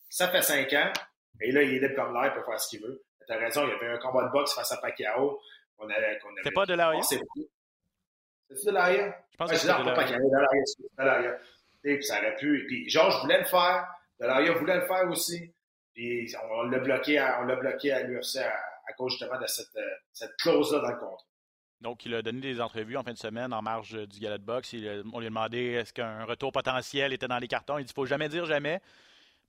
Ça 0.08 0.28
fait 0.28 0.42
cinq 0.42 0.72
ans. 0.74 0.92
Et 1.40 1.50
là, 1.50 1.62
il 1.62 1.74
est 1.74 1.78
libre 1.80 1.94
comme 1.96 2.12
l'air, 2.12 2.26
il 2.26 2.38
peut 2.38 2.44
faire 2.44 2.60
ce 2.60 2.68
qu'il 2.68 2.82
veut. 2.82 3.02
T'as 3.26 3.38
raison, 3.38 3.64
il 3.64 3.70
y 3.70 3.72
avait 3.72 3.94
un 3.94 3.98
combat 3.98 4.24
de 4.24 4.30
boxe 4.30 4.54
face 4.54 4.72
à 4.72 4.76
Pacquiao. 4.78 5.40
C'est 6.43 6.51
pas 6.51 6.66
de 6.66 6.74
l'AIA? 6.74 7.03
C'est 7.03 7.18
de 7.18 8.70
l'AIA? 8.70 9.24
Je 9.31 9.37
pense 9.37 9.51
que 9.51 9.57
c'est 9.57 9.68
de 9.68 9.72
l'AIA. 9.72 10.18
De 10.99 11.05
l'AIA. 11.05 11.39
Et 11.85 11.95
puis 11.97 12.05
ça 12.05 12.18
aurait 12.18 12.37
pu. 12.37 12.66
Puis 12.66 12.89
Georges 12.89 13.20
voulait 13.22 13.39
le 13.39 13.45
faire. 13.45 13.87
De 14.18 14.26
l'AIA 14.26 14.53
voulait 14.53 14.76
le 14.76 14.87
faire 14.87 15.09
aussi. 15.09 15.55
Puis 15.95 16.33
on 16.51 16.62
l'a 16.64 16.78
bloqué, 16.78 17.20
on 17.41 17.45
l'a 17.45 17.57
bloqué 17.57 17.93
à 17.93 18.03
l'UFC 18.03 18.37
à, 18.39 18.93
cause 18.97 19.12
justement 19.12 19.41
de 19.41 19.47
cette, 19.47 19.74
euh, 19.76 19.95
cette 20.12 20.37
clause-là 20.37 20.81
dans 20.81 20.91
le 20.91 20.99
contrat. 20.99 21.26
Donc, 21.81 22.05
il 22.05 22.14
a 22.14 22.20
donné 22.20 22.41
des 22.41 22.61
entrevues 22.61 22.97
en 22.97 23.03
fin 23.03 23.12
de 23.12 23.18
semaine 23.18 23.53
en 23.55 23.62
marge 23.62 23.93
du 24.07 24.20
gala 24.20 24.37
de 24.37 24.45
boxe. 24.45 24.74
on 24.74 25.18
lui 25.20 25.26
a 25.26 25.31
demandé 25.31 25.59
est-ce 25.72 25.93
qu'un 25.93 26.24
retour 26.24 26.53
potentiel 26.53 27.12
était 27.12 27.28
dans 27.28 27.39
les 27.39 27.49
cartons. 27.49 27.78
Il 27.78 27.85
dit 27.85 27.93
il 27.93 27.95
faut 27.95 28.05
jamais 28.05 28.28
dire 28.28 28.45
jamais. 28.45 28.81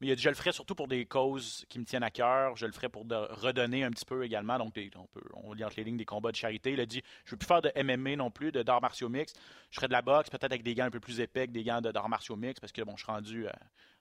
Mais 0.02 0.08
il 0.08 0.12
a 0.14 0.16
dit, 0.16 0.24
je 0.24 0.30
le 0.30 0.36
ferai 0.36 0.52
surtout 0.52 0.74
pour 0.74 0.88
des 0.88 1.06
causes 1.06 1.64
qui 1.70 1.78
me 1.78 1.86
tiennent 1.86 2.02
à 2.02 2.10
cœur. 2.10 2.56
Je 2.56 2.66
le 2.66 2.72
ferai 2.72 2.90
pour 2.90 3.06
de 3.06 3.16
redonner 3.16 3.84
un 3.84 3.92
petit 3.92 4.04
peu 4.04 4.26
également. 4.26 4.58
Donc, 4.58 4.74
on, 4.96 5.06
peut, 5.06 5.22
on 5.36 5.54
lit 5.54 5.64
entre 5.64 5.76
les 5.78 5.84
lignes 5.84 5.98
des 5.98 6.06
combats 6.06 6.32
de 6.32 6.36
charité. 6.36 6.72
Il 6.72 6.80
a 6.80 6.88
dit, 6.88 7.04
je 7.24 7.30
ne 7.30 7.32
veux 7.32 7.38
plus 7.38 7.46
faire 7.46 7.62
de 7.62 7.72
MMA 7.76 8.16
non 8.16 8.32
plus, 8.32 8.52
de 8.52 8.64
d'arts 8.64 8.82
martiaux 8.82 9.10
mix. 9.10 9.32
Je 9.70 9.76
ferai 9.76 9.88
de 9.88 9.94
la 9.94 10.02
boxe, 10.02 10.32
peut-être 10.32 10.46
avec 10.52 10.64
des 10.64 10.74
gants 10.74 10.86
un 10.86 10.90
peu 10.90 11.00
plus 11.00 11.20
épais 11.20 11.46
que 11.46 11.52
des 11.52 11.64
gants 11.64 11.82
d'arts 11.82 12.10
martiaux 12.10 12.36
mix, 12.36 12.60
parce 12.60 12.72
que 12.72 12.82
bon, 12.82 12.98
je 12.98 13.04
suis 13.04 13.12
rendu. 13.12 13.48
Euh, 13.48 13.52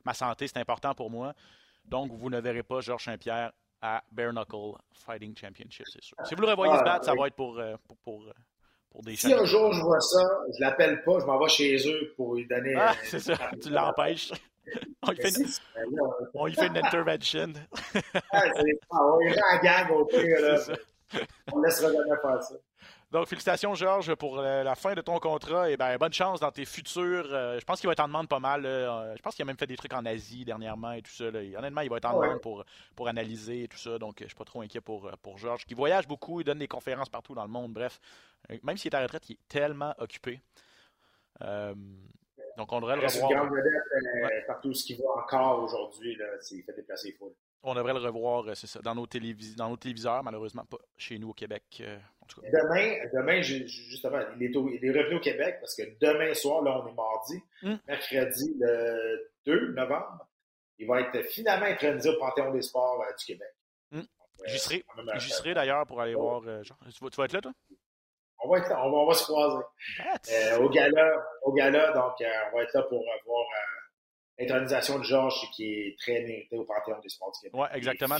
ma 0.07 0.15
santé, 0.15 0.49
c'est 0.49 0.57
important 0.57 0.95
pour 0.95 1.11
moi. 1.11 1.35
Donc, 1.85 2.13
vous 2.13 2.31
ne 2.31 2.41
verrez 2.41 2.63
pas 2.63 2.81
Georges 2.81 3.05
Saint-Pierre 3.05 3.53
à 3.83 4.03
Bare 4.11 4.33
Knuckle 4.33 4.79
Fighting 4.93 5.37
Championship, 5.37 5.87
c'est 5.93 6.03
sûr. 6.03 6.17
Si 6.25 6.35
vous 6.35 6.41
le 6.41 6.49
revoyez 6.49 6.79
se 6.79 6.85
battre, 6.85 7.05
ça 7.05 7.15
va 7.15 7.27
être 7.27 7.37
pour, 7.37 7.59
euh, 7.59 7.77
pour, 7.87 7.97
pour, 7.99 8.23
euh, 8.23 8.33
pour 8.91 9.03
des 9.03 9.17
Si 9.17 9.33
un 9.33 9.45
jour 9.45 9.71
je 9.73 9.81
vois 9.81 10.01
ça, 10.01 10.23
je 10.57 10.63
l'appelle 10.63 11.03
pas, 11.03 11.19
je 11.21 11.27
m'en 11.27 11.39
vais 11.39 11.49
chez 11.49 11.77
eux 11.89 12.15
pour 12.17 12.37
lui 12.37 12.47
donner. 12.47 12.75
Ah, 12.77 12.95
c'est 13.03 13.21
ça, 13.21 13.37
tu 13.63 13.69
l'empêches. 13.69 14.33
On 15.03 15.11
lui 15.11 15.17
fait, 15.17 15.31
une, 15.31 15.47
on 16.35 16.47
lui 16.47 16.55
fait 16.55 16.67
une 16.67 16.77
intervention. 16.77 17.53
ah, 18.33 18.45
on 18.91 19.21
est 19.21 19.43
en 19.43 19.59
gang 19.63 19.91
au 19.91 20.05
pire. 20.05 20.41
Là. 20.41 20.77
On 21.53 21.61
laissera 21.61 21.91
jamais 21.91 22.21
faire 22.23 22.43
ça. 22.43 22.55
Donc, 23.11 23.27
félicitations, 23.27 23.75
Georges, 23.75 24.15
pour 24.15 24.39
euh, 24.39 24.63
la 24.63 24.77
fin 24.77 24.95
de 24.95 25.01
ton 25.01 25.19
contrat. 25.19 25.69
Et 25.69 25.77
ben, 25.77 25.97
bonne 25.97 26.13
chance 26.13 26.39
dans 26.39 26.53
tes 26.53 26.65
futurs. 26.65 27.27
Euh, 27.33 27.59
je 27.59 27.65
pense 27.65 27.81
qu'il 27.81 27.89
va 27.89 27.93
être 27.93 28.01
en 28.01 28.07
demande 28.07 28.29
pas 28.29 28.39
mal. 28.39 28.65
Euh, 28.65 29.17
je 29.17 29.23
pense 29.23 29.35
qu'il 29.35 29.43
a 29.43 29.47
même 29.47 29.57
fait 29.57 29.67
des 29.67 29.77
trucs 29.77 29.93
en 29.93 30.07
Asie 30.07 30.45
dernièrement 30.45 30.93
et 30.93 31.03
tout 31.03 31.11
ça. 31.11 31.25
honnêtement, 31.25 31.81
il 31.81 31.91
va 31.91 31.97
être 31.97 32.05
en 32.05 32.21
demande 32.21 32.41
pour, 32.41 32.65
pour 32.95 33.09
analyser 33.09 33.65
et 33.65 33.69
tout 33.69 33.79
ça. 33.79 33.99
Donc, 33.99 34.17
je 34.19 34.25
ne 34.25 34.29
suis 34.29 34.37
pas 34.37 34.45
trop 34.45 34.61
inquiet 34.61 34.81
pour, 34.81 35.11
pour 35.23 35.39
Georges, 35.39 35.67
qui 35.67 35.75
voyage 35.75 36.07
beaucoup. 36.07 36.41
Il 36.41 36.45
donne 36.45 36.61
des 36.61 36.69
conférences 36.69 37.09
partout 37.09 37.35
dans 37.35 37.45
le 37.45 37.51
monde. 37.51 37.73
Bref, 37.73 38.01
même 38.63 38.77
s'il 38.77 38.93
est 38.93 38.97
à 38.97 39.01
la 39.01 39.07
retraite, 39.07 39.29
il 39.29 39.33
est 39.33 39.49
tellement 39.49 39.93
occupé. 39.99 40.41
Donc, 42.57 42.73
on 42.73 42.81
devrait 42.81 42.97
le 42.97 43.07
revoir. 43.07 43.13
C'est 43.13 43.21
une 43.21 43.29
grande 43.29 43.51
vedette 43.51 44.47
partout 44.47 44.75
ce 44.75 44.85
qu'il 44.85 44.97
voit 44.97 45.23
encore 45.23 45.63
aujourd'hui. 45.63 46.17
Il 46.51 46.63
fait 46.63 46.75
déplacer 46.75 47.09
les 47.21 47.29
On 47.63 47.75
devrait 47.75 47.95
le 47.95 48.01
revoir, 48.01 48.45
c'est 48.57 48.67
ça, 48.67 48.81
dans 48.81 48.95
nos, 48.95 49.07
dans 49.57 49.69
nos 49.71 49.77
téléviseurs, 49.77 50.23
malheureusement 50.23 50.65
pas 50.65 50.79
chez 50.97 51.19
nous 51.19 51.31
au 51.31 51.35
Québec. 51.35 51.83
Demain, 52.39 53.09
demain 53.13 53.43
justement, 53.43 54.21
il 54.37 54.45
est, 54.45 54.51
il 54.51 54.85
est, 54.85 54.91
revenu 54.91 55.17
au 55.17 55.21
Québec 55.21 55.57
parce 55.61 55.75
que 55.75 55.83
demain 56.01 56.33
soir, 56.35 56.63
là, 56.63 56.81
on 56.83 56.87
est 56.87 56.95
mardi, 56.95 57.43
hmm. 57.63 57.77
mercredi 57.89 58.55
le 58.59 59.33
2 59.47 59.73
novembre, 59.73 60.29
il 60.79 60.87
va 60.87 61.01
être 61.01 61.23
finalement 61.27 61.67
intronisé 61.67 62.09
au 62.09 62.19
Panthéon 62.19 62.53
des 62.53 62.63
sports 62.63 63.03
euh, 63.03 63.13
du 63.19 63.25
Québec. 63.25 63.49
Hmm. 63.91 64.03
J'y 64.47 64.59
serai, 64.59 64.85
serai 65.19 65.55
d'ailleurs 65.55 65.87
pour 65.87 66.01
aller 66.01 66.15
voir. 66.15 66.43
Euh, 66.47 66.63
tu, 66.63 66.73
vas, 67.01 67.25
être 67.25 67.33
là, 67.33 67.41
toi? 67.41 67.53
On 68.51 68.55
va 68.55 68.59
être 68.59 68.69
là, 68.69 68.85
on 68.85 69.07
va, 69.07 69.15
se 69.15 69.23
croiser. 69.23 69.63
Euh, 70.33 70.59
au 70.59 70.69
gala, 70.71 71.25
au 71.43 71.53
gala, 71.53 71.93
donc 71.93 72.15
on 72.19 72.57
va 72.57 72.65
être 72.65 72.75
là 72.75 72.83
pour 72.83 73.05
voir 73.25 73.47
l'intronisation 74.37 74.99
de 74.99 75.05
Georges 75.05 75.49
qui 75.55 75.73
est 75.73 75.97
très 76.01 76.21
mérité 76.23 76.59
au 76.59 76.65
Panthéon 76.65 76.99
des 76.99 77.09
sports 77.11 77.31
du 77.31 77.43
Québec. 77.43 77.61
Oui, 77.61 77.69
exactement. 77.79 78.17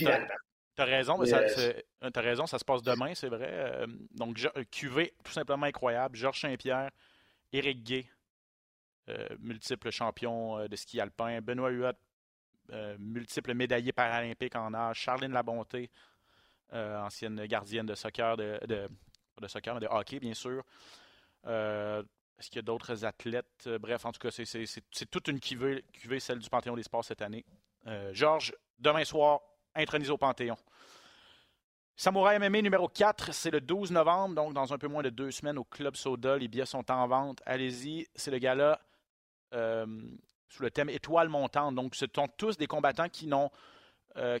T'as 0.75 0.85
raison, 0.85 1.17
mais 1.17 1.25
ça, 1.25 1.39
euh, 1.39 1.73
as 2.01 2.21
raison, 2.21 2.47
ça 2.47 2.57
se 2.57 2.63
passe 2.63 2.81
demain, 2.81 3.13
c'est 3.13 3.27
vrai. 3.27 3.49
Euh, 3.51 3.87
donc, 4.11 4.37
QV, 4.71 5.13
tout 5.21 5.33
simplement 5.33 5.65
incroyable. 5.65 6.15
Georges 6.15 6.39
Saint-Pierre, 6.39 6.91
Éric 7.51 7.83
Gay, 7.83 8.05
euh, 9.09 9.27
multiple 9.41 9.91
champion 9.91 10.65
de 10.65 10.75
ski 10.77 11.01
alpin. 11.01 11.41
Benoît 11.41 11.71
Huot, 11.71 11.91
multiple 12.99 13.53
médaillé 13.53 13.91
paralympique 13.91 14.55
en 14.55 14.73
âge. 14.73 14.97
Charline 14.97 15.33
Labonté, 15.33 15.89
ancienne 16.71 17.45
gardienne 17.47 17.85
de 17.85 17.95
soccer, 17.95 18.37
de, 18.37 18.57
de, 18.65 18.87
soccer, 19.47 19.73
mais 19.73 19.81
de 19.81 19.87
hockey, 19.87 20.19
bien 20.19 20.33
sûr. 20.33 20.63
Est-ce 21.45 22.47
qu'il 22.49 22.55
y 22.55 22.59
a 22.59 22.63
d'autres 22.63 23.05
athlètes? 23.05 23.69
Bref, 23.79 24.05
en 24.05 24.11
tout 24.11 24.19
cas, 24.19 24.31
c'est 24.31 25.11
toute 25.11 25.27
une 25.27 25.39
QV, 25.39 25.83
QV, 25.93 26.19
celle 26.19 26.39
du 26.39 26.49
Panthéon 26.49 26.75
des 26.75 26.83
Sports 26.83 27.05
cette 27.05 27.21
année. 27.21 27.45
Georges, 28.13 28.53
demain 28.79 29.03
soir, 29.03 29.41
intronisé 29.75 30.11
au 30.11 30.17
Panthéon. 30.17 30.57
Samouraï 31.95 32.39
MMA 32.39 32.63
numéro 32.63 32.87
4, 32.87 33.31
c'est 33.31 33.51
le 33.51 33.61
12 33.61 33.91
novembre, 33.91 34.33
donc 34.33 34.53
dans 34.53 34.73
un 34.73 34.77
peu 34.79 34.87
moins 34.87 35.03
de 35.03 35.11
deux 35.11 35.29
semaines 35.29 35.59
au 35.59 35.63
Club 35.63 35.95
Soda. 35.95 36.35
Les 36.35 36.47
billets 36.47 36.65
sont 36.65 36.89
en 36.89 37.07
vente. 37.07 37.43
Allez-y, 37.45 38.07
c'est 38.15 38.31
le 38.31 38.39
gala 38.39 38.81
euh, 39.53 39.85
sous 40.49 40.63
le 40.63 40.71
thème 40.71 40.89
Étoile 40.89 41.29
montante. 41.29 41.75
Donc, 41.75 41.93
ce 41.95 42.07
sont 42.13 42.27
tous 42.37 42.57
des 42.57 42.65
combattants 42.65 43.09
qui 43.09 43.27
n'ont 43.27 43.51
euh, 44.17 44.39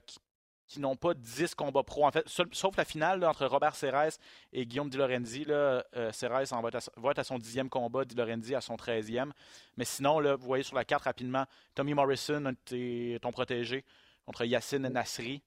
n'ont 0.79 0.95
pas 0.95 1.13
10 1.13 1.55
combats 1.55 1.83
pro. 1.83 2.05
En 2.05 2.11
fait, 2.11 2.27
sauf 2.27 2.77
la 2.77 2.85
finale 2.85 3.23
entre 3.25 3.45
Robert 3.45 3.75
Serres 3.75 4.11
et 4.53 4.65
Guillaume 4.65 4.89
Di 4.89 4.97
Lorenzi. 4.97 5.45
Euh, 5.49 5.81
Serres 6.11 6.45
va, 6.45 6.69
être 6.69 7.19
à, 7.19 7.23
son 7.23 7.37
dixième 7.37 7.69
combat, 7.69 8.05
Di 8.05 8.15
Lorenzi 8.15 8.55
à 8.55 8.61
son 8.61 8.77
treizième. 8.77 9.33
Mais 9.77 9.85
sinon, 9.85 10.19
là, 10.19 10.35
vous 10.35 10.45
voyez 10.45 10.63
sur 10.63 10.75
la 10.75 10.85
carte 10.85 11.03
rapidement, 11.03 11.45
Tommy 11.75 11.93
Morrison, 11.93 12.53
ton 12.65 13.31
protégé, 13.31 13.83
contre 14.25 14.45
Yacine 14.45 14.87
Nasri. 14.87 15.41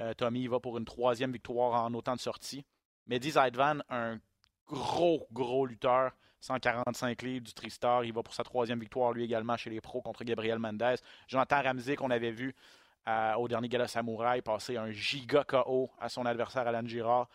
Euh, 0.00 0.14
Tommy 0.14 0.46
va 0.48 0.58
pour 0.58 0.78
une 0.78 0.84
troisième 0.84 1.32
victoire 1.32 1.84
en 1.84 1.94
autant 1.94 2.14
de 2.14 2.20
sorties. 2.20 2.64
Mehdi 3.06 3.32
Zaidvan, 3.32 3.78
un 3.88 4.18
gros, 4.66 5.26
gros 5.30 5.66
lutteur, 5.66 6.12
145 6.40 7.22
livres 7.22 7.44
du 7.44 7.54
Tristar. 7.54 8.04
Il 8.04 8.12
va 8.12 8.22
pour 8.22 8.34
sa 8.34 8.44
troisième 8.44 8.80
victoire, 8.80 9.12
lui 9.12 9.24
également, 9.24 9.56
chez 9.56 9.70
les 9.70 9.80
pros 9.80 10.02
contre 10.02 10.24
Gabriel 10.24 10.58
Mendez. 10.58 10.96
Jonathan 11.28 11.62
Ramsey, 11.62 11.96
qu'on 11.96 12.10
avait 12.10 12.32
vu 12.32 12.54
euh, 13.08 13.34
au 13.34 13.48
dernier 13.48 13.68
Gala 13.68 13.88
Samouraï, 13.88 14.42
passer 14.42 14.76
un 14.76 14.90
giga 14.90 15.44
KO 15.44 15.90
à 15.98 16.08
son 16.08 16.26
adversaire 16.26 16.66
Alan 16.66 16.86
Girard. 16.86 17.28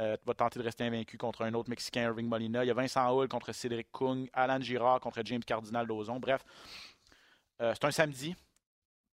Euh, 0.00 0.16
va 0.26 0.34
tenter 0.34 0.58
de 0.58 0.64
rester 0.64 0.84
invaincu 0.84 1.16
contre 1.16 1.42
un 1.42 1.54
autre 1.54 1.70
Mexicain, 1.70 2.02
Irving 2.02 2.26
Molina. 2.26 2.64
Il 2.64 2.66
y 2.66 2.70
a 2.70 2.74
Vincent 2.74 3.08
Hull 3.16 3.28
contre 3.28 3.52
Cédric 3.52 3.92
Kung, 3.92 4.28
Alan 4.32 4.60
Girard 4.60 4.98
contre 4.98 5.20
James 5.24 5.44
Cardinal 5.44 5.86
Dozon. 5.86 6.18
Bref, 6.18 6.44
c'est 7.60 7.84
un 7.84 7.90
samedi. 7.92 8.34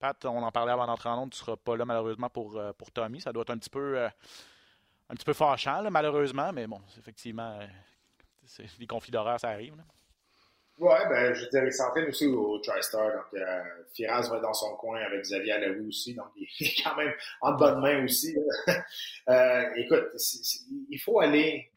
Pat, 0.02 0.26
on 0.26 0.42
en 0.42 0.52
parlait 0.52 0.72
avant 0.72 0.88
d'entrer 0.88 1.10
en 1.10 1.20
onde, 1.20 1.30
tu 1.30 1.40
ne 1.40 1.46
seras 1.46 1.56
pas 1.56 1.78
là 1.78 1.86
malheureusement 1.86 2.28
pour, 2.28 2.58
euh, 2.58 2.74
pour 2.74 2.92
Tommy. 2.92 3.22
Ça 3.22 3.32
doit 3.32 3.44
être 3.44 3.52
un 3.52 3.58
petit 3.60 3.70
peu, 3.70 4.00
euh, 4.00 4.10
un 5.10 5.14
petit 5.14 5.24
peu 5.24 5.34
fâchant, 5.34 5.90
malheureusement, 5.92 6.52
mais 6.52 6.66
bon, 6.66 6.82
effectivement, 6.98 7.60
euh, 7.62 8.64
les 8.80 8.88
conflits 8.88 9.12
d'horaire, 9.12 9.40
ça 9.40 9.50
arrive. 9.50 9.76
Oui, 10.82 10.96
ben, 11.10 11.32
je 11.36 11.44
veux 11.44 11.50
dire, 11.52 11.64
il 11.64 11.72
s'entraîne 11.72 12.10
aussi 12.10 12.26
au 12.26 12.58
TriStar. 12.58 13.12
Donc, 13.12 13.42
Firaz 13.94 14.28
va 14.30 14.38
être 14.38 14.42
dans 14.42 14.54
son 14.54 14.76
coin 14.78 15.00
avec 15.00 15.22
Xavier 15.22 15.52
Alaoui 15.52 15.88
aussi. 15.88 16.16
Donc, 16.16 16.26
il 16.36 16.48
est 16.60 16.74
quand 16.84 16.96
même 16.96 17.14
en 17.42 17.54
bonne 17.54 17.82
main 17.82 18.04
aussi. 18.04 18.36
écoute, 19.78 20.10
il 20.90 21.00
faut 21.00 21.20
aller 21.20 21.72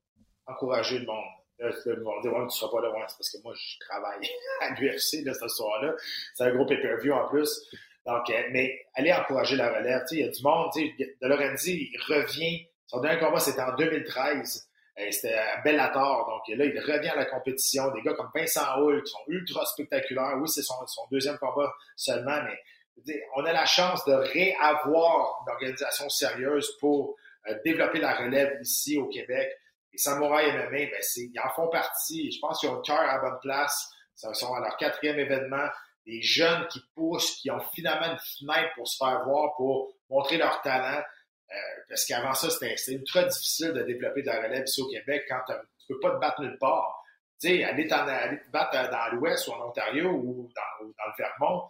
encourager 0.47 1.01
le 1.01 1.05
monde. 1.05 1.25
Là, 1.59 1.71
le 1.85 2.03
monde 2.03 2.25
ouais, 2.25 2.47
tu 2.49 2.57
seras 2.57 2.71
pas 2.71 2.81
là, 2.81 2.93
c'est 3.09 3.17
parce 3.17 3.31
que 3.31 3.43
moi, 3.45 3.53
je 3.55 3.79
travaille 3.81 4.27
à 4.63 4.71
l'UFC 4.71 5.23
ce 5.23 5.49
soir-là. 5.49 5.95
C'est 6.35 6.45
un 6.45 6.55
gros 6.55 6.65
pay-per-view 6.65 7.13
en 7.13 7.29
plus. 7.29 7.69
Donc, 8.07 8.29
euh, 8.31 8.43
mais 8.53 8.87
allez 8.95 9.13
encourager 9.13 9.57
la 9.57 9.71
relève. 9.71 10.03
Il 10.13 10.21
y 10.21 10.25
a 10.25 10.29
du 10.29 10.43
monde. 10.43 10.71
De 10.75 11.29
Lorenzi, 11.29 11.91
il 11.93 12.01
revient. 12.01 12.67
Son 12.87 13.01
dernier 13.01 13.21
combat, 13.21 13.39
c'était 13.39 13.63
en 13.63 13.75
2013. 13.77 14.67
Euh, 14.99 15.11
c'était 15.11 15.35
à 15.35 15.61
Bellator. 15.63 16.27
Donc 16.27 16.57
là, 16.57 16.65
il 16.65 16.79
revient 16.81 17.09
à 17.09 17.17
la 17.17 17.25
compétition. 17.25 17.91
Des 17.93 18.03
gars 18.03 18.15
comme 18.15 18.31
Vincent 18.35 18.79
Hull 18.79 19.03
qui 19.03 19.11
sont 19.11 19.25
ultra 19.29 19.65
spectaculaires. 19.67 20.35
Oui, 20.39 20.49
c'est 20.49 20.63
son, 20.63 20.75
deuxième 21.11 21.39
combat 21.39 21.73
seulement, 21.97 22.41
mais 22.43 23.23
on 23.37 23.45
a 23.45 23.53
la 23.53 23.67
chance 23.67 24.05
de 24.05 24.13
réavoir 24.13 25.43
une 25.47 25.53
organisation 25.53 26.09
sérieuse 26.09 26.77
pour 26.79 27.17
euh, 27.49 27.59
développer 27.65 27.99
la 27.99 28.15
relève 28.15 28.57
ici 28.63 28.97
au 28.97 29.09
Québec. 29.09 29.51
Et 29.93 29.99
Samouraï 29.99 30.53
MMA, 30.53 30.71
ben, 30.71 31.03
ils 31.17 31.41
en 31.41 31.51
font 31.55 31.69
partie. 31.69 32.31
Je 32.31 32.39
pense 32.41 32.61
qu'ils 32.61 32.69
ont 32.69 32.77
le 32.77 32.83
cœur 32.83 33.01
à 33.01 33.19
bonne 33.19 33.39
place. 33.43 33.91
Ils 34.23 34.35
sont 34.35 34.55
à 34.55 34.61
leur 34.61 34.77
quatrième 34.77 35.19
événement 35.19 35.69
des 36.07 36.23
jeunes 36.23 36.67
qui 36.69 36.81
poussent, 36.95 37.37
qui 37.41 37.51
ont 37.51 37.61
finalement 37.75 38.13
une 38.13 38.19
fenêtre 38.19 38.75
pour 38.77 38.87
se 38.87 38.97
faire 38.97 39.25
voir, 39.25 39.55
pour 39.57 39.93
montrer 40.11 40.37
leur 40.37 40.61
talent. 40.63 41.03
Euh, 41.51 41.57
parce 41.89 42.05
qu'avant 42.07 42.35
ça, 42.35 42.51
c'était 42.51 42.75
ultra 42.93 43.25
difficile 43.25 43.73
de 43.73 43.83
développer 43.83 44.23
de 44.23 44.27
la 44.27 44.43
relève 44.43 44.65
ici 44.65 44.81
au 44.81 44.89
Québec 44.89 45.25
quand 45.29 45.41
tu 45.47 45.87
peux 45.89 46.01
pas 46.01 46.15
te 46.15 46.21
battre 46.21 46.41
nulle 46.43 46.59
part. 46.59 47.03
Tu 47.41 47.49
sais, 47.49 47.65
aller, 47.65 47.91
aller, 47.91 48.39
te 48.39 48.51
battre 48.51 48.91
dans 48.91 49.17
l'Ouest 49.17 49.47
ou 49.49 49.53
en 49.53 49.69
Ontario 49.69 50.11
ou 50.11 50.51
dans, 50.55 50.87
dans 50.87 51.07
le 51.07 51.13
Vermont, 51.19 51.69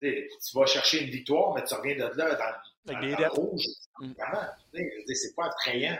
tu 0.00 0.56
vas 0.56 0.66
chercher 0.66 1.04
une 1.04 1.10
victoire, 1.10 1.54
mais 1.54 1.62
tu 1.64 1.74
reviens 1.74 1.94
de 1.94 2.16
là 2.16 2.34
dans, 2.34 2.94
dans, 2.94 3.00
le 3.00 3.28
rouge. 3.28 3.62
Mm. 3.98 4.12
C'est 5.14 5.34
pas 5.36 5.46
attrayant 5.46 5.98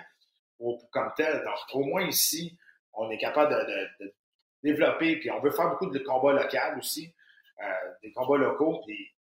pour, 0.57 0.91
comme 0.91 1.13
tel. 1.17 1.43
Donc, 1.45 1.59
au 1.75 1.85
moins 1.85 2.07
ici, 2.07 2.57
on 2.95 3.11
est 3.11 3.19
capable 3.19 3.53
de, 3.53 3.61
de, 3.61 4.07
de 4.07 4.15
développer, 4.63 5.17
puis 5.17 5.31
on 5.31 5.41
veut 5.41 5.51
faire 5.51 5.69
beaucoup 5.71 5.91
de 5.91 5.99
combats 5.99 6.33
locaux 6.33 6.79
aussi. 6.79 7.15
Euh, 7.63 7.93
des 8.03 8.11
combats 8.13 8.39
locaux, 8.39 8.83
et 8.89 9.13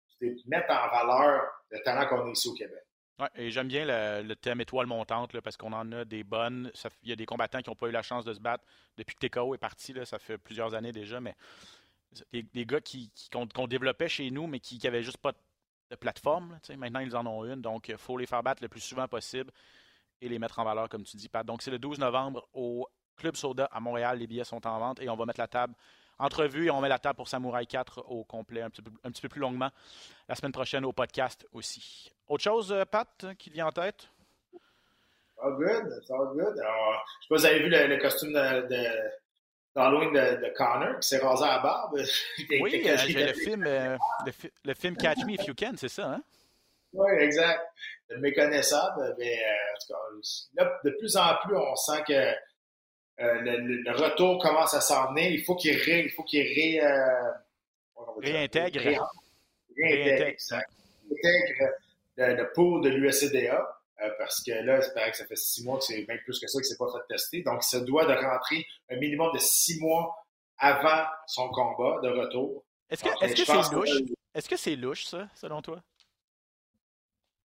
mettre 0.45 0.71
en 0.71 0.89
valeur 0.89 1.43
le 1.71 1.81
talent 1.81 2.07
qu'on 2.07 2.25
a 2.25 2.31
ici 2.31 2.47
au 2.47 2.53
Québec. 2.53 2.83
Ouais, 3.19 3.27
et 3.35 3.51
j'aime 3.51 3.67
bien 3.67 3.85
le, 3.85 4.33
thème 4.35 4.61
étoile 4.61 4.87
montante 4.87 5.37
parce 5.41 5.57
qu'on 5.57 5.73
en 5.73 5.91
a 5.91 6.05
des 6.05 6.23
bonnes. 6.23 6.71
Il 7.03 7.09
y 7.09 7.11
a 7.11 7.17
des 7.17 7.25
combattants 7.25 7.61
qui 7.61 7.69
n'ont 7.69 7.75
pas 7.75 7.87
eu 7.87 7.91
la 7.91 8.01
chance 8.01 8.23
de 8.23 8.33
se 8.33 8.39
battre 8.39 8.63
depuis 8.97 9.15
que 9.15 9.27
TKO 9.27 9.53
est 9.55 9.57
parti. 9.57 9.91
Là, 9.91 10.05
ça 10.05 10.19
fait 10.19 10.37
plusieurs 10.37 10.73
années 10.73 10.93
déjà, 10.93 11.19
mais 11.19 11.35
des, 12.31 12.65
gars 12.65 12.79
qui, 12.79 13.11
qu'on, 13.31 13.67
développait 13.67 14.07
chez 14.07 14.31
nous, 14.31 14.47
mais 14.47 14.59
qui 14.59 14.79
n'avaient 14.83 15.03
juste 15.03 15.17
pas 15.17 15.33
de 15.91 15.95
plateforme. 15.95 16.57
maintenant, 16.77 17.01
ils 17.01 17.15
en 17.15 17.25
ont 17.27 17.43
une. 17.43 17.61
Donc, 17.61 17.89
il 17.89 17.97
faut 17.97 18.17
les 18.17 18.25
faire 18.25 18.41
battre 18.41 18.63
le 18.63 18.69
plus 18.69 18.79
souvent 18.79 19.07
possible 19.07 19.51
et 20.21 20.29
les 20.29 20.39
mettre 20.39 20.59
en 20.59 20.63
valeur, 20.63 20.87
comme 20.87 21.03
tu 21.03 21.17
dis, 21.17 21.27
Pat. 21.27 21.45
Donc, 21.45 21.61
c'est 21.61 21.71
le 21.71 21.79
12 21.79 21.99
novembre 21.99 22.47
au 22.53 22.87
Club 23.17 23.35
Soda 23.35 23.65
à 23.65 23.81
Montréal. 23.81 24.19
Les 24.19 24.27
billets 24.27 24.45
sont 24.45 24.65
en 24.65 24.79
vente 24.79 25.01
et 25.01 25.09
on 25.09 25.15
va 25.17 25.25
mettre 25.25 25.41
la 25.41 25.47
table 25.47 25.75
entrevue 26.19 26.67
et 26.67 26.71
on 26.71 26.81
met 26.81 26.89
la 26.89 26.99
table 26.99 27.15
pour 27.15 27.27
Samouraï 27.27 27.65
4 27.65 28.05
au 28.09 28.23
complet 28.23 28.61
un 28.61 28.69
petit, 28.69 28.81
peu, 28.81 28.91
un 29.03 29.11
petit 29.11 29.21
peu 29.21 29.29
plus 29.29 29.41
longuement 29.41 29.69
la 30.27 30.35
semaine 30.35 30.51
prochaine 30.51 30.85
au 30.85 30.91
podcast 30.91 31.47
aussi. 31.53 32.11
Autre 32.27 32.43
chose, 32.43 32.71
euh, 32.71 32.85
Pat, 32.85 33.25
qui 33.37 33.49
vient 33.49 33.67
en 33.67 33.71
tête? 33.71 34.09
All 35.41 35.55
good, 35.55 35.93
it's 35.97 36.11
all 36.11 36.33
good. 36.33 36.59
Alors, 36.59 37.05
je 37.21 37.27
sais 37.27 37.29
pas 37.29 37.37
si 37.37 37.41
vous 37.41 37.45
avez 37.45 37.59
vu 37.59 37.69
le, 37.69 37.97
costume 38.01 38.33
de, 38.33 38.67
d'Halloween 39.73 40.11
de, 40.11 40.45
de, 40.45 40.53
Connor 40.53 40.99
qui 40.99 41.07
s'est 41.07 41.19
rasé 41.19 41.45
à 41.45 41.55
la 41.55 41.59
barbe. 41.59 41.95
oui, 42.61 42.83
euh, 42.85 42.97
le, 43.07 43.33
film, 43.33 43.63
euh, 43.65 43.97
le, 44.65 44.73
film 44.73 44.97
Catch 44.97 45.19
Me 45.25 45.33
If 45.33 45.47
You 45.47 45.53
Can, 45.57 45.73
c'est 45.77 45.89
ça, 45.89 46.07
hein? 46.07 46.23
Oui, 46.91 47.09
exact. 47.19 47.61
Méconnaissable, 48.17 49.15
mais 49.17 49.37
euh, 49.37 49.75
en 49.75 49.79
tout 49.79 49.93
cas, 49.93 50.63
là, 50.63 50.79
de 50.83 50.89
plus 50.97 51.15
en 51.15 51.35
plus, 51.43 51.55
on 51.55 51.75
sent 51.75 52.03
que 52.07 52.33
euh, 53.19 53.41
le, 53.41 53.57
le, 53.57 53.91
retour 53.91 54.41
commence 54.41 54.73
à 54.73 54.81
s'en 54.81 55.13
venir. 55.13 55.31
Il 55.31 55.43
faut 55.43 55.55
qu'il 55.55 55.75
ré, 55.75 56.03
il 56.05 56.11
faut 56.11 56.23
qu'il 56.23 56.41
ré, 56.41 56.79
euh, 56.81 57.31
réintègre. 58.21 58.79
Ré, 58.79 58.97
réintègre, 59.77 60.27
exact. 60.27 60.69
Réintègre 61.09 61.73
le, 62.17 62.35
le 62.35 62.51
pool 62.53 62.81
de 62.81 62.89
l'USCDA. 62.89 63.79
Euh, 64.01 64.09
parce 64.17 64.41
que 64.43 64.51
là, 64.51 64.81
c'est 64.81 64.93
pareil 64.93 65.11
que 65.11 65.17
ça 65.17 65.25
fait 65.25 65.35
six 65.35 65.63
mois 65.65 65.77
que 65.77 65.83
c'est 65.83 66.01
bien 66.03 66.15
plus 66.23 66.39
que 66.39 66.47
ça 66.47 66.59
que 66.59 66.65
c'est 66.65 66.77
pas 66.77 66.87
fait 66.91 67.13
tester. 67.13 67.41
Donc, 67.41 67.59
il 67.63 67.67
se 67.67 67.77
doit 67.83 68.05
de 68.05 68.13
rentrer 68.13 68.65
un 68.89 68.95
minimum 68.95 69.33
de 69.33 69.39
six 69.39 69.79
mois 69.81 70.25
avant 70.57 71.05
son 71.27 71.49
combat 71.49 71.99
de 72.01 72.09
retour. 72.09 72.63
Est-ce 72.89 73.03
que 73.03 73.45
c'est 73.45 73.73
louche? 73.73 73.89
Est-ce 74.33 74.47
que 74.47 74.55
c'est 74.55 74.75
louche, 74.75 75.05
ça, 75.05 75.27
selon 75.35 75.61
toi? 75.61 75.81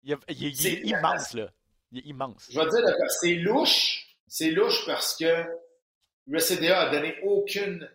Il, 0.03 0.17
il, 0.29 0.43
il, 0.43 0.67
est, 0.67 0.81
immense, 0.87 1.35
là. 1.35 1.51
Il 1.93 1.99
est 1.99 2.07
immense. 2.07 2.49
Je 2.51 2.59
vais 2.59 2.67
te 2.67 2.77
dire, 2.77 3.11
c'est 3.21 3.35
louche. 3.35 4.07
C'est 4.33 4.53
louche 4.53 4.87
parce 4.87 5.17
que 5.17 5.45
le 6.29 6.39
CDA 6.39 6.83
a 6.83 6.91
donné 6.91 7.19
aucune 7.25 7.91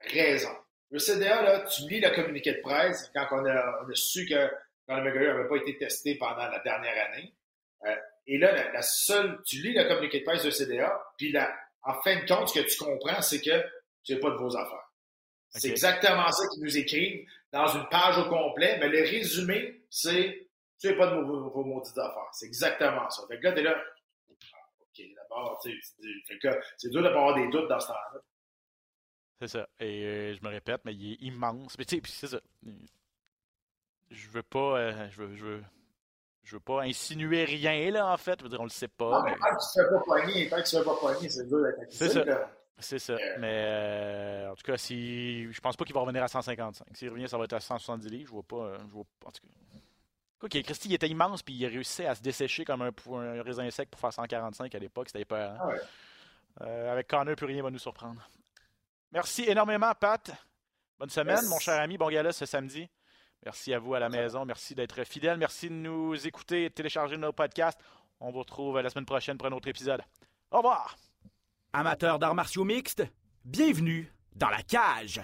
raison. 0.00 0.50
Le 0.90 0.98
CDA, 0.98 1.42
là, 1.42 1.60
tu 1.60 1.82
lis 1.82 2.00
le 2.00 2.10
communiqué 2.10 2.54
de 2.54 2.60
presse 2.60 3.08
quand 3.14 3.28
on 3.30 3.46
a, 3.46 3.82
on 3.84 3.88
a 3.88 3.94
su 3.94 4.26
que 4.26 4.50
Conor 4.88 5.04
McGregor 5.04 5.34
n'avait 5.34 5.48
pas 5.48 5.56
été 5.58 5.78
testé 5.78 6.16
pendant 6.16 6.48
la 6.48 6.58
dernière 6.58 7.06
année. 7.06 7.32
Euh, 7.86 7.94
et 8.26 8.38
là, 8.38 8.50
la, 8.50 8.72
la, 8.72 8.82
seule, 8.82 9.40
tu 9.46 9.62
lis 9.62 9.74
le 9.74 9.84
communiqué 9.84 10.20
de 10.20 10.24
presse 10.24 10.42
de 10.42 10.50
CDA, 10.50 11.00
puis 11.16 11.30
la, 11.30 11.56
en 11.84 12.02
fin 12.02 12.20
de 12.20 12.26
compte, 12.26 12.48
ce 12.48 12.58
que 12.58 12.66
tu 12.66 12.76
comprends, 12.76 13.22
c'est 13.22 13.40
que 13.40 13.64
tu 14.02 14.14
n'as 14.14 14.20
pas 14.20 14.30
de 14.30 14.36
vos 14.36 14.56
affaires. 14.56 14.90
Okay. 15.52 15.60
C'est 15.60 15.70
exactement 15.70 16.32
ça 16.32 16.48
qu'ils 16.52 16.64
nous 16.64 16.76
écrivent 16.76 17.28
dans 17.52 17.68
une 17.68 17.88
page 17.90 18.18
au 18.18 18.28
complet, 18.28 18.76
mais 18.80 18.88
le 18.88 19.02
résumé, 19.02 19.84
c'est 19.88 20.48
tu 20.80 20.88
n'as 20.88 20.96
pas 20.96 21.06
de 21.06 21.20
vos, 21.20 21.48
vos 21.48 21.64
maudites 21.64 21.96
affaires. 21.96 22.28
C'est 22.32 22.46
exactement 22.46 23.08
ça. 23.08 23.22
Fait 23.28 23.38
que 23.38 23.44
là, 23.44 23.52
t'es 23.52 23.62
là, 23.62 23.80
OK, 24.96 25.04
d'abord, 25.16 25.58
tu 25.62 25.70
sais, 25.70 25.94
c'est 26.76 26.90
dur 26.90 27.02
de 27.02 27.08
pas 27.08 27.18
avoir 27.18 27.34
des 27.34 27.48
doutes 27.48 27.68
dans 27.68 27.80
ce 27.80 27.88
temps-là. 27.88 28.20
C'est 29.40 29.48
ça. 29.48 29.68
Et 29.80 30.04
euh, 30.04 30.34
je 30.34 30.42
me 30.42 30.48
répète, 30.48 30.80
mais 30.84 30.94
il 30.94 31.12
est 31.12 31.22
immense. 31.22 31.76
Mais 31.78 31.84
tu 31.84 31.96
sais, 31.96 32.02
c'est 32.04 32.26
ça. 32.28 32.40
Je 34.10 34.28
veux 34.28 34.42
pas. 34.42 34.78
Euh, 34.78 35.08
je 35.10 35.22
veux, 35.22 35.34
je 35.34 35.44
veux 35.44 35.64
je 36.44 36.56
veux 36.56 36.60
pas 36.60 36.82
insinuer 36.82 37.44
rien, 37.44 37.90
là, 37.90 38.12
en 38.12 38.16
fait. 38.16 38.38
Je 38.38 38.44
veux 38.44 38.50
dire, 38.50 38.60
on 38.60 38.64
le 38.64 38.70
sait 38.70 38.88
pas. 38.88 39.10
Non, 39.10 39.22
mais 39.24 39.34
tant 39.36 39.56
que 39.56 39.72
tu 39.72 39.78
ne 39.78 39.84
fais 39.84 39.90
pas 39.90 40.00
poigner, 40.00 40.48
tant 40.48 40.56
que 40.56 40.68
tu 40.68 40.76
ne 40.76 40.80
fais 40.80 40.86
pas 40.86 40.96
poigner, 40.96 41.28
c'est 41.28 41.48
dur 41.48 41.62
d'être 41.62 41.90
C'est 41.90 42.08
ça. 42.10 42.24
C'est 42.78 42.98
ça. 42.98 43.12
Euh... 43.14 43.36
Mais 43.38 43.64
euh, 43.66 44.50
en 44.50 44.54
tout 44.54 44.64
cas, 44.64 44.76
si 44.76 45.50
je 45.50 45.60
pense 45.60 45.76
pas 45.76 45.84
qu'il 45.84 45.94
va 45.94 46.00
revenir 46.00 46.22
à 46.22 46.28
155. 46.28 46.86
S'il 46.92 47.08
revient, 47.08 47.28
ça 47.28 47.38
va 47.38 47.44
être 47.44 47.54
à 47.54 47.60
170 47.60 48.08
livres. 48.08 48.26
Je 48.26 48.32
vois 48.32 48.42
pas. 48.42 48.78
Je 48.86 48.92
vois 48.92 49.04
pas 49.20 49.28
en 49.28 49.32
tout 49.32 49.40
cas. 49.42 49.78
Ok, 50.44 50.60
Christy, 50.62 50.90
il 50.90 50.94
était 50.94 51.08
immense, 51.08 51.42
puis 51.42 51.54
il 51.54 51.66
réussissait 51.66 52.04
à 52.04 52.14
se 52.14 52.20
dessécher 52.20 52.66
comme 52.66 52.82
un, 52.82 52.90
un 52.90 53.42
raisin 53.42 53.70
sec 53.70 53.88
pour 53.90 53.98
faire 53.98 54.12
145 54.12 54.74
à 54.74 54.78
l'époque. 54.78 55.08
C'était 55.08 55.24
peur. 55.24 55.52
Hein? 55.52 55.58
Ah 55.58 55.66
ouais. 55.68 55.80
euh, 56.60 56.92
avec 56.92 57.08
Connor, 57.08 57.34
plus 57.34 57.46
rien 57.46 57.62
va 57.62 57.70
nous 57.70 57.78
surprendre. 57.78 58.20
Merci 59.10 59.44
énormément, 59.44 59.90
Pat. 59.98 60.30
Bonne 60.98 61.08
semaine, 61.08 61.38
yes. 61.40 61.48
mon 61.48 61.58
cher 61.58 61.80
ami. 61.80 61.96
Bon 61.96 62.10
gala 62.10 62.30
ce 62.30 62.44
samedi. 62.44 62.86
Merci 63.42 63.72
à 63.72 63.78
vous 63.78 63.94
à 63.94 64.00
la 64.00 64.10
maison. 64.10 64.44
Merci 64.44 64.74
d'être 64.74 65.02
fidèle. 65.04 65.38
Merci 65.38 65.70
de 65.70 65.74
nous 65.74 66.26
écouter 66.26 66.64
et 66.64 66.68
de 66.68 66.74
télécharger 66.74 67.16
nos 67.16 67.32
podcasts. 67.32 67.80
On 68.20 68.30
vous 68.30 68.40
retrouve 68.40 68.78
la 68.80 68.90
semaine 68.90 69.06
prochaine 69.06 69.38
pour 69.38 69.46
un 69.46 69.52
autre 69.52 69.68
épisode. 69.68 70.02
Au 70.50 70.58
revoir. 70.58 70.96
Amateurs 71.72 72.18
d'arts 72.18 72.34
martiaux 72.34 72.64
mixtes, 72.64 73.02
bienvenue 73.44 74.12
dans 74.36 74.50
la 74.50 74.62
cage. 74.62 75.22